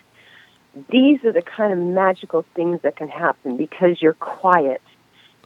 these 0.91 1.25
are 1.25 1.33
the 1.33 1.43
kind 1.43 1.73
of 1.73 1.79
magical 1.79 2.45
things 2.55 2.81
that 2.83 2.97
can 2.97 3.09
happen 3.09 3.57
because 3.57 4.03
you're 4.03 4.15
quiet. 4.15 4.83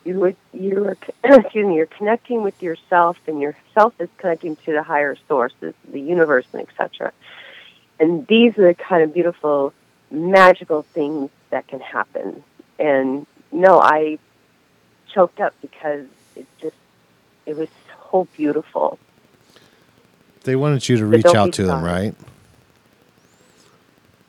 You 0.05 0.34
you're 0.55 0.97
excuse 1.24 1.66
me, 1.66 1.76
you're 1.76 1.86
connecting 1.86 2.43
with 2.43 2.62
yourself, 2.62 3.18
and 3.26 3.41
yourself 3.41 3.95
is 3.99 4.09
connecting 4.16 4.57
to 4.57 4.72
the 4.72 4.82
higher 4.82 5.16
sources, 5.28 5.74
the 5.91 6.01
universe, 6.01 6.47
and 6.53 6.62
etc. 6.62 7.12
And 8.01 8.26
these 8.26 8.57
are 8.59 8.68
the 8.68 8.74
kind 8.74 9.03
of 9.03 9.12
beautiful, 9.12 9.74
magical 10.11 10.82
things 10.82 11.30
that 11.51 11.66
can 11.66 11.80
happen. 11.80 12.43
And 12.78 13.26
no, 13.53 13.80
I 13.80 14.18
choked 15.12 15.41
up 15.41 15.55
because 15.61 16.07
it 16.39 16.47
just 16.61 16.76
it 17.47 17.57
was 17.57 17.68
so 18.11 18.26
beautiful. 18.36 18.99
they 20.45 20.57
wanted 20.57 20.89
you 20.89 20.97
to 20.97 21.07
reach 21.07 21.26
out 21.26 21.53
to 21.55 21.64
them, 21.64 21.82
right? 21.84 22.14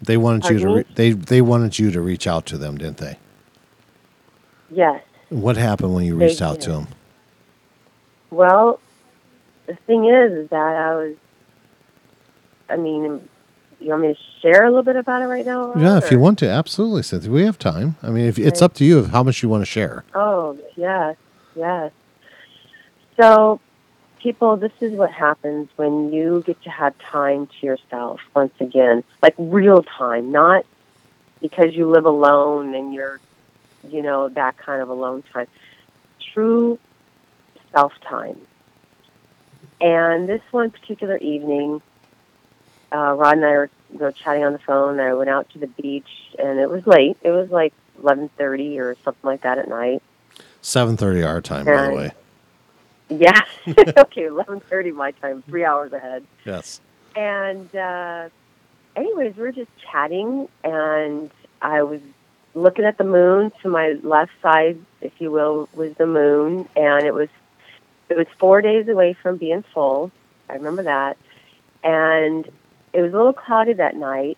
They 0.02 0.18
wanted 0.18 0.50
you 0.50 0.60
to 0.60 0.70
re- 0.70 0.86
they 0.96 1.12
they 1.12 1.42
wanted 1.42 1.78
you 1.78 1.92
to 1.92 2.02
reach 2.02 2.26
out 2.28 2.46
to 2.48 2.58
them, 2.58 2.78
didn't 2.78 2.98
they? 2.98 3.18
Yes. 4.70 5.04
What 5.30 5.58
happened 5.58 5.94
when 5.94 6.06
you 6.06 6.18
They 6.18 6.28
reached 6.28 6.42
out 6.42 6.62
to 6.62 6.72
them? 6.72 6.88
Well, 8.32 8.80
the 9.68 9.76
thing 9.88 10.06
is, 10.06 10.32
is 10.32 10.50
that 10.50 10.58
I 10.76 10.96
was. 10.96 11.16
I 12.70 12.78
mean, 12.78 13.28
you 13.80 13.90
want 13.90 14.02
me 14.04 14.14
to 14.14 14.20
share 14.42 14.64
a 14.66 14.70
little 14.70 14.84
bit 14.84 14.96
about 14.96 15.22
it 15.22 15.26
right 15.26 15.46
now? 15.46 15.74
Yeah, 15.76 15.98
if 15.98 16.12
you 16.12 16.20
want 16.20 16.38
to, 16.40 16.48
absolutely, 16.48 17.02
Cynthia. 17.04 17.32
We 17.32 17.44
have 17.46 17.58
time. 17.58 17.96
I 18.04 18.10
mean, 18.10 18.26
if 18.26 18.38
it's 18.40 18.62
up 18.62 18.76
to 18.76 18.86
you 18.86 19.00
of 19.00 19.10
how 19.10 19.24
much 19.24 19.42
you 19.42 19.50
want 19.50 19.62
to 19.62 19.66
share. 19.66 20.04
Oh, 20.14 20.58
yes, 20.76 21.16
yes. 21.56 21.92
So, 23.20 23.60
people, 24.20 24.56
this 24.56 24.72
is 24.80 24.94
what 24.94 25.12
happens 25.12 25.68
when 25.76 26.14
you 26.14 26.42
get 26.46 26.64
to 26.64 26.70
have 26.70 26.98
time 27.00 27.48
to 27.48 27.66
yourself 27.66 28.22
once 28.34 28.54
again, 28.62 29.04
like 29.22 29.36
real 29.38 29.84
time, 29.84 30.32
not 30.32 30.66
because 31.42 31.76
you 31.76 31.90
live 31.90 32.06
alone 32.06 32.74
and 32.76 32.94
you're, 32.94 33.20
you 33.90 34.02
know, 34.02 34.30
that 34.30 34.58
kind 34.58 34.82
of 34.82 34.88
alone 34.88 35.24
time. 35.34 35.48
True 36.34 36.80
self 37.74 37.92
time. 38.00 38.40
And 39.82 40.30
this 40.30 40.42
one 40.52 40.72
particular 40.72 41.18
evening, 41.18 41.82
uh, 42.94 43.16
Rod 43.16 43.36
and 43.36 43.46
I 43.46 43.52
were 43.52 43.70
you 43.92 44.00
know, 44.00 44.12
chatting 44.12 44.46
on 44.46 44.54
the 44.54 44.60
phone. 44.60 44.98
I 45.02 45.14
went 45.14 45.30
out 45.30 45.50
to 45.50 45.60
the 45.60 45.68
beach, 45.68 46.08
and 46.38 46.58
it 46.58 46.70
was 46.70 46.88
late. 46.88 47.18
It 47.22 47.32
was 47.32 47.50
like 47.50 47.74
eleven 48.02 48.30
thirty 48.38 48.80
or 48.80 48.96
something 49.04 49.28
like 49.28 49.42
that 49.42 49.58
at 49.58 49.68
night. 49.68 50.02
Seven 50.62 50.96
thirty 50.96 51.22
our 51.22 51.42
time, 51.42 51.66
by 51.66 51.88
the 51.88 51.94
way. 51.94 52.12
Yeah. 53.10 53.42
okay, 53.98 54.26
eleven 54.26 54.60
thirty 54.60 54.92
my 54.92 55.12
time, 55.12 55.44
three 55.44 55.66
hours 55.66 55.94
ahead. 55.94 56.26
Yes. 56.46 56.82
And 57.16 57.74
uh, 57.76 58.30
anyways, 58.96 59.36
we 59.36 59.44
were 59.44 59.52
just 59.52 59.72
chatting, 59.92 60.48
and 60.64 61.32
I 61.62 61.84
was 61.84 62.02
looking 62.54 62.86
at 62.86 62.98
the 62.98 63.04
moon. 63.04 63.52
To 63.62 63.70
my 63.70 63.98
left 64.04 64.32
side, 64.42 64.80
if 65.02 65.14
you 65.20 65.32
will, 65.32 65.70
was 65.74 65.94
the 65.96 66.08
moon, 66.08 66.68
and 66.76 67.06
it 67.06 67.14
was 67.14 67.30
it 68.10 68.18
was 68.18 68.28
four 68.38 68.62
days 68.62 68.88
away 68.88 69.14
from 69.14 69.38
being 69.38 69.64
full. 69.74 70.12
I 70.50 70.54
remember 70.54 70.84
that, 70.84 71.18
and 71.84 72.46
it 72.94 73.02
was 73.02 73.14
a 73.14 73.18
little 73.18 73.34
cloudy 73.34 73.74
that 73.74 73.96
night, 73.96 74.38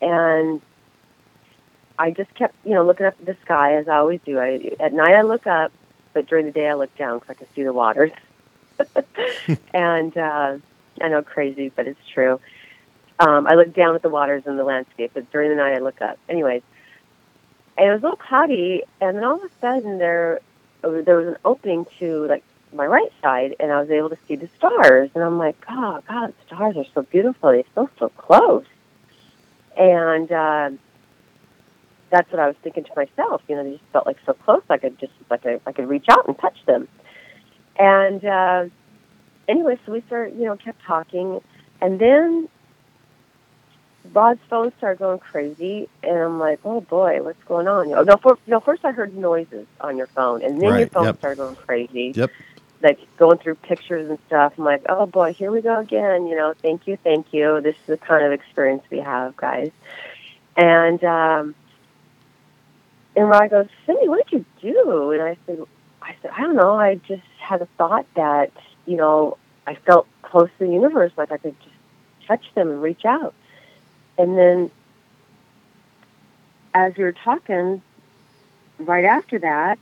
and 0.00 0.60
I 1.98 2.10
just 2.10 2.34
kept, 2.34 2.54
you 2.64 2.74
know, 2.74 2.84
looking 2.84 3.06
up 3.06 3.16
at 3.20 3.26
the 3.26 3.36
sky 3.42 3.76
as 3.76 3.88
I 3.88 3.96
always 3.96 4.20
do. 4.24 4.38
I, 4.38 4.74
at 4.80 4.92
night 4.92 5.14
I 5.14 5.22
look 5.22 5.46
up, 5.46 5.72
but 6.16 6.26
during 6.26 6.46
the 6.46 6.52
day 6.52 6.66
I 6.66 6.72
look 6.72 6.96
down 6.96 7.18
because 7.18 7.28
I 7.28 7.34
can 7.34 7.46
see 7.54 7.62
the 7.62 7.74
waters. 7.74 8.10
and 9.74 10.16
uh, 10.16 10.56
I 10.98 11.08
know 11.08 11.22
crazy, 11.22 11.68
but 11.68 11.86
it's 11.86 12.00
true. 12.08 12.40
Um, 13.18 13.46
I 13.46 13.52
look 13.52 13.74
down 13.74 13.94
at 13.94 14.00
the 14.00 14.08
waters 14.08 14.44
and 14.46 14.58
the 14.58 14.64
landscape, 14.64 15.10
but 15.12 15.30
during 15.30 15.50
the 15.50 15.56
night 15.56 15.74
I 15.74 15.80
look 15.80 16.00
up. 16.00 16.18
Anyways, 16.26 16.62
and 17.76 17.86
it 17.86 17.92
was 17.92 18.00
a 18.00 18.04
little 18.04 18.16
cloudy, 18.16 18.82
and 18.98 19.18
then 19.18 19.24
all 19.24 19.34
of 19.34 19.42
a 19.42 19.50
sudden 19.60 19.98
there, 19.98 20.40
there 20.80 21.18
was 21.18 21.28
an 21.28 21.36
opening 21.44 21.84
to 21.98 22.26
like 22.28 22.44
my 22.72 22.86
right 22.86 23.12
side, 23.20 23.54
and 23.60 23.70
I 23.70 23.78
was 23.78 23.90
able 23.90 24.08
to 24.08 24.18
see 24.26 24.36
the 24.36 24.48
stars. 24.56 25.10
And 25.14 25.22
I'm 25.22 25.36
like, 25.36 25.62
oh 25.68 26.00
God, 26.08 26.28
the 26.28 26.46
stars 26.46 26.78
are 26.78 26.86
so 26.94 27.02
beautiful. 27.02 27.52
They 27.52 27.64
feel 27.74 27.90
so 27.98 28.08
close. 28.08 28.64
And 29.76 30.32
uh, 30.32 30.70
that's 32.16 32.32
what 32.32 32.40
I 32.40 32.46
was 32.46 32.56
thinking 32.62 32.84
to 32.84 32.90
myself. 32.96 33.42
You 33.46 33.56
know, 33.56 33.64
they 33.64 33.72
just 33.72 33.84
felt 33.92 34.06
like 34.06 34.16
so 34.24 34.32
close. 34.32 34.62
I 34.70 34.78
could 34.78 34.98
just 34.98 35.12
like 35.30 35.44
I, 35.44 35.60
I 35.66 35.72
could 35.72 35.86
reach 35.86 36.06
out 36.10 36.26
and 36.26 36.38
touch 36.38 36.56
them. 36.64 36.88
And 37.78 38.24
uh, 38.24 38.64
anyway, 39.46 39.78
so 39.84 39.92
we 39.92 40.00
started, 40.06 40.38
you 40.38 40.46
know, 40.46 40.56
kept 40.56 40.82
talking, 40.82 41.42
and 41.82 41.98
then 41.98 42.48
Rod's 44.14 44.40
phone 44.48 44.72
started 44.78 44.98
going 44.98 45.18
crazy, 45.18 45.90
and 46.02 46.16
I'm 46.16 46.38
like, 46.38 46.60
oh 46.64 46.80
boy, 46.80 47.22
what's 47.22 47.42
going 47.44 47.68
on? 47.68 47.92
Oh, 47.92 48.02
no, 48.02 48.16
for, 48.16 48.38
no, 48.46 48.60
first 48.60 48.82
I 48.82 48.92
heard 48.92 49.14
noises 49.14 49.66
on 49.82 49.98
your 49.98 50.06
phone, 50.06 50.42
and 50.42 50.58
then 50.60 50.78
your 50.78 50.88
phone 50.88 51.04
yep. 51.04 51.18
started 51.18 51.36
going 51.36 51.56
crazy 51.56 52.12
Yep. 52.14 52.30
like 52.82 52.98
going 53.18 53.36
through 53.36 53.56
pictures 53.56 54.08
and 54.08 54.18
stuff. 54.26 54.54
I'm 54.56 54.64
like, 54.64 54.84
oh 54.88 55.04
boy, 55.04 55.34
here 55.34 55.50
we 55.50 55.60
go 55.60 55.80
again. 55.80 56.28
You 56.28 56.36
know, 56.36 56.54
thank 56.62 56.86
you, 56.86 56.96
thank 56.96 57.34
you. 57.34 57.60
This 57.60 57.74
is 57.74 57.86
the 57.86 57.98
kind 57.98 58.24
of 58.24 58.32
experience 58.32 58.84
we 58.90 59.00
have, 59.00 59.36
guys. 59.36 59.70
And 60.56 61.04
um, 61.04 61.54
and 63.16 63.28
Rod 63.28 63.50
goes, 63.50 63.68
Cindy, 63.86 64.08
what 64.08 64.26
did 64.28 64.44
you 64.60 64.72
do? 64.84 65.10
And 65.12 65.22
I 65.22 65.36
said, 65.46 65.60
I 66.02 66.14
said, 66.22 66.30
I 66.36 66.42
don't 66.42 66.56
know. 66.56 66.78
I 66.78 66.96
just 66.96 67.22
had 67.40 67.62
a 67.62 67.66
thought 67.78 68.06
that 68.14 68.52
you 68.86 68.96
know 68.96 69.38
I 69.66 69.74
felt 69.74 70.06
close 70.22 70.48
to 70.58 70.66
the 70.66 70.72
universe, 70.72 71.12
like 71.16 71.32
I 71.32 71.38
could 71.38 71.58
just 71.60 71.74
touch 72.28 72.44
them 72.54 72.70
and 72.70 72.82
reach 72.82 73.04
out. 73.04 73.34
And 74.18 74.36
then 74.36 74.70
as 76.74 76.94
we 76.96 77.04
were 77.04 77.12
talking, 77.12 77.82
right 78.78 79.04
after 79.04 79.38
that, 79.38 79.78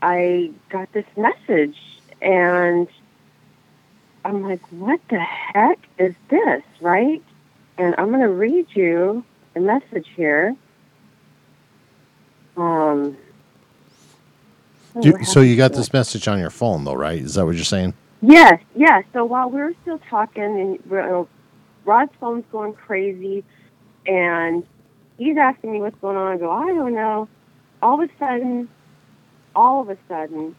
I 0.00 0.50
got 0.70 0.92
this 0.92 1.06
message 1.16 1.76
and 2.22 2.88
I'm 4.24 4.42
like, 4.42 4.60
what 4.70 5.00
the 5.10 5.18
heck 5.18 5.78
is 5.98 6.14
this, 6.28 6.62
right? 6.80 7.22
And 7.76 7.94
I'm 7.98 8.08
going 8.08 8.20
to 8.20 8.28
read 8.28 8.66
you 8.74 9.24
the 9.54 9.60
message 9.60 10.06
here. 10.16 10.56
Um, 12.58 13.16
Do, 15.00 15.24
so 15.24 15.40
you 15.40 15.56
got 15.56 15.72
this 15.72 15.92
message 15.92 16.26
on 16.26 16.38
your 16.38 16.50
phone, 16.50 16.84
though, 16.84 16.94
right? 16.94 17.20
Is 17.20 17.34
that 17.34 17.46
what 17.46 17.54
you're 17.54 17.64
saying? 17.64 17.94
Yes, 18.20 18.60
yes. 18.74 19.04
So 19.12 19.24
while 19.24 19.48
we 19.48 19.60
were 19.60 19.74
still 19.82 20.00
talking, 20.10 20.42
and 20.42 20.78
we're, 20.86 21.20
uh, 21.20 21.24
Rod's 21.84 22.12
phone's 22.20 22.44
going 22.50 22.72
crazy, 22.74 23.44
and 24.06 24.66
he's 25.18 25.36
asking 25.36 25.72
me 25.72 25.80
what's 25.80 25.98
going 26.00 26.16
on. 26.16 26.32
I 26.32 26.36
go, 26.36 26.50
I 26.50 26.66
don't 26.66 26.94
know. 26.94 27.28
All 27.80 28.02
of 28.02 28.10
a 28.10 28.12
sudden, 28.18 28.68
all 29.54 29.82
of 29.82 29.90
a 29.90 29.96
sudden, 30.08 30.56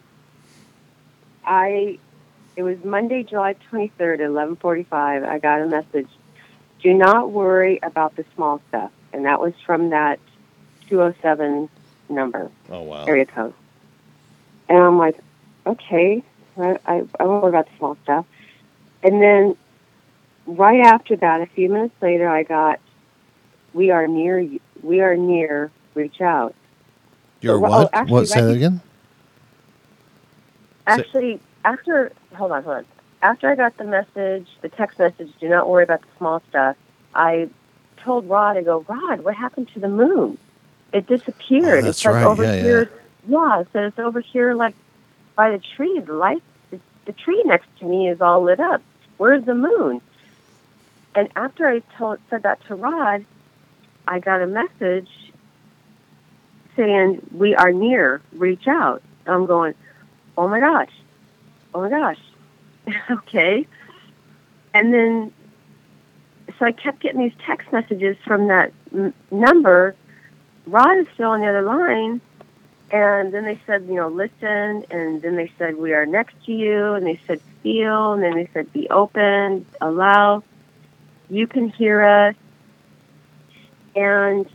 I, 1.45 1.99
it 2.55 2.63
was 2.63 2.77
Monday, 2.85 3.23
July 3.23 3.55
23rd 3.69 4.19
11:45. 4.21 5.27
I 5.27 5.39
got 5.39 5.61
a 5.61 5.67
message. 5.67 6.07
Do 6.81 6.93
not 6.93 7.31
worry 7.31 7.79
about 7.83 8.15
the 8.15 8.23
small 8.35 8.61
stuff, 8.69 8.91
and 9.11 9.25
that 9.25 9.41
was 9.41 9.53
from 9.65 9.89
that 9.89 10.19
207 10.87 11.69
number 12.09 12.51
Oh 12.69 12.81
wow. 12.81 13.05
area 13.05 13.25
code. 13.25 13.53
And 14.67 14.77
I'm 14.77 14.97
like, 14.97 15.17
okay, 15.65 16.23
I, 16.57 16.77
I, 16.85 17.03
I 17.19 17.23
won't 17.23 17.43
worry 17.43 17.49
about 17.49 17.65
the 17.65 17.77
small 17.77 17.97
stuff. 18.03 18.25
And 19.03 19.21
then 19.21 19.55
right 20.45 20.81
after 20.81 21.15
that, 21.17 21.41
a 21.41 21.45
few 21.47 21.69
minutes 21.69 21.95
later, 22.01 22.27
I 22.29 22.43
got, 22.43 22.79
we 23.73 23.91
are 23.91 24.07
near, 24.07 24.39
you- 24.39 24.59
we 24.83 25.01
are 25.01 25.15
near, 25.15 25.71
reach 25.95 26.21
out. 26.21 26.53
You're 27.41 27.55
Oh, 27.55 27.59
what? 27.59 27.89
actually, 27.93 28.11
what? 28.13 28.27
Say 28.27 28.41
right 28.41 28.47
that 28.47 28.55
again. 28.55 28.81
Actually, 30.87 31.39
after, 31.65 32.11
hold 32.35 32.51
on, 32.51 32.63
hold 32.63 32.77
on. 32.77 32.85
After 33.21 33.49
I 33.49 33.55
got 33.55 33.77
the 33.77 33.83
message, 33.83 34.47
the 34.61 34.69
text 34.69 34.97
message, 34.99 35.31
do 35.39 35.49
not 35.49 35.69
worry 35.69 35.83
about 35.83 36.01
the 36.01 36.07
small 36.17 36.41
stuff, 36.49 36.75
I 37.13 37.49
told 37.97 38.29
Rod, 38.29 38.57
I 38.57 38.63
go, 38.63 38.85
Rod, 38.87 39.21
what 39.21 39.35
happened 39.35 39.69
to 39.73 39.79
the 39.79 39.89
moon? 39.89 40.37
It 40.93 41.07
disappeared. 41.07 41.79
Oh, 41.79 41.81
that's 41.83 41.99
it's 41.99 42.05
like 42.05 42.15
right. 42.15 42.25
over 42.25 42.43
Yeah, 42.43 42.55
yeah. 42.55 42.61
here. 42.61 42.91
Yeah, 43.27 43.63
so 43.73 43.79
it's 43.85 43.99
over 43.99 44.21
here, 44.21 44.53
like 44.53 44.75
by 45.35 45.51
the 45.51 45.59
tree. 45.75 45.99
The 45.99 46.13
light, 46.13 46.41
the, 46.71 46.79
the 47.05 47.13
tree 47.13 47.41
next 47.45 47.67
to 47.79 47.85
me 47.85 48.09
is 48.09 48.21
all 48.21 48.41
lit 48.43 48.59
up. 48.59 48.81
Where's 49.17 49.43
the 49.45 49.55
moon? 49.55 50.01
And 51.15 51.29
after 51.35 51.67
I 51.67 51.79
told 51.97 52.19
said 52.29 52.43
that 52.43 52.63
to 52.67 52.75
Rod, 52.75 53.25
I 54.07 54.19
got 54.19 54.41
a 54.41 54.47
message 54.47 55.09
saying 56.75 57.21
we 57.33 57.55
are 57.55 57.71
near. 57.71 58.21
Reach 58.33 58.67
out. 58.67 59.03
I'm 59.27 59.45
going. 59.45 59.73
Oh 60.37 60.47
my 60.47 60.59
gosh. 60.59 60.91
Oh 61.73 61.81
my 61.81 61.89
gosh. 61.89 62.19
okay. 63.11 63.67
And 64.73 64.93
then, 64.93 65.33
so 66.57 66.65
I 66.65 66.71
kept 66.71 67.01
getting 67.01 67.19
these 67.21 67.33
text 67.45 67.71
messages 67.71 68.15
from 68.25 68.47
that 68.47 68.71
m- 68.93 69.13
number. 69.29 69.95
Rod 70.71 70.99
is 70.99 71.07
still 71.13 71.31
on 71.31 71.41
the 71.41 71.47
other 71.47 71.61
line. 71.61 72.21
And 72.91 73.31
then 73.33 73.45
they 73.45 73.59
said, 73.67 73.85
you 73.87 73.95
know, 73.95 74.07
listen. 74.07 74.85
And 74.89 75.21
then 75.21 75.35
they 75.35 75.51
said, 75.57 75.77
we 75.77 75.93
are 75.93 76.05
next 76.05 76.33
to 76.45 76.51
you. 76.51 76.93
And 76.93 77.05
they 77.05 77.19
said, 77.27 77.39
feel. 77.61 78.13
And 78.13 78.23
then 78.23 78.35
they 78.35 78.49
said, 78.53 78.71
be 78.73 78.89
open, 78.89 79.65
allow. 79.79 80.43
You 81.29 81.45
can 81.45 81.69
hear 81.69 82.03
us. 82.03 82.35
And 83.95 84.47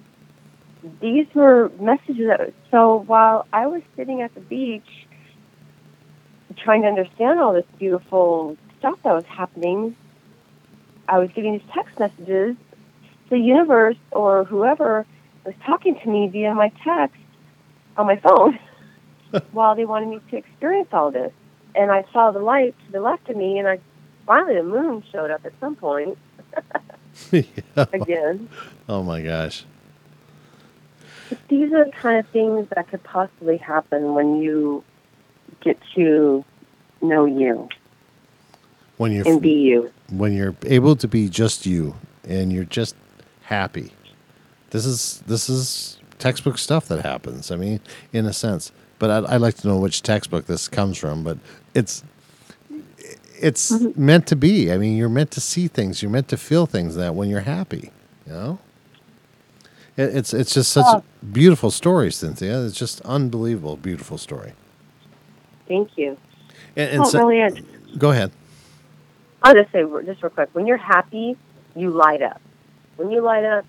these 1.01 1.27
were 1.35 1.71
messages 1.81 2.27
that, 2.27 2.53
so 2.71 2.97
while 3.07 3.47
I 3.53 3.67
was 3.67 3.83
sitting 3.97 4.21
at 4.21 4.35
the 4.35 4.41
beach 4.41 5.07
trying 6.57 6.83
to 6.83 6.89
understand 6.89 7.41
all 7.41 7.53
this 7.53 7.65
beautiful 7.79 8.57
stuff 8.79 8.99
that 9.03 9.13
was 9.13 9.25
happening, 9.25 9.97
I 11.09 11.19
was 11.19 11.31
getting 11.31 11.55
these 11.55 11.69
text 11.73 11.99
messages. 11.99 12.57
The 13.31 13.39
universe 13.39 13.97
or 14.13 14.45
whoever 14.45 15.07
was 15.45 15.55
talking 15.65 15.99
to 16.01 16.09
me 16.09 16.29
via 16.29 16.55
my 16.55 16.71
text 16.83 17.17
on 17.97 18.07
my 18.07 18.17
phone 18.17 18.59
while 19.53 19.75
they 19.75 19.85
wanted 19.85 20.09
me 20.09 20.21
to 20.31 20.37
experience 20.37 20.89
all 20.93 21.11
this. 21.11 21.33
And 21.75 21.91
I 21.91 22.05
saw 22.13 22.31
the 22.31 22.39
light 22.39 22.75
to 22.87 22.93
the 22.93 23.01
left 23.01 23.29
of 23.29 23.37
me, 23.37 23.59
and 23.59 23.67
I 23.67 23.81
finally 24.27 24.55
the 24.57 24.63
moon 24.63 25.03
showed 25.11 25.31
up 25.31 25.45
at 25.45 25.53
some 25.61 25.75
point 25.77 26.17
again. 27.77 28.49
Oh 28.89 29.03
my 29.03 29.23
gosh. 29.23 29.65
But 31.29 31.39
these 31.49 31.73
are 31.73 31.85
the 31.87 31.91
kind 31.93 32.19
of 32.19 32.29
things 32.29 32.69
that 32.75 32.89
could 32.89 33.03
possibly 33.03 33.57
happen 33.57 34.15
when 34.15 34.37
you 34.43 34.85
get 35.63 35.79
to 35.95 36.45
know 37.01 37.25
you 37.25 37.69
When 38.99 39.11
you're 39.13 39.27
and 39.27 39.41
be 39.41 39.53
you. 39.53 39.91
when 40.11 40.35
you're 40.35 40.55
able 40.67 40.97
to 40.97 41.09
be 41.09 41.29
just 41.29 41.65
you 41.67 41.95
and 42.29 42.53
you're 42.53 42.65
just 42.65 42.95
happy. 43.43 43.94
This 44.75 44.87
is 44.87 45.23
this 45.29 45.49
is 45.49 45.99
textbook 46.19 46.59
stuff 46.59 46.89
that 46.89 47.05
happens. 47.05 47.53
I 47.53 47.57
mean, 47.57 47.79
in 48.13 48.27
a 48.27 48.33
sense. 48.33 48.73
But 48.99 49.09
I'd, 49.11 49.25
I'd 49.27 49.41
like 49.41 49.55
to 49.59 49.69
know 49.69 49.77
which 49.79 50.03
textbook 50.03 50.47
this 50.47 50.67
comes 50.67 50.99
from. 50.99 51.23
But 51.23 51.39
it's 51.75 52.03
it's 53.41 53.71
Mm-hmm. 53.71 54.05
meant 54.05 54.27
to 54.27 54.35
be. 54.37 54.73
I 54.73 54.77
mean, 54.79 54.97
you're 54.97 55.09
meant 55.09 55.31
to 55.31 55.41
see 55.41 55.69
things. 55.69 56.03
You're 56.03 56.11
meant 56.11 56.27
to 56.29 56.37
feel 56.37 56.67
things 56.67 56.97
that 56.97 57.15
when 57.15 57.29
you're 57.29 57.43
happy. 57.43 57.93
You 58.27 58.33
know. 58.33 58.59
It, 59.97 60.17
it's 60.17 60.35
it's 60.35 60.53
just 60.53 60.73
such 60.73 60.87
Oh. 60.89 61.05
a 61.23 61.25
beautiful 61.25 61.71
story, 61.71 62.11
Cynthia. 62.11 62.65
It's 62.65 62.77
just 62.77 63.01
unbelievable, 63.03 63.77
beautiful 63.77 64.19
story. 64.19 64.55
Thank 65.69 65.97
you. 65.97 66.19
And, 66.75 66.91
and 66.91 67.01
oh, 67.03 67.05
so- 67.05 67.19
really 67.29 67.43
is. 67.43 67.65
go 67.97 68.11
ahead. 68.11 68.33
I'll 69.41 69.55
just 69.55 69.71
say 69.71 69.85
just 70.05 70.21
real 70.21 70.31
quick. 70.31 70.49
When 70.53 70.67
you're 70.67 70.79
happy, 70.79 71.37
you 71.77 71.91
light 71.91 72.23
up. 72.23 72.41
When 72.97 73.11
you 73.13 73.21
light 73.21 73.45
up, 73.45 73.65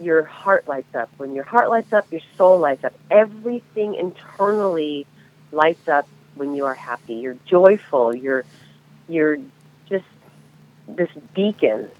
your 0.00 0.24
heart 0.24 0.68
lights 0.68 0.94
up. 0.94 1.10
When 1.16 1.34
your 1.34 1.44
heart 1.44 1.68
lights 1.68 1.92
up, 1.92 2.10
your 2.10 2.20
soul 2.36 2.58
lights 2.58 2.84
up. 2.84 2.94
Everything 3.10 3.94
internally 3.94 5.06
lights 5.52 5.88
up 5.88 6.08
when 6.34 6.54
you 6.54 6.64
are 6.66 6.74
happy. 6.74 7.14
You're 7.14 7.36
joyful. 7.46 8.14
You're 8.14 8.44
you're 9.08 9.38
just 9.88 10.04
this 10.86 11.10
beacon. 11.34 11.90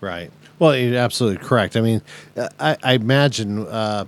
Right. 0.00 0.30
Well, 0.58 0.76
you're 0.76 0.96
absolutely 0.96 1.44
correct. 1.44 1.76
I 1.76 1.80
mean, 1.80 2.02
uh, 2.36 2.48
I, 2.58 2.76
I 2.82 2.92
imagine 2.94 3.66
uh, 3.66 4.06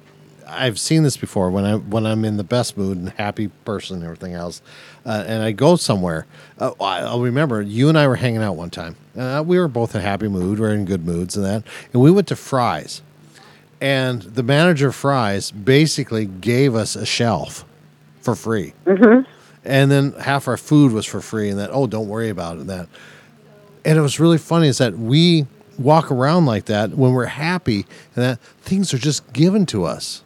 I've 0.50 0.78
seen 0.78 1.02
this 1.02 1.16
before 1.16 1.50
when 1.50 1.64
I 1.64 1.76
when 1.76 2.06
I'm 2.06 2.24
in 2.24 2.36
the 2.36 2.44
best 2.44 2.76
mood 2.76 2.98
and 2.98 3.08
happy 3.10 3.48
person 3.64 3.96
and 3.96 4.04
everything 4.04 4.34
else, 4.34 4.60
uh, 5.06 5.24
and 5.26 5.42
I 5.42 5.52
go 5.52 5.76
somewhere. 5.76 6.26
Uh, 6.58 6.72
I- 6.80 7.00
I'll 7.00 7.20
remember 7.20 7.62
you 7.62 7.88
and 7.88 7.96
I 7.98 8.06
were 8.08 8.16
hanging 8.16 8.42
out 8.42 8.56
one 8.56 8.70
time. 8.70 8.96
Uh, 9.16 9.42
we 9.46 9.58
were 9.58 9.68
both 9.68 9.94
in 9.94 10.00
a 10.00 10.04
happy 10.04 10.28
mood. 10.28 10.58
We 10.58 10.66
are 10.66 10.70
in 10.74 10.84
good 10.84 11.04
moods 11.06 11.36
and 11.36 11.44
that, 11.46 11.62
and 11.92 12.02
we 12.02 12.10
went 12.10 12.28
to 12.28 12.36
Fry's, 12.36 13.02
and 13.80 14.22
the 14.22 14.42
manager 14.42 14.88
of 14.88 14.94
Fry's 14.94 15.50
basically 15.50 16.26
gave 16.26 16.74
us 16.74 16.96
a 16.96 17.06
shelf 17.06 17.64
for 18.20 18.34
free, 18.34 18.74
Mm-hmm. 18.86 19.22
and 19.64 19.90
then 19.90 20.12
half 20.12 20.46
our 20.48 20.56
food 20.56 20.92
was 20.92 21.06
for 21.06 21.20
free, 21.20 21.48
and 21.50 21.58
that 21.58 21.70
oh, 21.72 21.86
don't 21.86 22.08
worry 22.08 22.28
about 22.28 22.56
it. 22.56 22.60
And 22.60 22.70
that 22.70 22.88
and 23.84 23.98
it 23.98 24.02
was 24.02 24.20
really 24.20 24.38
funny 24.38 24.68
is 24.68 24.78
that 24.78 24.98
we 24.98 25.46
walk 25.78 26.10
around 26.12 26.44
like 26.44 26.66
that 26.66 26.90
when 26.90 27.12
we're 27.14 27.24
happy 27.24 27.86
and 28.14 28.22
that 28.24 28.38
things 28.60 28.92
are 28.92 28.98
just 28.98 29.32
given 29.32 29.64
to 29.64 29.84
us 29.84 30.22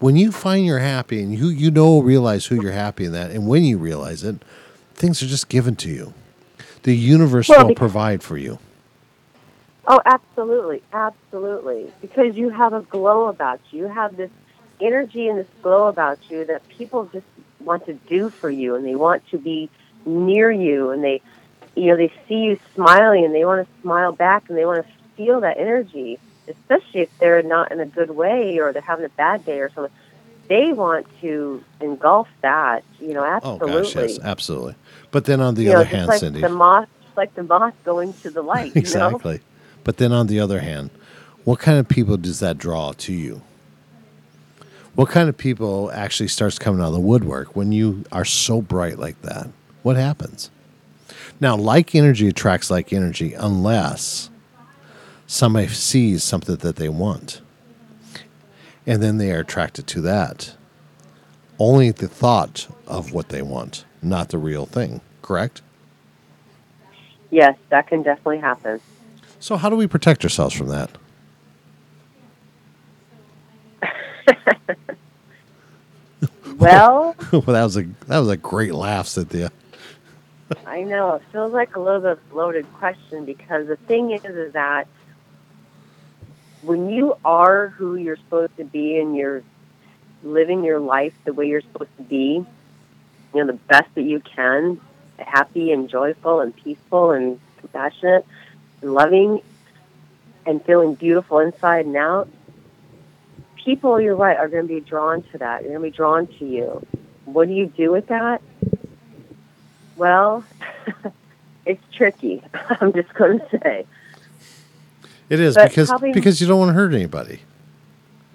when 0.00 0.16
you 0.16 0.32
find 0.32 0.66
you're 0.66 0.78
happy 0.80 1.22
and 1.22 1.32
you 1.34 1.48
you 1.48 1.70
know 1.70 2.00
realize 2.00 2.46
who 2.46 2.60
you're 2.60 2.72
happy 2.72 3.04
in 3.04 3.12
that 3.12 3.30
and 3.30 3.46
when 3.46 3.62
you 3.62 3.78
realize 3.78 4.24
it 4.24 4.36
things 4.94 5.22
are 5.22 5.26
just 5.26 5.48
given 5.48 5.76
to 5.76 5.88
you 5.88 6.12
the 6.82 6.96
universe 6.96 7.48
Well, 7.48 7.60
will 7.60 7.68
because- 7.68 7.78
provide 7.78 8.22
for 8.22 8.36
you 8.36 8.58
Oh, 9.92 10.00
absolutely, 10.06 10.82
absolutely. 10.92 11.92
Because 12.00 12.36
you 12.36 12.50
have 12.50 12.72
a 12.74 12.82
glow 12.82 13.26
about 13.26 13.58
you. 13.72 13.80
You 13.80 13.86
have 13.88 14.16
this 14.16 14.30
energy 14.80 15.26
and 15.26 15.36
this 15.36 15.48
glow 15.62 15.88
about 15.88 16.18
you 16.30 16.44
that 16.44 16.68
people 16.68 17.06
just 17.12 17.26
want 17.58 17.86
to 17.86 17.94
do 17.94 18.30
for 18.30 18.48
you 18.50 18.76
and 18.76 18.84
they 18.84 18.94
want 18.94 19.26
to 19.30 19.38
be 19.38 19.68
near 20.06 20.48
you 20.50 20.90
and 20.90 21.02
they 21.02 21.20
you 21.74 21.86
know 21.86 21.96
they 21.96 22.12
see 22.28 22.36
you 22.36 22.60
smiling 22.74 23.24
and 23.24 23.34
they 23.34 23.44
want 23.44 23.66
to 23.66 23.82
smile 23.82 24.12
back 24.12 24.48
and 24.48 24.56
they 24.56 24.64
want 24.64 24.86
to 24.86 24.92
feel 25.16 25.40
that 25.40 25.56
energy 25.58 26.20
especially 26.50 27.00
if 27.02 27.18
they're 27.18 27.42
not 27.42 27.72
in 27.72 27.80
a 27.80 27.86
good 27.86 28.10
way 28.10 28.58
or 28.58 28.72
they're 28.72 28.82
having 28.82 29.04
a 29.04 29.10
bad 29.10 29.44
day 29.44 29.60
or 29.60 29.70
something 29.70 29.92
they 30.48 30.72
want 30.72 31.06
to 31.20 31.62
engulf 31.80 32.28
that 32.42 32.82
you 33.00 33.14
know 33.14 33.24
absolutely 33.24 33.72
Oh 33.72 33.82
gosh, 33.82 33.94
yes, 33.94 34.18
absolutely. 34.20 34.74
But 35.12 35.24
then 35.24 35.40
on 35.40 35.54
the 35.54 35.62
you 35.62 35.72
other 35.72 35.84
just 35.84 35.94
hand, 35.94 36.08
like 36.08 36.20
Cindy, 36.20 36.40
the 36.40 36.48
moth 36.48 36.88
like 37.16 37.34
the 37.34 37.44
moth 37.44 37.74
going 37.84 38.12
to 38.14 38.30
the 38.30 38.42
light 38.42 38.66
you 38.74 38.74
know? 38.74 38.78
exactly. 38.80 39.40
But 39.84 39.96
then 39.96 40.12
on 40.12 40.26
the 40.26 40.40
other 40.40 40.60
hand, 40.60 40.90
what 41.44 41.60
kind 41.60 41.78
of 41.78 41.88
people 41.88 42.16
does 42.16 42.40
that 42.40 42.58
draw 42.58 42.92
to 42.92 43.12
you? 43.12 43.42
What 44.94 45.08
kind 45.08 45.28
of 45.28 45.38
people 45.38 45.90
actually 45.92 46.28
starts 46.28 46.58
coming 46.58 46.80
out 46.80 46.88
of 46.88 46.94
the 46.94 47.00
woodwork 47.00 47.54
when 47.56 47.72
you 47.72 48.04
are 48.12 48.24
so 48.24 48.60
bright 48.60 48.98
like 48.98 49.22
that? 49.22 49.48
What 49.82 49.96
happens? 49.96 50.50
Now, 51.40 51.56
like 51.56 51.94
energy 51.94 52.28
attracts 52.28 52.70
like 52.70 52.92
energy 52.92 53.32
unless 53.34 54.30
somebody 55.30 55.68
sees 55.68 56.24
something 56.24 56.56
that 56.56 56.76
they 56.76 56.88
want. 56.88 57.40
And 58.86 59.02
then 59.02 59.18
they 59.18 59.32
are 59.32 59.40
attracted 59.40 59.86
to 59.88 60.00
that. 60.02 60.54
Only 61.58 61.92
the 61.92 62.08
thought 62.08 62.66
of 62.86 63.12
what 63.12 63.28
they 63.28 63.42
want, 63.42 63.84
not 64.02 64.30
the 64.30 64.38
real 64.38 64.66
thing, 64.66 65.00
correct? 65.22 65.62
yes 67.30 67.56
that 67.68 67.86
can 67.86 68.02
definitely 68.02 68.38
happen 68.38 68.80
So, 69.38 69.56
how 69.56 69.70
do 69.70 69.76
we 69.76 69.86
protect 69.86 70.24
ourselves 70.24 70.54
from 70.54 70.68
that? 70.68 70.90
well 76.58 77.14
well, 77.32 77.42
that 77.42 77.62
was 77.64 77.76
a 77.76 77.84
that 78.08 78.18
was 78.18 78.28
a 78.28 78.36
great 78.36 78.74
laugh, 78.74 79.06
Cynthia. 79.06 79.50
I 80.66 80.82
know 80.82 81.14
it 81.14 81.22
feels 81.32 81.52
like 81.52 81.76
a 81.76 81.80
little 81.80 82.00
bit 82.00 82.12
of 82.12 82.18
a 82.32 82.36
loaded 82.36 82.66
question 82.74 83.24
because 83.24 83.68
the 83.68 83.76
thing 83.76 84.10
is, 84.10 84.24
is 84.24 84.52
that 84.54 84.88
when 86.62 86.90
you 86.90 87.16
are 87.24 87.68
who 87.68 87.96
you're 87.96 88.16
supposed 88.16 88.56
to 88.56 88.64
be 88.64 88.98
and 88.98 89.16
you're 89.16 89.42
living 90.22 90.64
your 90.64 90.80
life 90.80 91.14
the 91.24 91.32
way 91.32 91.46
you're 91.46 91.62
supposed 91.62 91.96
to 91.96 92.02
be, 92.02 92.44
you 93.34 93.40
know, 93.40 93.46
the 93.46 93.58
best 93.68 93.88
that 93.94 94.02
you 94.02 94.20
can, 94.20 94.80
happy 95.18 95.72
and 95.72 95.88
joyful 95.88 96.40
and 96.40 96.54
peaceful 96.56 97.12
and 97.12 97.40
compassionate 97.58 98.26
and 98.82 98.94
loving 98.94 99.40
and 100.46 100.64
feeling 100.64 100.94
beautiful 100.94 101.38
inside 101.38 101.86
and 101.86 101.96
out, 101.96 102.28
people, 103.64 104.00
you're 104.00 104.16
right, 104.16 104.36
are 104.36 104.48
going 104.48 104.66
to 104.66 104.74
be 104.74 104.80
drawn 104.80 105.22
to 105.22 105.38
that. 105.38 105.62
They're 105.62 105.78
going 105.78 105.82
to 105.84 105.90
be 105.90 105.96
drawn 105.96 106.26
to 106.38 106.46
you. 106.46 106.86
What 107.24 107.48
do 107.48 107.54
you 107.54 107.66
do 107.66 107.92
with 107.92 108.08
that? 108.08 108.42
Well, 109.96 110.44
it's 111.66 111.82
tricky. 111.94 112.42
I'm 112.80 112.92
just 112.92 113.12
going 113.14 113.38
to 113.38 113.58
say. 113.62 113.86
It 115.30 115.38
is 115.38 115.54
But 115.54 115.68
because 115.68 115.92
because 116.12 116.40
you 116.40 116.48
don't 116.48 116.58
want 116.58 116.70
to 116.70 116.74
hurt 116.74 116.92
anybody. 116.92 117.40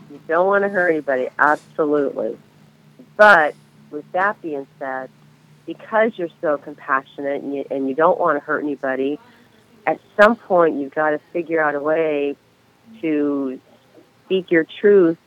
You 0.10 0.20
don't 0.30 0.48
want 0.48 0.64
to 0.64 0.70
hurt 0.70 0.90
anybody, 0.90 1.28
absolutely. 1.38 2.38
But 3.18 3.54
with 3.92 4.10
that 4.14 4.42
being 4.42 4.66
said, 4.80 5.10
because 5.66 6.14
you're 6.16 6.30
so 6.42 6.58
compassionate 6.58 7.44
and 7.44 7.54
you, 7.54 7.66
and 7.70 7.90
you 7.90 7.96
don't 7.96 8.18
want 8.18 8.38
to 8.38 8.40
hurt 8.40 8.64
anybody, 8.64 9.20
at 9.86 10.00
some 10.20 10.38
point 10.38 10.80
you've 10.80 10.96
got 10.96 11.10
to 11.10 11.20
figure 11.34 11.62
out 11.62 11.76
a 11.76 11.82
way 11.82 12.38
to 13.02 13.60
speak 14.26 14.50
your 14.50 14.66
truth 14.80 15.18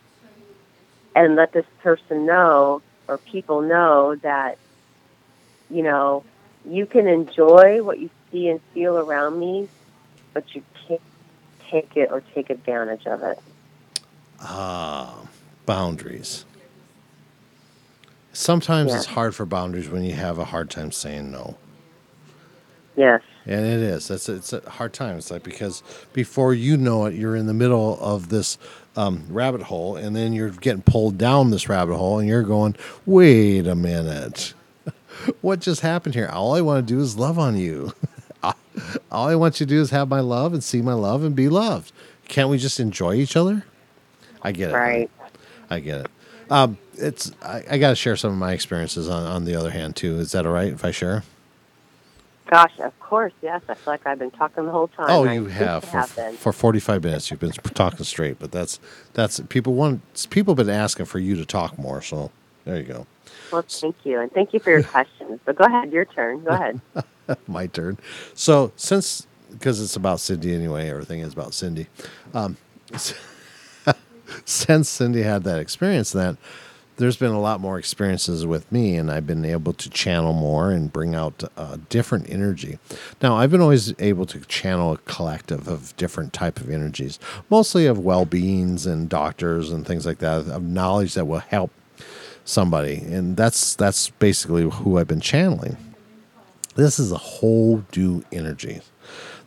and 1.14 1.37
let 1.37 1.53
this 1.53 1.66
person 1.83 2.25
know 2.25 2.81
or 3.09 3.19
people 3.19 3.61
know 3.61 4.14
that, 4.16 4.57
you 5.69 5.83
know, 5.83 6.25
you 6.64 6.87
can 6.87 7.07
enjoy 7.07 7.83
what 7.83 7.99
you 7.99 8.09
see 8.33 8.49
and 8.49 8.61
feel 8.73 8.97
around 8.97 9.39
me, 9.39 9.69
but 10.33 10.45
you 10.55 10.62
can't 10.62 10.78
take 11.71 11.97
it 11.97 12.11
or 12.11 12.23
take 12.35 12.51
advantage 12.51 13.07
of 13.07 13.23
it. 13.23 13.39
Ah, 14.41 15.27
boundaries. 15.66 16.45
Sometimes 18.33 18.95
it's 18.95 19.07
hard 19.07 19.35
for 19.35 19.45
boundaries 19.45 19.89
when 19.89 20.05
you 20.05 20.12
have 20.12 20.39
a 20.39 20.45
hard 20.45 20.71
time 20.71 20.93
saying 20.93 21.33
no. 21.33 21.57
Yes. 22.97 23.23
And 23.47 23.64
it 23.64 23.81
is. 23.81 24.11
It's 24.11 24.29
it's 24.29 24.53
a 24.53 24.61
hard 24.69 24.93
time. 24.93 25.16
It's 25.19 25.31
like 25.31 25.43
because 25.43 25.83
before 26.12 26.55
you 26.55 26.77
know 26.77 27.07
it, 27.07 27.14
you're 27.14 27.37
in 27.37 27.47
the 27.47 27.55
middle 27.55 27.99
of 28.01 28.29
this 28.29 28.59
um, 28.97 29.25
rabbit 29.29 29.62
hole, 29.62 29.97
and 29.97 30.14
then 30.14 30.33
you're 30.33 30.51
getting 30.51 30.83
pulled 30.83 31.16
down 31.19 31.51
this 31.51 31.69
rabbit 31.69 31.97
hole, 31.97 32.19
and 32.19 32.29
you're 32.29 32.43
going, 32.43 32.77
"Wait 33.07 33.66
a 33.66 33.75
minute, 33.75 34.55
what 35.41 35.61
just 35.61 35.81
happened 35.81 36.14
here? 36.14 36.29
All 36.29 36.55
I 36.55 36.61
want 36.61 36.87
to 36.87 36.95
do 36.95 37.01
is 37.01 37.16
love 37.16 37.39
on 37.39 37.57
you. 37.57 37.93
All 39.11 39.29
I 39.29 39.35
want 39.35 39.61
you 39.61 39.66
to 39.66 39.70
do 39.70 39.81
is 39.81 39.91
have 39.91 40.09
my 40.09 40.20
love 40.20 40.53
and 40.53 40.62
see 40.62 40.83
my 40.83 40.95
love 40.95 41.22
and 41.24 41.35
be 41.35 41.49
loved. 41.49 41.93
Can't 42.29 42.51
we 42.51 42.59
just 42.59 42.81
enjoy 42.81 43.14
each 43.14 43.37
other?" 43.37 43.64
I 44.43 44.53
get 44.53 44.70
it. 44.70 44.74
Right. 44.74 45.11
I 45.70 45.81
get 45.81 46.03
it. 46.03 46.11
Um, 46.51 46.79
it's 46.95 47.33
I, 47.43 47.64
I 47.70 47.79
got 47.79 47.91
to 47.91 47.97
share 47.97 48.16
some 48.16 48.33
of 48.33 48.39
my 48.39 48.53
experiences 48.53 49.09
on 49.09 49.26
on 49.26 49.45
the 49.45 49.55
other 49.55 49.70
hand 49.70 49.97
too. 49.97 50.18
Is 50.18 50.33
that 50.33 50.47
all 50.47 50.53
right 50.53 50.72
if 50.72 50.85
I 50.85 50.91
share? 50.91 51.24
Gosh, 52.47 52.79
of 52.79 52.99
course, 52.99 53.35
yes. 53.43 53.61
I 53.68 53.74
feel 53.74 53.93
like 53.93 54.07
I've 54.07 54.18
been 54.18 54.31
talking 54.31 54.64
the 54.64 54.70
whole 54.70 54.89
time. 54.89 55.07
Oh, 55.11 55.26
I 55.26 55.35
you 55.35 55.45
have 55.47 55.85
for, 55.85 56.33
for 56.33 56.53
45 56.55 57.05
minutes. 57.05 57.31
You've 57.31 57.41
been 57.41 57.51
talking 57.51 58.05
straight, 58.05 58.39
but 58.39 58.53
that's 58.53 58.81
that's 59.12 59.39
people 59.51 59.74
want 59.74 60.26
people 60.31 60.55
have 60.55 60.66
been 60.66 60.74
asking 60.74 61.07
for 61.07 61.18
you 61.18 61.37
to 61.37 61.45
talk 61.45 61.79
more. 61.79 62.01
So 62.01 62.31
there 62.64 62.79
you 62.79 62.85
go. 62.85 63.07
Well, 63.53 63.64
thank 63.68 63.97
you, 64.05 64.20
and 64.20 64.33
thank 64.33 64.55
you 64.55 64.61
for 64.61 64.70
your 64.70 64.83
questions. 64.95 65.41
But 65.45 65.57
go 65.57 65.64
ahead, 65.64 65.93
your 65.93 66.07
turn. 66.07 66.43
Go 66.43 66.51
ahead. 66.51 66.81
My 67.47 67.66
turn. 67.66 67.99
So 68.35 68.72
since 68.76 69.26
because 69.51 69.81
it's 69.81 69.97
about 69.97 70.20
Cindy 70.20 70.55
anyway, 70.55 70.91
everything 70.91 71.20
is 71.20 71.33
about 71.33 71.55
Cindy. 71.55 71.87
Um, 72.35 72.57
since 74.45 74.89
Cindy 74.89 75.22
had 75.22 75.45
that 75.45 75.59
experience, 75.59 76.12
that 76.12 76.37
there's 76.97 77.16
been 77.16 77.31
a 77.31 77.41
lot 77.41 77.61
more 77.61 77.79
experiences 77.79 78.45
with 78.45 78.70
me, 78.72 78.97
and 78.97 79.11
I've 79.11 79.26
been 79.26 79.45
able 79.45 79.72
to 79.72 79.89
channel 79.89 80.33
more 80.33 80.72
and 80.72 80.93
bring 80.93 81.14
out 81.14 81.45
uh, 81.57 81.79
different 81.89 82.29
energy. 82.29 82.79
Now, 83.22 83.37
I've 83.37 83.53
been 83.53 83.61
always 83.61 83.95
able 84.01 84.26
to 84.26 84.41
channel 84.41 84.93
a 84.93 84.99
collective 84.99 85.68
of 85.68 85.97
different 85.97 86.33
type 86.33 86.59
of 86.61 86.68
energies, 86.68 87.18
mostly 87.49 87.87
of 87.87 88.01
well-beings 88.01 88.85
and 88.85 89.09
doctors 89.09 89.70
and 89.70 89.87
things 89.87 90.05
like 90.05 90.18
that, 90.18 90.49
of 90.49 90.62
knowledge 90.64 91.14
that 91.14 91.26
will 91.26 91.39
help 91.39 91.70
somebody, 92.45 92.97
and 92.97 93.37
that's 93.37 93.76
that's 93.76 94.11
basically 94.11 94.68
who 94.68 94.99
I've 94.99 95.07
been 95.07 95.20
channeling. 95.20 95.76
This 96.79 97.01
is 97.01 97.11
a 97.11 97.18
whole 97.18 97.85
new 97.97 98.22
energy. 98.31 98.83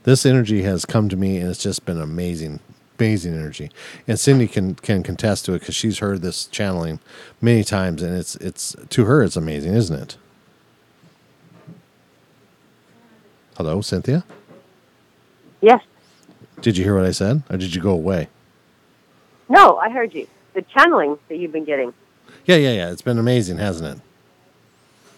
This 0.03 0.25
energy 0.25 0.63
has 0.63 0.84
come 0.84 1.07
to 1.07 1.15
me, 1.15 1.38
and 1.38 1.49
it's 1.49 1.63
just 1.63 1.86
been 1.86 1.97
amazing, 1.97 2.59
amazing 2.99 3.34
energy. 3.34 3.71
And 4.05 4.19
Cindy 4.19 4.49
can 4.49 4.75
can 4.75 5.01
contest 5.01 5.45
to 5.45 5.53
it 5.53 5.59
because 5.59 5.73
she's 5.73 5.99
heard 5.99 6.21
this 6.23 6.45
channeling 6.45 6.99
many 7.39 7.63
times, 7.63 8.03
and 8.03 8.13
it's 8.17 8.36
it's 8.36 8.75
to 8.89 9.05
her 9.05 9.23
it's 9.23 9.38
amazing, 9.38 9.73
isn't 9.73 9.97
it? 9.97 10.17
Hello, 13.55 13.79
Cynthia. 13.79 14.25
yes. 15.61 15.82
Did 16.59 16.75
you 16.75 16.84
hear 16.84 16.95
what 16.95 17.05
I 17.05 17.11
said, 17.11 17.43
or 17.49 17.55
did 17.55 17.73
you 17.73 17.82
go 17.82 17.91
away? 17.91 18.27
No, 19.47 19.77
I 19.77 19.89
heard 19.89 20.13
you. 20.13 20.27
The 20.53 20.63
channeling 20.63 21.17
that 21.29 21.38
you've 21.38 21.53
been 21.53 21.63
getting. 21.63 21.93
Yeah, 22.43 22.57
yeah, 22.57 22.73
yeah. 22.73 22.91
It's 22.91 23.01
been 23.01 23.17
amazing, 23.17 23.57
hasn't 23.57 23.97
it? 23.97 24.03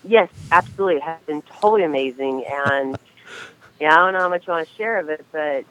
Yes, 0.04 0.30
absolutely. 0.51 0.97
It 0.97 1.04
has 1.04 1.20
been 1.26 1.41
totally 1.43 1.84
amazing. 1.84 2.45
And 2.49 2.97
yeah, 3.80 3.93
I 3.93 3.97
don't 3.97 4.14
know 4.14 4.20
how 4.20 4.30
much 4.30 4.47
you 4.47 4.54
want 4.54 4.68
to 4.68 4.74
share 4.76 4.99
of 4.99 5.10
it, 5.10 5.26
but 5.32 5.66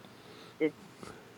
it's 0.60 0.74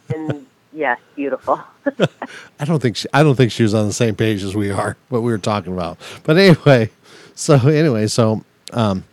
been, 0.08 0.46
yes, 0.72 0.98
beautiful. 1.16 1.60
I 2.60 2.64
don't 2.64 2.80
think 2.80 2.96
she, 2.96 3.08
I 3.12 3.22
don't 3.22 3.34
think 3.34 3.52
she 3.52 3.62
was 3.62 3.74
on 3.74 3.86
the 3.86 3.92
same 3.92 4.14
page 4.16 4.42
as 4.42 4.54
we 4.54 4.70
are. 4.70 4.96
What 5.08 5.22
we 5.22 5.30
were 5.32 5.38
talking 5.38 5.72
about, 5.72 5.98
but 6.24 6.36
anyway. 6.36 6.90
So 7.34 7.56
anyway, 7.68 8.06
so 8.06 8.44
um, 8.72 9.04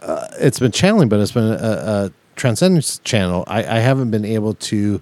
uh, 0.00 0.26
it's 0.40 0.58
been 0.58 0.72
channeling, 0.72 1.08
but 1.08 1.20
it's 1.20 1.32
been 1.32 1.52
a, 1.52 1.56
a 1.56 2.12
transcendence 2.36 2.98
channel. 3.04 3.44
I, 3.46 3.58
I 3.58 3.78
haven't 3.78 4.10
been 4.10 4.24
able 4.24 4.54
to 4.54 5.00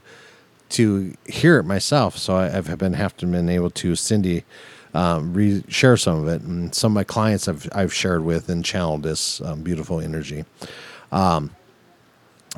to 0.71 1.15
hear 1.27 1.59
it 1.59 1.65
myself, 1.65 2.19
so 2.19 2.37
I, 2.37 2.57
I've 2.57 2.79
been 2.79 2.93
have 2.93 3.17
to 3.19 3.27
been 3.27 3.49
able 3.49 3.71
to 3.71 3.97
Cindy 3.97 4.45
um, 4.95 5.35
re- 5.35 5.65
share 5.69 5.97
some 5.97 6.21
of 6.21 6.29
it, 6.29 6.43
and 6.43 6.75
some 6.75 6.93
of 6.93 6.95
my 6.95 7.05
clients 7.05 7.49
I've 7.49 7.69
I've 7.73 7.93
shared 7.93 8.25
with 8.25 8.49
and 8.49 8.65
channeled 8.65 9.03
this 9.03 9.41
um, 9.41 9.63
beautiful 9.63 10.01
energy. 10.01 10.45
Um, 11.13 11.51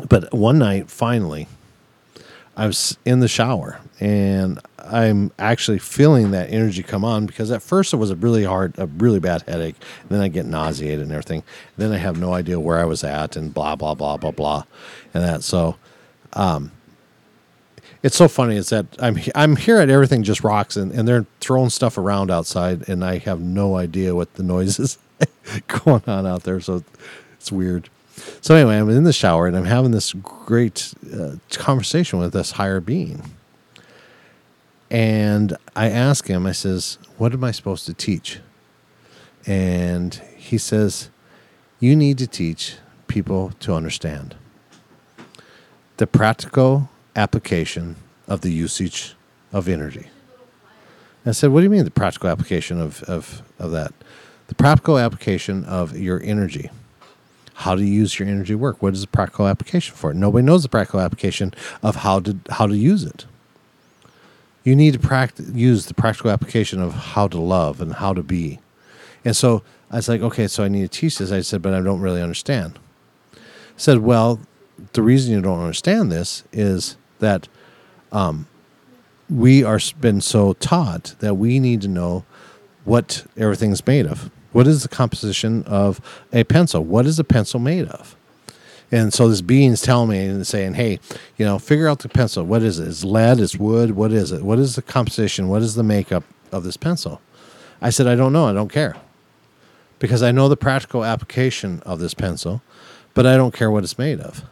but 0.09 0.33
one 0.33 0.59
night, 0.59 0.91
finally, 0.91 1.47
I 2.57 2.67
was 2.67 2.97
in 3.05 3.21
the 3.21 3.29
shower 3.29 3.81
and 4.01 4.59
I'm 4.79 5.31
actually 5.39 5.79
feeling 5.79 6.33
that 6.33 6.51
energy 6.51 6.83
come 6.83 7.05
on 7.05 7.27
because 7.27 7.51
at 7.51 7.63
first 7.63 7.93
it 7.93 7.97
was 7.97 8.11
a 8.11 8.17
really 8.17 8.45
hard, 8.45 8.79
a 8.79 8.87
really 8.87 9.21
bad 9.21 9.43
headache. 9.43 9.77
Then 10.09 10.21
I 10.21 10.29
get 10.29 10.47
nauseated 10.47 11.01
and 11.01 11.13
everything. 11.13 11.43
then 11.77 11.93
I 11.93 11.99
have 11.99 12.19
no 12.19 12.35
idea 12.35 12.59
where 12.59 12.79
I 12.79 12.85
was 12.85 13.05
at 13.05 13.37
and 13.37 13.55
blah, 13.55 13.77
blah, 13.77 13.95
blah, 13.95 14.17
blah, 14.17 14.31
blah. 14.31 14.65
And 15.15 15.25
that. 15.25 15.43
So, 15.43 15.77
um, 16.33 16.73
it's 18.03 18.17
so 18.17 18.29
funny 18.29 18.57
is 18.57 18.71
that 18.71 18.87
I'm 18.99 19.19
I'm 19.35 19.57
here 19.57 19.79
at 19.79 19.91
everything 19.91 20.23
just 20.23 20.43
rocks 20.43 20.77
and, 20.77 20.93
and 20.93 21.07
they're 21.07 21.27
throwing 21.41 21.71
stuff 21.71 21.99
around 21.99 22.31
outside 22.31 22.89
and 22.89 23.05
I 23.05 23.19
have 23.19 23.41
no 23.41 23.77
idea 23.77 24.15
what 24.15 24.35
the 24.35 24.43
noise 24.43 24.79
is 24.79 24.99
going 25.67 26.03
on 26.07 26.27
out 26.27 26.45
there 26.45 26.61
so 26.61 26.83
it's 27.41 27.51
weird. 27.51 27.89
So 28.43 28.55
anyway, 28.55 28.77
I'm 28.79 28.91
in 28.91 29.05
the 29.05 29.15
shower 29.15 29.47
and 29.47 29.57
I'm 29.57 29.65
having 29.65 29.93
this 29.93 30.13
great 30.13 30.93
uh, 31.19 31.37
conversation 31.51 32.19
with 32.19 32.35
this 32.35 32.53
higher 32.53 32.81
being. 32.81 33.23
And 34.91 35.57
I 35.75 35.89
ask 35.89 36.27
him, 36.27 36.47
I 36.47 36.53
says, 36.53 36.99
"What 37.17 37.33
am 37.33 37.45
I 37.45 37.53
supposed 37.53 37.87
to 37.87 37.95
teach?" 37.95 38.41
And 39.47 40.15
he 40.37 40.59
says, 40.59 41.09
"You 41.79 41.97
need 41.97 42.19
to 42.19 42.27
teach 42.27 42.77
people 43.07 43.53
to 43.61 43.73
understand 43.73 44.35
the 45.97 46.07
practical 46.07 46.91
application 47.17 47.97
of 48.29 48.41
the 48.41 48.51
usage 48.51 49.15
of 49.53 49.69
energy. 49.69 50.09
And 51.25 51.31
I 51.31 51.33
said, 51.33 51.51
What 51.51 51.61
do 51.61 51.65
you 51.65 51.71
mean 51.71 51.85
the 51.85 51.91
practical 51.91 52.31
application 52.31 52.81
of, 52.81 53.03
of, 53.05 53.43
of 53.59 53.71
that? 53.73 53.93
The 54.49 54.55
practical 54.55 54.99
application 54.99 55.65
of 55.65 55.97
your 55.97 56.21
energy. 56.23 56.71
How 57.55 57.75
to 57.75 57.85
use 57.85 58.19
your 58.19 58.27
energy 58.27 58.55
work? 58.55 58.83
What 58.83 58.95
is 58.95 59.03
the 59.03 59.07
practical 59.07 59.47
application 59.47 59.95
for 59.95 60.11
it? 60.13 60.17
Nobody 60.17 60.45
knows 60.45 60.63
the 60.63 60.71
practical 60.71 61.01
application 61.01 61.53
of 61.83 61.97
how 61.97 62.21
to 62.21 62.39
how 62.49 62.67
to 62.67 62.77
use 62.77 63.05
it. 63.05 63.27
You 64.65 64.75
need 64.75 64.95
to 64.95 64.99
practice 64.99 65.51
use 65.53 65.87
the 65.87 65.95
practical 65.95 66.31
application 66.31 66.81
of 66.81 66.95
how 66.95 67.29
to 67.29 67.39
love 67.39 67.81
and 67.81 67.95
how 67.95 68.15
to 68.15 68.23
be. 68.23 68.61
And 69.25 69.37
so 69.37 69.63
I 69.91 69.97
was 69.97 70.09
like, 70.09 70.23
okay, 70.23 70.47
so 70.47 70.65
I 70.65 70.69
need 70.69 70.91
to 70.91 71.01
teach 71.01 71.19
this. 71.19 71.33
I 71.33 71.41
said, 71.41 71.61
but 71.61 71.75
I 71.75 71.81
don't 71.81 72.01
really 72.01 72.23
understand. 72.23 72.79
I 73.35 73.39
said, 73.77 73.99
well, 73.99 74.41
the 74.93 75.03
reason 75.03 75.35
you 75.35 75.41
don't 75.41 75.61
understand 75.61 76.11
this 76.11 76.45
is 76.53 76.97
that 77.21 77.49
um, 78.13 78.47
we 79.31 79.63
are 79.63 79.79
been 80.01 80.21
so 80.21 80.55
taught 80.55 81.15
that 81.21 81.37
we 81.37 81.61
need 81.61 81.81
to 81.83 81.89
know 81.89 82.25
what 82.85 83.25
everything's 83.37 83.87
made 83.87 84.07
of. 84.07 84.31
What 84.53 84.67
is 84.67 84.83
the 84.83 84.89
composition 84.89 85.63
of 85.65 86.01
a 86.33 86.43
pencil? 86.45 86.85
What 86.85 87.07
is 87.07 87.19
a 87.19 87.25
pencil 87.25 87.61
made 87.61 87.87
of? 87.87 88.17
And 88.91 89.15
so 89.15 89.29
this 89.29 89.41
being's 89.41 89.83
telling 89.83 90.11
me 90.11 90.27
and 90.27 90.45
saying, 90.45 90.75
"Hey, 90.75 90.99
you 91.37 91.45
know, 91.45 91.61
figure 91.61 91.87
out 91.87 92.01
the 92.01 92.09
pencil. 92.09 92.45
What 92.45 92.63
is 92.63 92.81
it? 92.81 92.89
Is 92.89 93.05
lead? 93.05 93.39
Is 93.39 93.57
wood? 93.57 93.93
What 93.93 94.11
is 94.11 94.33
it? 94.33 94.43
What 94.43 94.59
is 94.59 94.75
the 94.75 94.83
composition? 94.83 95.47
What 95.49 95.63
is 95.63 95.77
the 95.77 95.85
makeup 95.85 96.25
of 96.51 96.65
this 96.65 96.77
pencil?" 96.77 97.21
I 97.81 97.91
said, 97.91 98.09
"I 98.09 98.17
don't 98.17 98.33
know. 98.33 98.49
I 98.49 98.53
don't 98.53 98.73
care, 98.73 98.97
because 100.01 100.25
I 100.25 100.33
know 100.33 100.49
the 100.49 100.57
practical 100.57 101.05
application 101.05 101.81
of 101.87 102.01
this 102.01 102.15
pencil, 102.15 102.63
but 103.15 103.27
I 103.27 103.37
don't 103.37 103.55
care 103.55 103.71
what 103.71 103.85
it's 103.85 103.97
made 103.99 104.19
of." 104.19 104.43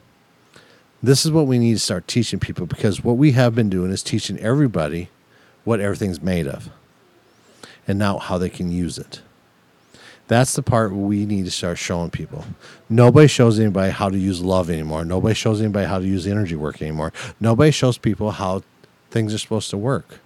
This 1.03 1.25
is 1.25 1.31
what 1.31 1.47
we 1.47 1.59
need 1.59 1.75
to 1.75 1.79
start 1.79 2.09
teaching 2.09 2.41
people 2.41 2.67
because 2.67 3.05
what 3.05 3.17
we 3.17 3.33
have 3.33 3.55
been 3.55 3.71
doing 3.71 3.93
is 3.93 4.03
teaching 4.03 4.39
everybody 4.39 5.11
what 5.65 5.81
everything's 5.81 6.21
made 6.21 6.47
of 6.47 6.71
and 7.87 7.99
now 7.99 8.19
how 8.19 8.37
they 8.37 8.49
can 8.51 8.73
use 8.73 8.99
it. 8.99 9.23
That's 10.27 10.55
the 10.55 10.63
part 10.63 10.93
we 10.93 11.25
need 11.25 11.47
to 11.47 11.51
start 11.51 11.79
showing 11.79 12.11
people. 12.11 12.45
Nobody 12.89 13.29
shows 13.29 13.59
anybody 13.59 13.93
how 13.93 14.11
to 14.11 14.19
use 14.19 14.43
love 14.43 14.69
anymore. 14.69 15.05
Nobody 15.05 15.35
shows 15.35 15.61
anybody 15.61 15.87
how 15.87 16.01
to 16.01 16.05
use 16.07 16.27
energy 16.27 16.55
work 16.55 16.83
anymore. 16.83 17.13
Nobody 17.41 17.71
shows 17.71 17.97
people 17.97 18.33
how 18.33 18.63
things 19.11 19.33
are 19.33 19.39
supposed 19.39 19.71
to 19.71 19.79
work. 19.79 20.21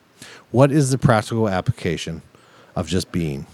What 0.51 0.73
is 0.73 0.91
the 0.91 0.99
practical 0.99 1.49
application 1.49 2.23
of 2.75 2.89
just 2.89 3.12
being? 3.12 3.47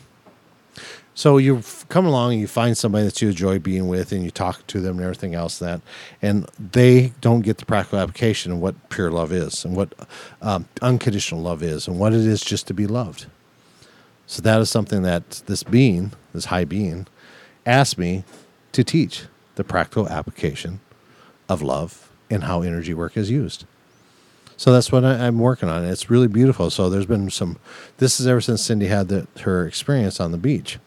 So 1.19 1.39
you 1.39 1.65
come 1.89 2.07
along 2.07 2.35
and 2.35 2.41
you 2.41 2.47
find 2.47 2.79
somebody 2.79 3.05
that 3.05 3.21
you 3.21 3.31
enjoy 3.31 3.59
being 3.59 3.89
with, 3.89 4.13
and 4.13 4.23
you 4.23 4.31
talk 4.31 4.65
to 4.69 4.81
them 4.81 4.99
and 4.99 5.03
everything 5.03 5.35
else. 5.35 5.59
That, 5.59 5.81
and 6.23 6.49
they 6.61 7.13
don't 7.21 7.41
get 7.41 7.59
the 7.59 7.67
practical 7.67 7.99
application 7.99 8.53
of 8.53 8.61
what 8.61 8.89
pure 8.89 9.11
love 9.11 9.33
is, 9.33 9.65
and 9.65 9.75
what 9.75 9.93
um, 10.41 10.69
unconditional 10.81 11.43
love 11.43 11.61
is, 11.61 11.89
and 11.89 11.99
what 11.99 12.13
it 12.13 12.21
is 12.21 12.41
just 12.41 12.69
to 12.69 12.73
be 12.73 12.87
loved. 12.87 13.27
So 14.29 14.43
that 14.43 14.61
is 14.61 14.71
something 14.71 15.03
that 15.03 15.43
this 15.47 15.65
being, 15.65 16.13
this 16.33 16.45
high 16.45 16.65
being, 16.65 17.09
asked 17.67 17.99
me 17.99 18.23
to 18.71 18.85
teach 18.85 19.25
the 19.57 19.65
practical 19.65 20.09
application 20.09 20.79
of 21.49 21.63
love 21.63 22.13
and 22.31 22.45
how 22.45 22.63
energy 22.63 22.95
work 22.95 23.17
is 23.17 23.29
used. 23.29 23.65
So 24.57 24.73
that's 24.73 24.93
what 24.93 25.05
I, 25.05 25.27
am 25.27 25.41
working 25.41 25.69
on. 25.69 25.85
It's 25.85 26.11
really 26.11 26.29
beautiful. 26.29 26.71
So 26.71 26.89
there's 26.89 27.07
been 27.07 27.29
some. 27.29 27.59
This 27.97 28.21
is 28.21 28.29
ever 28.29 28.41
since 28.41 28.63
Cindy 28.63 28.87
had 28.87 29.09
the, 29.09 29.27
her 29.41 29.67
experience 29.67 30.21
on 30.21 30.31
the 30.31 30.39
beach. 30.39 30.79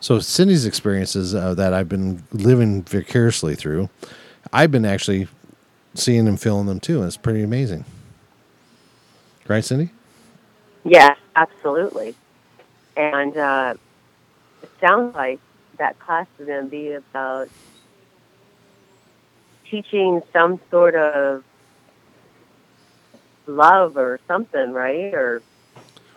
So 0.00 0.20
Cindy's 0.20 0.64
experiences 0.64 1.34
uh, 1.34 1.54
that 1.54 1.74
I've 1.74 1.88
been 1.88 2.22
living 2.32 2.82
vicariously 2.82 3.54
through, 3.54 3.90
I've 4.52 4.70
been 4.70 4.84
actually 4.84 5.28
seeing 5.94 6.28
and 6.28 6.40
feeling 6.40 6.66
them 6.66 6.80
too, 6.80 6.98
and 6.98 7.06
it's 7.06 7.16
pretty 7.16 7.42
amazing. 7.42 7.84
Right, 9.48 9.64
Cindy? 9.64 9.90
Yes, 10.84 11.18
absolutely. 11.34 12.14
And 12.96 13.36
uh, 13.36 13.74
it 14.62 14.70
sounds 14.80 15.14
like 15.14 15.40
that 15.78 15.98
class 15.98 16.26
is 16.38 16.46
going 16.46 16.64
to 16.64 16.70
be 16.70 16.92
about 16.92 17.48
teaching 19.68 20.22
some 20.32 20.60
sort 20.70 20.94
of 20.94 21.44
love 23.46 23.96
or 23.96 24.20
something, 24.28 24.72
right? 24.72 25.12
Or 25.14 25.42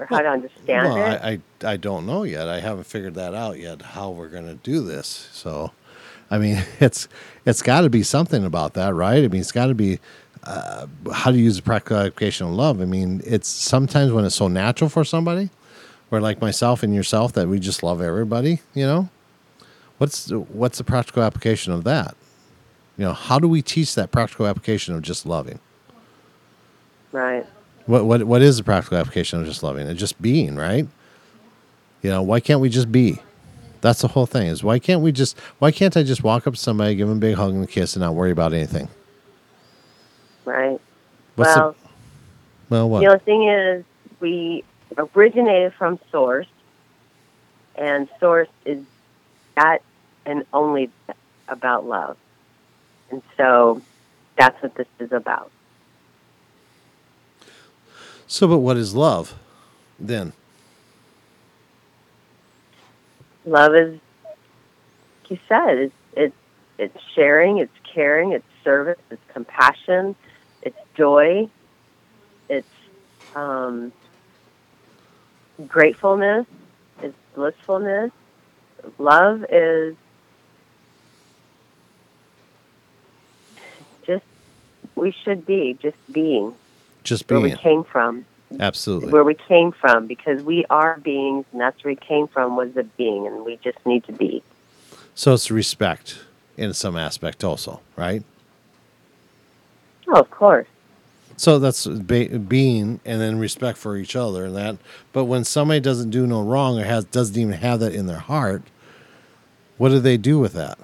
or 0.01 0.05
how 0.07 0.21
to 0.21 0.29
understand 0.29 0.89
well, 0.89 0.97
it? 0.97 1.21
I, 1.21 1.39
I, 1.67 1.73
I 1.73 1.77
don't 1.77 2.07
know 2.07 2.23
yet. 2.23 2.49
I 2.49 2.59
haven't 2.59 2.85
figured 2.85 3.13
that 3.15 3.35
out 3.35 3.59
yet. 3.59 3.81
How 3.83 4.09
we're 4.09 4.29
going 4.29 4.47
to 4.47 4.55
do 4.55 4.81
this. 4.81 5.29
So, 5.31 5.71
I 6.31 6.39
mean, 6.39 6.63
it's 6.79 7.07
it's 7.45 7.61
got 7.61 7.81
to 7.81 7.89
be 7.89 8.01
something 8.01 8.43
about 8.43 8.73
that, 8.73 8.95
right? 8.95 9.23
I 9.23 9.27
mean, 9.27 9.41
it's 9.41 9.51
got 9.51 9.67
to 9.67 9.75
be 9.75 9.99
uh, 10.43 10.87
how 11.13 11.29
to 11.31 11.37
use 11.37 11.57
the 11.57 11.61
practical 11.61 11.97
application 11.97 12.47
of 12.47 12.53
love. 12.53 12.81
I 12.81 12.85
mean, 12.85 13.21
it's 13.23 13.47
sometimes 13.47 14.11
when 14.11 14.25
it's 14.25 14.35
so 14.35 14.47
natural 14.47 14.89
for 14.89 15.05
somebody, 15.05 15.51
or 16.09 16.19
like 16.19 16.41
myself 16.41 16.81
and 16.81 16.95
yourself, 16.95 17.33
that 17.33 17.47
we 17.47 17.59
just 17.59 17.83
love 17.83 18.01
everybody. 18.01 18.59
You 18.73 18.87
know, 18.87 19.09
what's 19.99 20.31
what's 20.31 20.79
the 20.79 20.83
practical 20.83 21.21
application 21.21 21.73
of 21.73 21.83
that? 21.83 22.15
You 22.97 23.05
know, 23.05 23.13
how 23.13 23.37
do 23.37 23.47
we 23.47 23.61
teach 23.61 23.93
that 23.95 24.11
practical 24.11 24.47
application 24.47 24.95
of 24.95 25.03
just 25.03 25.27
loving? 25.27 25.59
Right. 27.11 27.45
What 27.91 28.05
what 28.05 28.23
what 28.23 28.41
is 28.41 28.55
the 28.55 28.63
practical 28.63 28.97
application 28.97 29.41
of 29.41 29.45
just 29.45 29.63
loving? 29.63 29.85
It's 29.85 29.99
just 29.99 30.21
being, 30.21 30.55
right? 30.55 30.87
You 32.01 32.09
know, 32.09 32.21
why 32.21 32.39
can't 32.39 32.61
we 32.61 32.69
just 32.69 32.89
be? 32.89 33.19
That's 33.81 33.99
the 33.99 34.07
whole 34.07 34.25
thing. 34.25 34.47
Is 34.47 34.63
why 34.63 34.79
can't 34.79 35.01
we 35.01 35.11
just? 35.11 35.37
Why 35.59 35.71
can't 35.71 35.97
I 35.97 36.03
just 36.03 36.23
walk 36.23 36.47
up 36.47 36.53
to 36.53 36.59
somebody, 36.59 36.95
give 36.95 37.09
them 37.09 37.17
a 37.17 37.19
big 37.19 37.35
hug 37.35 37.53
and 37.53 37.65
a 37.65 37.67
kiss, 37.67 37.97
and 37.97 38.01
not 38.01 38.15
worry 38.15 38.31
about 38.31 38.53
anything? 38.53 38.87
Right. 40.45 40.79
What's 41.35 41.53
well, 41.53 41.71
the, 41.71 41.89
well, 42.69 42.89
what? 42.89 43.01
You 43.01 43.09
know, 43.09 43.15
the 43.15 43.19
thing 43.19 43.49
is, 43.49 43.83
we 44.21 44.63
originated 44.97 45.73
from 45.73 45.99
Source, 46.13 46.47
and 47.75 48.07
Source 48.21 48.47
is 48.63 48.85
that 49.57 49.81
and 50.25 50.45
only 50.53 50.89
about 51.49 51.85
love, 51.85 52.15
and 53.09 53.21
so 53.35 53.81
that's 54.37 54.63
what 54.63 54.75
this 54.75 54.87
is 54.99 55.11
about. 55.11 55.51
So, 58.31 58.47
but 58.47 58.59
what 58.59 58.77
is 58.77 58.95
love 58.95 59.35
then? 59.99 60.31
Love 63.45 63.75
is, 63.75 63.99
you 65.27 65.37
said, 65.49 65.77
it's, 65.77 65.93
it's, 66.13 66.35
it's 66.77 66.97
sharing, 67.13 67.57
it's 67.57 67.75
caring, 67.93 68.31
it's 68.31 68.45
service, 68.63 68.97
it's 69.09 69.21
compassion, 69.33 70.15
it's 70.61 70.77
joy, 70.95 71.49
it's 72.47 72.65
um, 73.35 73.91
gratefulness, 75.67 76.45
it's 77.03 77.17
blissfulness. 77.35 78.11
Love 78.97 79.43
is 79.49 79.97
just, 84.07 84.23
we 84.95 85.11
should 85.11 85.45
be 85.45 85.77
just 85.81 85.97
being 86.13 86.55
just 87.03 87.27
being. 87.27 87.41
where 87.41 87.51
we 87.51 87.57
came 87.57 87.83
from. 87.83 88.25
Absolutely. 88.59 89.11
Where 89.11 89.23
we 89.23 89.35
came 89.35 89.71
from, 89.71 90.07
because 90.07 90.43
we 90.43 90.65
are 90.69 90.97
beings, 90.97 91.45
and 91.51 91.61
that's 91.61 91.81
where 91.83 91.93
we 91.93 91.95
came 91.95 92.27
from 92.27 92.55
was 92.55 92.73
the 92.73 92.83
being, 92.83 93.25
and 93.25 93.45
we 93.45 93.57
just 93.63 93.77
need 93.85 94.03
to 94.05 94.11
be. 94.11 94.43
So 95.15 95.33
it's 95.33 95.49
respect 95.49 96.19
in 96.57 96.73
some 96.73 96.97
aspect, 96.97 97.43
also, 97.43 97.79
right? 97.95 98.23
Oh, 100.07 100.19
of 100.19 100.29
course. 100.31 100.67
So 101.37 101.59
that's 101.59 101.87
be- 101.87 102.27
being, 102.27 102.99
and 103.05 103.21
then 103.21 103.39
respect 103.39 103.77
for 103.77 103.95
each 103.97 104.15
other, 104.15 104.45
and 104.45 104.55
that. 104.55 104.77
But 105.13 105.25
when 105.25 105.43
somebody 105.43 105.79
doesn't 105.79 106.09
do 106.09 106.27
no 106.27 106.41
wrong 106.43 106.79
or 106.79 106.83
has 106.83 107.05
doesn't 107.05 107.37
even 107.37 107.53
have 107.53 107.79
that 107.79 107.95
in 107.95 108.05
their 108.05 108.19
heart, 108.19 108.63
what 109.77 109.89
do 109.89 109.99
they 109.99 110.17
do 110.17 110.37
with 110.37 110.53
that? 110.53 110.77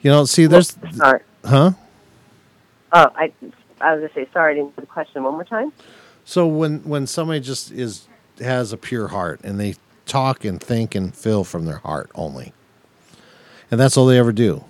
You 0.00 0.10
know, 0.10 0.24
see, 0.24 0.46
there's, 0.46 0.78
huh? 1.44 1.72
Oh, 2.92 3.10
I, 3.14 3.32
I 3.80 3.94
was 3.94 4.00
gonna 4.00 4.12
say 4.14 4.28
sorry. 4.32 4.52
I 4.52 4.56
didn't 4.56 4.76
get 4.76 4.82
the 4.82 4.86
question 4.86 5.22
one 5.22 5.34
more 5.34 5.44
time. 5.44 5.72
So 6.24 6.46
when 6.46 6.80
when 6.80 7.06
somebody 7.06 7.40
just 7.40 7.70
is 7.70 8.06
has 8.40 8.72
a 8.72 8.76
pure 8.76 9.08
heart 9.08 9.40
and 9.44 9.60
they 9.60 9.74
talk 10.06 10.44
and 10.44 10.60
think 10.60 10.94
and 10.94 11.14
feel 11.14 11.44
from 11.44 11.66
their 11.66 11.78
heart 11.78 12.10
only, 12.14 12.52
and 13.70 13.78
that's 13.80 13.96
all 13.96 14.06
they 14.06 14.18
ever 14.18 14.32
do, 14.32 14.64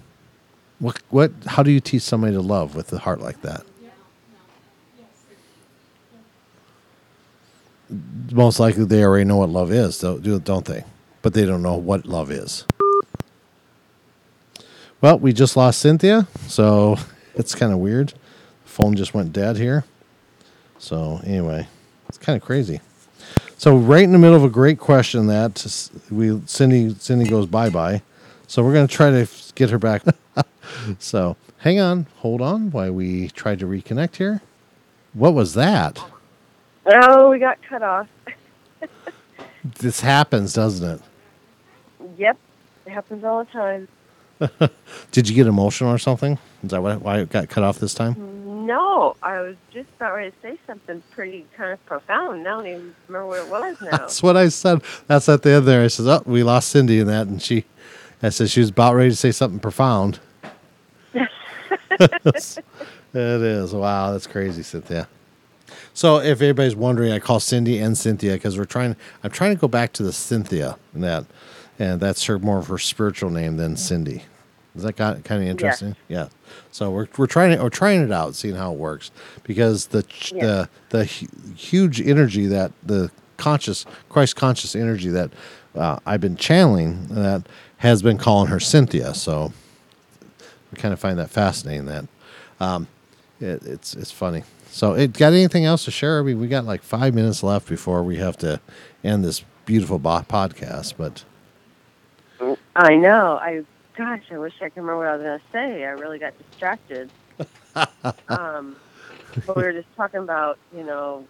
What 0.78 1.00
what? 1.10 1.32
How 1.46 1.62
do 1.62 1.70
you 1.70 1.80
teach 1.80 2.02
somebody 2.02 2.34
to 2.34 2.40
love 2.42 2.74
with 2.74 2.92
a 2.92 2.98
heart 2.98 3.20
like 3.20 3.42
that? 3.42 3.64
Most 8.32 8.60
likely, 8.60 8.84
they 8.84 9.02
already 9.02 9.24
know 9.24 9.38
what 9.38 9.48
love 9.48 9.72
is, 9.72 9.98
don't 9.98 10.64
they? 10.64 10.84
But 11.22 11.34
they 11.34 11.44
don't 11.44 11.62
know 11.62 11.74
what 11.74 12.06
love 12.06 12.30
is. 12.30 12.64
Well, 15.00 15.18
we 15.18 15.32
just 15.32 15.56
lost 15.56 15.80
Cynthia, 15.80 16.28
so 16.46 16.96
it's 17.40 17.54
kind 17.54 17.72
of 17.72 17.78
weird. 17.78 18.08
The 18.08 18.70
phone 18.70 18.94
just 18.94 19.14
went 19.14 19.32
dead 19.32 19.56
here. 19.56 19.84
So 20.78 21.20
anyway, 21.24 21.66
it's 22.08 22.18
kind 22.18 22.36
of 22.36 22.46
crazy. 22.46 22.80
So 23.58 23.76
right 23.76 24.04
in 24.04 24.12
the 24.12 24.18
middle 24.18 24.36
of 24.36 24.44
a 24.44 24.48
great 24.48 24.78
question 24.78 25.26
that 25.26 25.90
we 26.10 26.40
Cindy 26.46 26.94
Cindy 26.94 27.28
goes 27.28 27.46
bye 27.46 27.70
bye. 27.70 28.02
So 28.46 28.62
we're 28.62 28.72
gonna 28.72 28.86
try 28.86 29.10
to 29.10 29.28
get 29.54 29.70
her 29.70 29.78
back. 29.78 30.02
so 30.98 31.36
hang 31.58 31.80
on, 31.80 32.06
hold 32.18 32.40
on, 32.40 32.70
while 32.70 32.92
we 32.92 33.28
try 33.28 33.56
to 33.56 33.66
reconnect 33.66 34.16
here. 34.16 34.40
What 35.12 35.34
was 35.34 35.54
that? 35.54 36.02
Oh, 36.86 37.30
we 37.30 37.38
got 37.38 37.60
cut 37.62 37.82
off. 37.82 38.08
this 39.78 40.00
happens, 40.00 40.54
doesn't 40.54 40.88
it? 40.88 41.02
Yep, 42.16 42.38
it 42.86 42.90
happens 42.90 43.24
all 43.24 43.44
the 43.44 43.50
time. 43.50 43.88
Did 45.12 45.28
you 45.28 45.34
get 45.34 45.46
emotional 45.46 45.92
or 45.92 45.98
something? 45.98 46.38
Is 46.62 46.70
that 46.70 46.82
why 46.82 47.18
it 47.18 47.30
got 47.30 47.48
cut 47.48 47.64
off 47.64 47.78
this 47.78 47.94
time? 47.94 48.66
No, 48.66 49.16
I 49.22 49.40
was 49.40 49.56
just 49.72 49.88
about 49.96 50.14
ready 50.14 50.30
to 50.30 50.36
say 50.42 50.58
something 50.66 51.02
pretty 51.10 51.46
kind 51.56 51.72
of 51.72 51.84
profound. 51.86 52.40
I 52.42 52.44
don't 52.44 52.66
even 52.66 52.94
remember 53.08 53.26
what 53.26 53.40
it 53.40 53.50
was 53.50 53.80
now. 53.82 53.90
That's 53.90 54.22
what 54.22 54.36
I 54.36 54.48
said. 54.48 54.82
That's 55.06 55.28
at 55.28 55.42
the 55.42 55.50
end 55.50 55.66
there. 55.66 55.82
I 55.82 55.88
said, 55.88 56.06
"Oh, 56.06 56.22
we 56.24 56.42
lost 56.42 56.68
Cindy 56.68 57.00
in 57.00 57.06
that," 57.08 57.26
and 57.26 57.42
she, 57.42 57.64
I 58.22 58.28
said 58.28 58.48
she 58.50 58.60
was 58.60 58.68
about 58.68 58.94
ready 58.94 59.10
to 59.10 59.16
say 59.16 59.32
something 59.32 59.58
profound. 59.60 60.20
it 61.92 62.64
is 63.14 63.74
wow. 63.74 64.12
That's 64.12 64.26
crazy, 64.26 64.62
Cynthia. 64.62 65.08
So 65.92 66.18
if 66.20 66.40
anybody's 66.40 66.76
wondering, 66.76 67.12
I 67.12 67.18
call 67.18 67.40
Cindy 67.40 67.78
and 67.78 67.98
Cynthia 67.98 68.34
because 68.34 68.56
we're 68.56 68.64
trying. 68.64 68.94
I'm 69.24 69.30
trying 69.30 69.54
to 69.54 69.60
go 69.60 69.68
back 69.68 69.92
to 69.94 70.02
the 70.02 70.12
Cynthia 70.12 70.78
and 70.94 71.02
that, 71.02 71.24
and 71.78 72.00
that's 72.00 72.24
her 72.24 72.38
more 72.38 72.58
of 72.58 72.68
her 72.68 72.78
spiritual 72.78 73.30
name 73.30 73.56
than 73.56 73.76
Cindy. 73.76 74.22
Is 74.76 74.82
that 74.84 74.96
kind 74.96 75.16
of 75.16 75.42
interesting? 75.42 75.96
Yeah. 76.08 76.28
So 76.70 76.90
we're 76.90 77.08
we're 77.18 77.26
trying 77.26 77.52
it 77.52 77.60
we're 77.60 77.70
trying 77.70 78.02
it 78.02 78.12
out, 78.12 78.34
seeing 78.34 78.54
how 78.54 78.72
it 78.72 78.78
works 78.78 79.10
because 79.42 79.88
the 79.88 80.02
the 80.30 80.68
the 80.90 81.04
huge 81.04 82.00
energy 82.00 82.46
that 82.46 82.72
the 82.84 83.10
conscious 83.36 83.84
Christ 84.08 84.36
conscious 84.36 84.76
energy 84.76 85.08
that 85.08 85.32
uh, 85.74 85.98
I've 86.06 86.20
been 86.20 86.36
channeling 86.36 87.08
that 87.08 87.48
has 87.78 88.02
been 88.02 88.18
calling 88.18 88.48
her 88.48 88.60
Cynthia. 88.60 89.14
So 89.14 89.52
we 90.70 90.76
kind 90.76 90.92
of 90.92 91.00
find 91.00 91.18
that 91.18 91.30
fascinating. 91.30 91.86
That 91.86 92.06
um, 92.60 92.86
it, 93.40 93.64
it's 93.64 93.94
it's 93.94 94.12
funny. 94.12 94.44
So 94.70 94.94
it 94.94 95.14
got 95.14 95.32
anything 95.32 95.64
else 95.64 95.84
to 95.86 95.90
share? 95.90 96.20
I 96.20 96.22
mean, 96.22 96.38
we 96.38 96.46
got 96.46 96.64
like 96.64 96.82
five 96.82 97.12
minutes 97.12 97.42
left 97.42 97.68
before 97.68 98.04
we 98.04 98.16
have 98.18 98.36
to 98.38 98.60
end 99.02 99.24
this 99.24 99.44
beautiful 99.66 99.98
podcast, 99.98 100.94
but. 100.96 101.24
I 102.74 102.96
know. 102.96 103.38
I 103.42 103.64
gosh, 103.96 104.24
I 104.30 104.38
wish 104.38 104.54
I 104.60 104.68
could 104.68 104.80
remember 104.80 104.98
what 104.98 105.06
I 105.06 105.16
was 105.16 105.22
going 105.22 105.38
to 105.38 105.44
say. 105.52 105.84
I 105.84 105.90
really 105.90 106.18
got 106.18 106.34
distracted. 106.38 107.10
um, 108.28 108.76
but 109.46 109.56
we 109.56 109.62
were 109.62 109.72
just 109.72 109.88
talking 109.96 110.20
about, 110.20 110.58
you 110.74 110.82
know, 110.82 111.26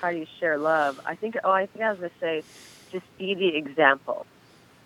how 0.00 0.10
do 0.10 0.16
you 0.16 0.26
share 0.40 0.58
love? 0.58 1.00
I 1.06 1.14
think. 1.14 1.36
Oh, 1.44 1.50
I 1.50 1.66
think 1.66 1.84
I 1.84 1.90
was 1.90 1.98
going 2.00 2.10
to 2.10 2.18
say, 2.20 2.42
just 2.90 3.04
be 3.18 3.34
the 3.34 3.56
example. 3.56 4.26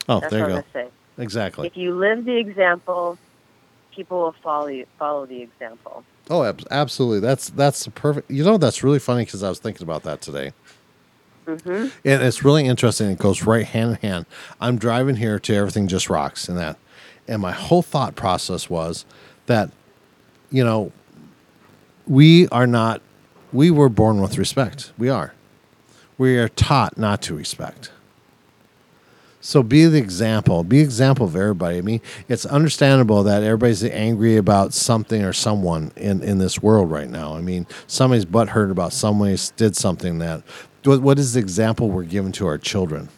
Oh, 0.09 0.21
That's 0.21 0.31
there 0.31 0.49
you 0.49 0.57
go. 0.57 0.65
Say. 0.73 0.89
Exactly. 1.19 1.67
If 1.67 1.77
you 1.77 1.95
live 1.95 2.25
the 2.25 2.37
example, 2.37 3.19
people 3.95 4.21
will 4.21 4.35
follow 4.43 4.67
you, 4.67 4.87
follow 4.99 5.27
the 5.27 5.43
example. 5.43 6.05
Oh, 6.29 6.55
absolutely. 6.71 7.21
That's 7.21 7.49
that's 7.51 7.85
the 7.85 7.91
perfect. 7.91 8.31
You 8.31 8.45
know, 8.45 8.59
that's 8.59 8.83
really 8.83 8.99
funny 8.99 9.25
because 9.25 9.43
I 9.43 9.49
was 9.49 9.59
thinking 9.59 9.83
about 9.83 10.03
that 10.03 10.21
today. 10.21 10.53
Mm-hmm. 11.47 11.89
And 12.05 12.23
it's 12.23 12.45
really 12.45 12.67
interesting. 12.67 13.11
It 13.11 13.19
goes 13.19 13.43
right 13.43 13.67
hand 13.67 13.91
in 13.93 13.97
hand. 13.97 14.27
I'm 14.61 14.79
driving 14.79 15.17
here 15.17 15.39
to 15.41 15.55
Everything 15.55 15.87
Just 15.89 16.11
Rocks 16.11 16.49
and 16.49 16.59
that. 16.59 16.77
And 17.29 17.41
my 17.41 17.53
whole 17.53 17.83
thought 17.83 18.15
process 18.17 18.69
was 18.69 19.05
that, 19.47 19.71
you 20.51 20.65
know, 20.65 20.93
we 22.07 22.49
are 22.49 22.67
not, 22.67 23.01
we 23.53 23.71
were 23.71 23.89
born 23.89 24.21
with 24.21 24.39
respect. 24.39 24.93
We 24.99 25.09
are. 25.09 25.35
We 26.19 26.39
are 26.39 26.49
taught 26.49 26.99
not 26.99 27.23
to 27.23 27.35
respect. 27.35 27.91
So 29.47 29.63
be 29.63 29.87
the 29.87 29.99
example. 29.99 30.65
Be 30.65 30.81
example 30.81 31.27
of 31.27 31.37
everybody. 31.37 31.79
I 31.79 31.81
mean, 31.81 32.01
it's 32.29 32.45
understandable 32.45 33.23
that 33.23 33.45
everybody's 33.45 33.85
angry 33.85 34.37
about 34.37 34.75
something 34.75 35.23
or 35.23 35.33
someone 35.33 35.93
in, 35.95 36.21
in 36.25 36.39
this 36.39 36.61
world 36.61 36.91
right 36.91 37.09
now. 37.09 37.37
I 37.37 37.41
mean, 37.43 37.69
somebody's 37.87 38.25
butt 38.25 38.49
hurt 38.49 38.73
about 38.73 38.93
somebody 38.93 39.39
did 39.57 39.77
something 39.77 40.19
that 40.19 40.43
what 40.87 41.19
is 41.19 41.35
the 41.35 41.41
example 41.41 41.91
we're 41.91 42.05
giving 42.05 42.33
to 42.33 42.47
our 42.47 42.59
children? 42.59 43.09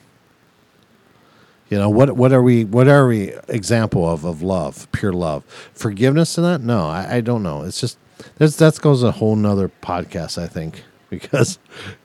You 1.68 1.78
know 1.78 1.90
what? 1.90 2.16
What 2.16 2.32
are 2.32 2.42
we? 2.42 2.64
What 2.64 2.88
are 2.88 3.06
we 3.06 3.34
example 3.48 4.08
of 4.08 4.24
of 4.24 4.40
love, 4.42 4.90
pure 4.92 5.12
love, 5.12 5.44
forgiveness 5.74 6.38
in 6.38 6.44
that? 6.44 6.62
No, 6.62 6.88
I, 6.88 7.16
I 7.16 7.20
don't 7.20 7.42
know. 7.42 7.62
It's 7.62 7.80
just 7.80 7.98
that's 8.36 8.56
that 8.56 8.80
goes 8.80 9.02
a 9.02 9.12
whole 9.12 9.36
nother 9.36 9.70
podcast, 9.82 10.42
I 10.42 10.46
think, 10.46 10.82
because 11.10 11.58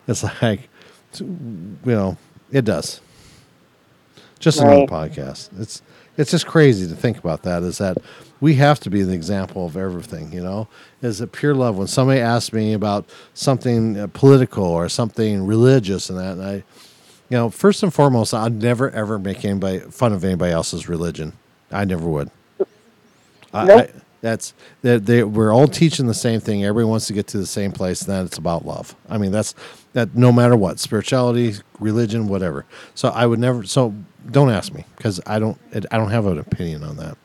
it's 0.08 0.24
like 0.42 0.70
you 1.20 1.78
know 1.86 2.18
it 2.52 2.66
does. 2.66 3.00
Just 4.40 4.60
another 4.60 4.86
podcast. 4.88 5.50
It's 5.60 5.82
it's 6.18 6.32
just 6.32 6.46
crazy 6.46 6.86
to 6.88 6.96
think 6.96 7.18
about 7.18 7.44
that. 7.44 7.64
Is 7.64 7.78
that 7.78 7.98
we 8.42 8.56
have 8.56 8.80
to 8.82 8.90
be 8.90 9.04
the 9.04 9.14
example 9.14 9.66
of 9.66 9.78
everything, 9.78 10.34
you 10.34 10.44
know? 10.44 10.68
Is 11.04 11.20
it 11.20 11.34
pure 11.34 11.54
love? 11.54 11.78
When 11.78 11.88
somebody 11.88 12.22
asks 12.22 12.54
me 12.54 12.74
about 12.74 13.10
something 13.34 14.00
uh, 14.00 14.08
political 14.08 14.64
or 14.64 14.88
something 14.88 15.46
religious 15.46 16.10
and 16.10 16.18
that, 16.18 16.34
and 16.34 16.44
I, 16.44 16.54
you 17.30 17.38
know, 17.38 17.50
first 17.50 17.84
and 17.84 17.94
foremost, 17.94 18.34
I'd 18.34 18.62
never 18.62 18.90
ever 18.92 19.20
make 19.20 19.44
anybody 19.44 19.80
fun 19.80 20.14
of 20.14 20.24
anybody 20.24 20.54
else's 20.54 20.88
religion. 20.88 21.34
I 21.72 21.84
never 21.84 22.08
would. 22.08 22.32
Nope. 22.58 22.70
I, 23.54 23.74
I, 23.74 23.90
that's 24.22 24.54
that 24.82 25.06
they, 25.06 25.24
we're 25.24 25.54
all 25.54 25.68
teaching 25.68 26.08
the 26.08 26.14
same 26.14 26.40
thing. 26.40 26.64
Everybody 26.64 26.90
wants 26.90 27.08
to 27.08 27.14
get 27.14 27.28
to 27.28 27.38
the 27.38 27.46
same 27.46 27.74
place, 27.74 28.04
and 28.04 28.10
then 28.10 28.26
it's 28.26 28.38
about 28.38 28.66
love. 28.66 28.96
I 29.10 29.18
mean, 29.18 29.32
that's 29.32 29.54
that 29.92 30.16
no 30.16 30.32
matter 30.32 30.56
what, 30.56 30.80
spirituality, 30.80 31.56
religion, 31.82 32.30
whatever. 32.30 32.66
So 32.96 33.10
I 33.10 33.26
would 33.26 33.40
never. 33.40 33.66
So 33.66 33.94
don't 34.32 34.50
ask 34.50 34.74
me 34.74 34.86
because 34.96 35.20
I 35.26 35.40
don't. 35.40 35.58
I 35.92 35.98
don't 35.98 36.12
have 36.12 36.26
an 36.28 36.40
opinion 36.40 36.84
on 36.84 36.96
that 36.96 37.18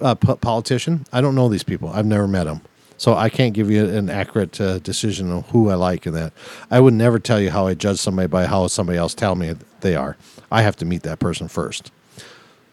uh, 0.00 0.14
politician. 0.14 1.04
I 1.12 1.20
don't 1.20 1.34
know 1.34 1.50
these 1.50 1.62
people. 1.62 1.90
I've 1.90 2.06
never 2.06 2.26
met 2.26 2.44
them. 2.44 2.62
So 3.02 3.16
I 3.16 3.30
can't 3.30 3.52
give 3.52 3.68
you 3.68 3.84
an 3.84 4.08
accurate 4.08 4.60
uh, 4.60 4.78
decision 4.78 5.32
on 5.32 5.42
who 5.42 5.70
I 5.70 5.74
like 5.74 6.06
in 6.06 6.14
that. 6.14 6.32
I 6.70 6.78
would 6.78 6.94
never 6.94 7.18
tell 7.18 7.40
you 7.40 7.50
how 7.50 7.66
I 7.66 7.74
judge 7.74 7.98
somebody 7.98 8.28
by 8.28 8.46
how 8.46 8.68
somebody 8.68 8.96
else 8.96 9.12
tell 9.12 9.34
me 9.34 9.56
they 9.80 9.96
are. 9.96 10.16
I 10.52 10.62
have 10.62 10.76
to 10.76 10.84
meet 10.84 11.02
that 11.02 11.18
person 11.18 11.48
first. 11.48 11.90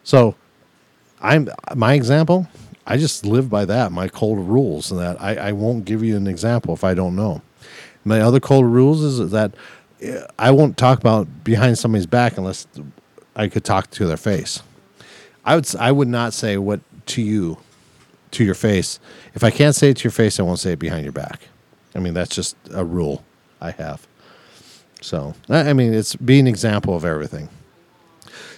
So 0.04 0.36
I'm 1.20 1.50
my 1.76 1.96
example. 1.96 2.48
I 2.86 2.98
just 2.98 3.26
live 3.26 3.50
by 3.50 3.66
that. 3.66 3.92
My 3.92 4.08
cold 4.08 4.38
rules, 4.38 4.92
and 4.92 5.00
that 5.00 5.20
I, 5.20 5.36
I 5.36 5.52
won't 5.52 5.86
give 5.86 6.04
you 6.04 6.16
an 6.16 6.28
example 6.28 6.76
if 6.76 6.84
I 6.84 6.94
don't 6.94 7.16
know. 7.16 7.42
My 8.06 8.22
other 8.22 8.40
cold 8.40 8.68
rules 8.68 9.02
is 9.02 9.32
that 9.32 9.56
uh, 10.08 10.28
I 10.38 10.52
won't 10.52 10.78
talk 10.78 11.00
about 11.00 11.44
behind 11.44 11.80
somebody's 11.80 12.06
back 12.06 12.38
unless 12.38 12.68
I 13.36 13.48
could 13.48 13.66
talk 13.66 13.90
to 13.90 14.06
their 14.06 14.16
face. 14.16 14.62
I 15.44 15.56
would 15.56 15.76
I 15.78 15.92
would 15.92 16.08
not 16.08 16.34
say 16.34 16.58
what 16.58 16.82
to 17.08 17.24
you, 17.24 17.58
to 18.32 18.44
your 18.44 18.56
face. 18.56 19.00
If 19.34 19.44
I 19.44 19.52
can't 19.52 19.76
say 19.76 19.90
it 19.90 19.98
to 19.98 20.04
your 20.04 20.12
face, 20.12 20.40
I 20.40 20.44
won't 20.44 20.60
say 20.60 20.74
it 20.74 20.80
behind 20.80 21.04
your 21.04 21.12
back. 21.12 21.42
I 21.96 22.00
mean, 22.00 22.14
that's 22.14 22.36
just 22.36 22.56
a 22.74 22.86
rule 22.86 23.24
I 23.62 23.72
have. 23.72 24.08
So, 25.02 25.34
I 25.48 25.74
mean, 25.74 25.94
it's 25.94 26.16
be 26.16 26.40
an 26.40 26.48
example 26.48 26.96
of 26.96 27.06
everything. 27.06 27.50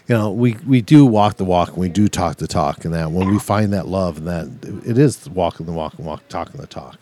You 0.07 0.17
know, 0.17 0.31
we, 0.31 0.57
we 0.67 0.81
do 0.81 1.05
walk 1.05 1.37
the 1.37 1.45
walk 1.45 1.69
and 1.69 1.77
we 1.77 1.87
do 1.87 2.07
talk 2.07 2.37
the 2.37 2.47
talk, 2.47 2.83
and 2.83 2.93
that 2.93 3.11
when 3.11 3.29
we 3.29 3.39
find 3.39 3.71
that 3.73 3.87
love, 3.87 4.17
and 4.17 4.27
that 4.27 4.85
it 4.85 4.97
is 4.97 5.29
walking 5.29 5.67
the 5.67 5.71
walk 5.71 5.97
and 5.97 6.05
walk, 6.05 6.27
talking 6.27 6.59
the 6.59 6.67
talk. 6.67 6.99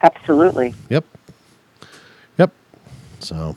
Absolutely. 0.00 0.74
Yep. 0.88 1.04
Yep. 2.38 2.50
So, 3.18 3.56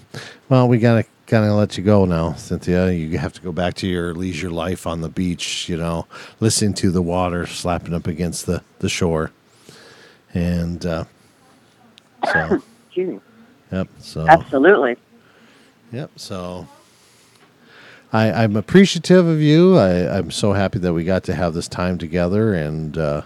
well, 0.49 0.67
we 0.67 0.79
got 0.79 0.95
to 0.95 1.05
kind 1.27 1.45
of 1.45 1.51
let 1.51 1.77
you 1.77 1.83
go 1.83 2.05
now, 2.05 2.33
Cynthia. 2.33 2.91
You 2.91 3.17
have 3.17 3.33
to 3.33 3.41
go 3.41 3.51
back 3.51 3.73
to 3.75 3.87
your 3.87 4.13
leisure 4.13 4.49
life 4.49 4.85
on 4.85 5.01
the 5.01 5.09
beach, 5.09 5.67
you 5.69 5.77
know, 5.77 6.07
listening 6.39 6.73
to 6.75 6.91
the 6.91 7.01
water 7.01 7.45
slapping 7.47 7.93
up 7.93 8.07
against 8.07 8.45
the, 8.45 8.63
the 8.79 8.89
shore. 8.89 9.31
And 10.33 10.85
uh, 10.85 11.05
so, 12.31 12.61
yep. 13.71 13.87
So, 13.99 14.27
absolutely. 14.27 14.97
Yep. 15.91 16.11
So, 16.17 16.67
I, 18.11 18.43
I'm 18.43 18.55
appreciative 18.55 19.27
of 19.27 19.41
you. 19.41 19.77
I, 19.77 20.17
I'm 20.17 20.31
so 20.31 20.53
happy 20.53 20.79
that 20.79 20.93
we 20.93 21.03
got 21.03 21.23
to 21.25 21.35
have 21.35 21.53
this 21.53 21.67
time 21.67 21.97
together, 21.97 22.53
and 22.53 22.97
uh, 22.97 23.21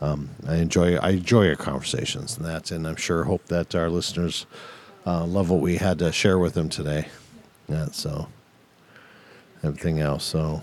um, 0.00 0.30
I 0.46 0.56
enjoy 0.56 0.96
I 0.96 1.10
enjoy 1.10 1.48
our 1.48 1.56
conversations 1.56 2.36
and 2.36 2.46
that, 2.46 2.70
and 2.70 2.86
I'm 2.86 2.96
sure 2.96 3.24
hope 3.24 3.46
that 3.46 3.74
our 3.74 3.88
listeners 3.88 4.46
uh, 5.06 5.24
love 5.24 5.50
what 5.50 5.60
we 5.60 5.76
had 5.76 5.98
to 6.00 6.12
share 6.12 6.38
with 6.38 6.54
them 6.54 6.68
today. 6.68 7.08
Yeah, 7.72 7.86
so 7.86 8.28
everything 9.64 9.98
else. 9.98 10.24
So 10.24 10.62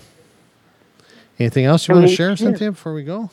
Anything 1.39 1.65
else 1.65 1.87
you 1.87 1.95
want 1.95 2.07
to 2.07 2.13
share, 2.13 2.35
too. 2.35 2.45
Cynthia, 2.45 2.71
before 2.71 2.93
we 2.93 3.03
go? 3.03 3.29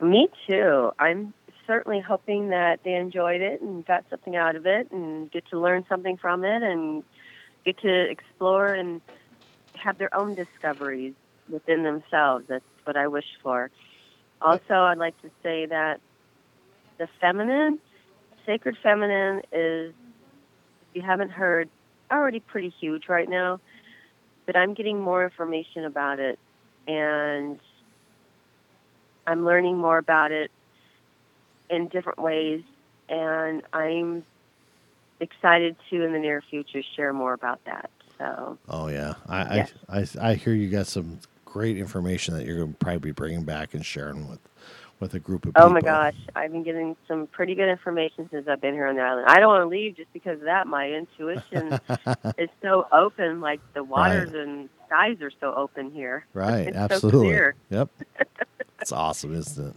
Me 0.00 0.28
too. 0.46 0.92
I'm 0.98 1.32
certainly 1.66 2.00
hoping 2.00 2.50
that 2.50 2.80
they 2.84 2.94
enjoyed 2.94 3.40
it 3.40 3.62
and 3.62 3.84
got 3.86 4.04
something 4.10 4.36
out 4.36 4.56
of 4.56 4.66
it 4.66 4.90
and 4.90 5.30
get 5.30 5.48
to 5.48 5.58
learn 5.58 5.86
something 5.88 6.18
from 6.18 6.44
it 6.44 6.62
and 6.62 7.02
get 7.64 7.78
to 7.78 8.10
explore 8.10 8.74
and 8.74 9.00
have 9.74 9.96
their 9.96 10.14
own 10.14 10.34
discoveries 10.34 11.14
within 11.48 11.82
themselves. 11.82 12.44
That's 12.46 12.64
what 12.84 12.96
I 12.96 13.08
wish 13.08 13.26
for. 13.42 13.70
Also, 14.42 14.74
I'd 14.74 14.98
like 14.98 15.20
to 15.22 15.30
say 15.42 15.64
that 15.66 16.00
the 16.98 17.08
feminine, 17.20 17.78
sacred 18.44 18.76
feminine, 18.82 19.42
is, 19.50 19.94
if 20.82 20.96
you 20.96 21.02
haven't 21.02 21.30
heard, 21.30 21.70
already 22.10 22.40
pretty 22.40 22.72
huge 22.80 23.08
right 23.08 23.28
now, 23.28 23.60
but 24.46 24.56
I'm 24.56 24.74
getting 24.74 25.00
more 25.00 25.24
information 25.24 25.84
about 25.84 26.18
it 26.20 26.38
and 26.86 27.60
I'm 29.26 29.44
learning 29.44 29.76
more 29.76 29.98
about 29.98 30.32
it 30.32 30.50
in 31.68 31.88
different 31.88 32.18
ways, 32.18 32.62
and 33.10 33.62
I'm 33.74 34.24
excited 35.20 35.76
to 35.90 36.02
in 36.02 36.12
the 36.12 36.18
near 36.18 36.42
future 36.48 36.82
share 36.96 37.12
more 37.12 37.34
about 37.34 37.62
that. 37.66 37.90
So 38.16 38.58
Oh 38.68 38.88
yeah, 38.88 39.14
I 39.28 39.56
Yes. 39.56 39.72
I, 39.88 39.98
I 40.00 40.30
I 40.30 40.34
hear 40.34 40.54
you 40.54 40.70
got 40.70 40.86
some 40.86 41.20
great 41.44 41.76
information 41.76 42.34
that 42.34 42.46
you're 42.46 42.56
going 42.58 42.72
to 42.72 42.78
probably 42.78 42.98
be 42.98 43.10
bringing 43.10 43.44
back 43.44 43.74
and 43.74 43.84
sharing 43.84 44.28
with 44.28 44.40
with 45.00 45.14
a 45.14 45.18
group 45.18 45.46
of 45.46 45.54
people. 45.54 45.62
Oh 45.68 45.68
my 45.70 45.80
gosh, 45.80 46.14
I've 46.34 46.50
been 46.52 46.62
getting 46.62 46.96
some 47.06 47.26
pretty 47.28 47.54
good 47.54 47.68
information 47.68 48.28
since 48.30 48.48
I've 48.48 48.60
been 48.60 48.74
here 48.74 48.86
on 48.86 48.96
the 48.96 49.02
island. 49.02 49.26
I 49.28 49.36
don't 49.38 49.48
want 49.48 49.62
to 49.62 49.68
leave 49.68 49.96
just 49.96 50.12
because 50.12 50.38
of 50.38 50.44
that. 50.44 50.66
My 50.66 50.90
intuition 50.90 51.78
is 52.38 52.48
so 52.62 52.86
open, 52.92 53.40
like 53.40 53.60
the 53.74 53.84
waters 53.84 54.30
and 54.34 54.68
skies 54.86 55.20
are 55.22 55.30
so 55.40 55.54
open 55.54 55.90
here. 55.90 56.24
Right, 56.34 56.68
It's 56.68 56.76
so 56.76 56.82
absolutely. 56.82 57.20
clear. 57.28 57.54
Yep. 57.70 57.90
it's 58.80 58.92
awesome, 58.92 59.34
isn't 59.34 59.68
it? 59.68 59.74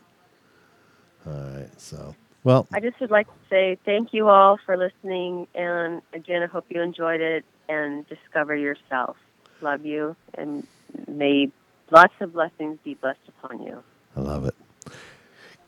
All 1.25 1.33
right. 1.33 1.81
So, 1.81 2.15
well, 2.43 2.67
I 2.73 2.79
just 2.79 2.99
would 2.99 3.11
like 3.11 3.27
to 3.27 3.33
say 3.49 3.77
thank 3.85 4.13
you 4.13 4.27
all 4.29 4.57
for 4.65 4.77
listening, 4.77 5.47
and 5.55 6.01
again, 6.13 6.43
I 6.43 6.47
hope 6.47 6.65
you 6.69 6.81
enjoyed 6.81 7.21
it 7.21 7.45
and 7.69 8.07
discover 8.07 8.55
yourself. 8.55 9.17
Love 9.61 9.85
you, 9.85 10.15
and 10.35 10.65
may 11.07 11.51
lots 11.91 12.13
of 12.21 12.33
blessings 12.33 12.79
be 12.83 12.95
blessed 12.95 13.19
upon 13.27 13.61
you. 13.61 13.83
I 14.15 14.19
love 14.21 14.45
it. 14.45 14.55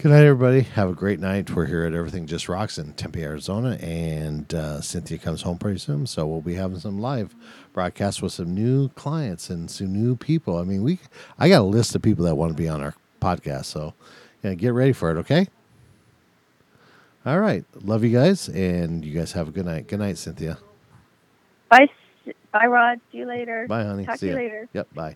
Good 0.04 0.12
night, 0.12 0.26
everybody. 0.26 0.64
Have 0.64 0.90
a 0.90 0.94
great 0.94 1.22
night. 1.22 1.50
We're 1.50 1.66
here 1.66 1.86
at 1.86 1.94
Everything 1.94 2.26
Just 2.26 2.50
Rocks 2.50 2.78
in 2.78 2.92
Tempe, 2.92 3.24
Arizona, 3.24 3.78
and 3.82 4.54
uh, 4.54 4.82
Cynthia 4.82 5.18
comes 5.18 5.44
home 5.44 5.58
pretty 5.58 5.80
soon, 5.80 6.08
so 6.08 6.28
we'll 6.28 6.42
be 6.42 6.56
having 6.56 6.78
some 6.78 7.00
live 7.00 7.34
broadcasts 7.72 8.22
with 8.22 8.34
some 8.34 8.54
new 8.54 8.90
clients 8.90 9.50
and 9.50 9.72
some 9.72 9.94
new 9.94 10.18
people. 10.18 10.58
I 10.58 10.64
mean, 10.64 10.84
we 10.84 11.00
I 11.40 11.48
got 11.48 11.62
a 11.62 11.64
list 11.64 11.96
of 11.96 12.02
people 12.02 12.26
that 12.26 12.36
want 12.36 12.52
to 12.52 12.62
be 12.62 12.68
on 12.68 12.84
our 12.84 12.94
podcast, 13.22 13.64
so 13.64 13.94
yeah, 14.44 14.56
get 14.56 14.74
ready 14.74 14.92
for 14.92 15.10
it. 15.10 15.16
Okay. 15.20 15.48
All 17.26 17.40
right. 17.40 17.64
Love 17.74 18.04
you 18.04 18.12
guys, 18.12 18.50
and 18.50 19.06
you 19.06 19.18
guys 19.18 19.32
have 19.32 19.48
a 19.48 19.52
good 19.52 19.66
night. 19.66 19.88
Good 19.88 20.00
night, 20.00 20.18
Cynthia. 20.18 20.58
Bye, 21.70 21.88
bye, 22.52 22.66
Rod. 22.66 23.00
See 23.14 23.20
you 23.20 23.26
later. 23.26 23.68
Bye, 23.70 23.86
honey. 23.86 24.06
Talk 24.06 24.18
See 24.18 24.28
to 24.28 24.34
you 24.34 24.38
ya. 24.38 24.44
later. 24.44 24.70
Yep. 24.74 24.94
Bye. 24.94 25.16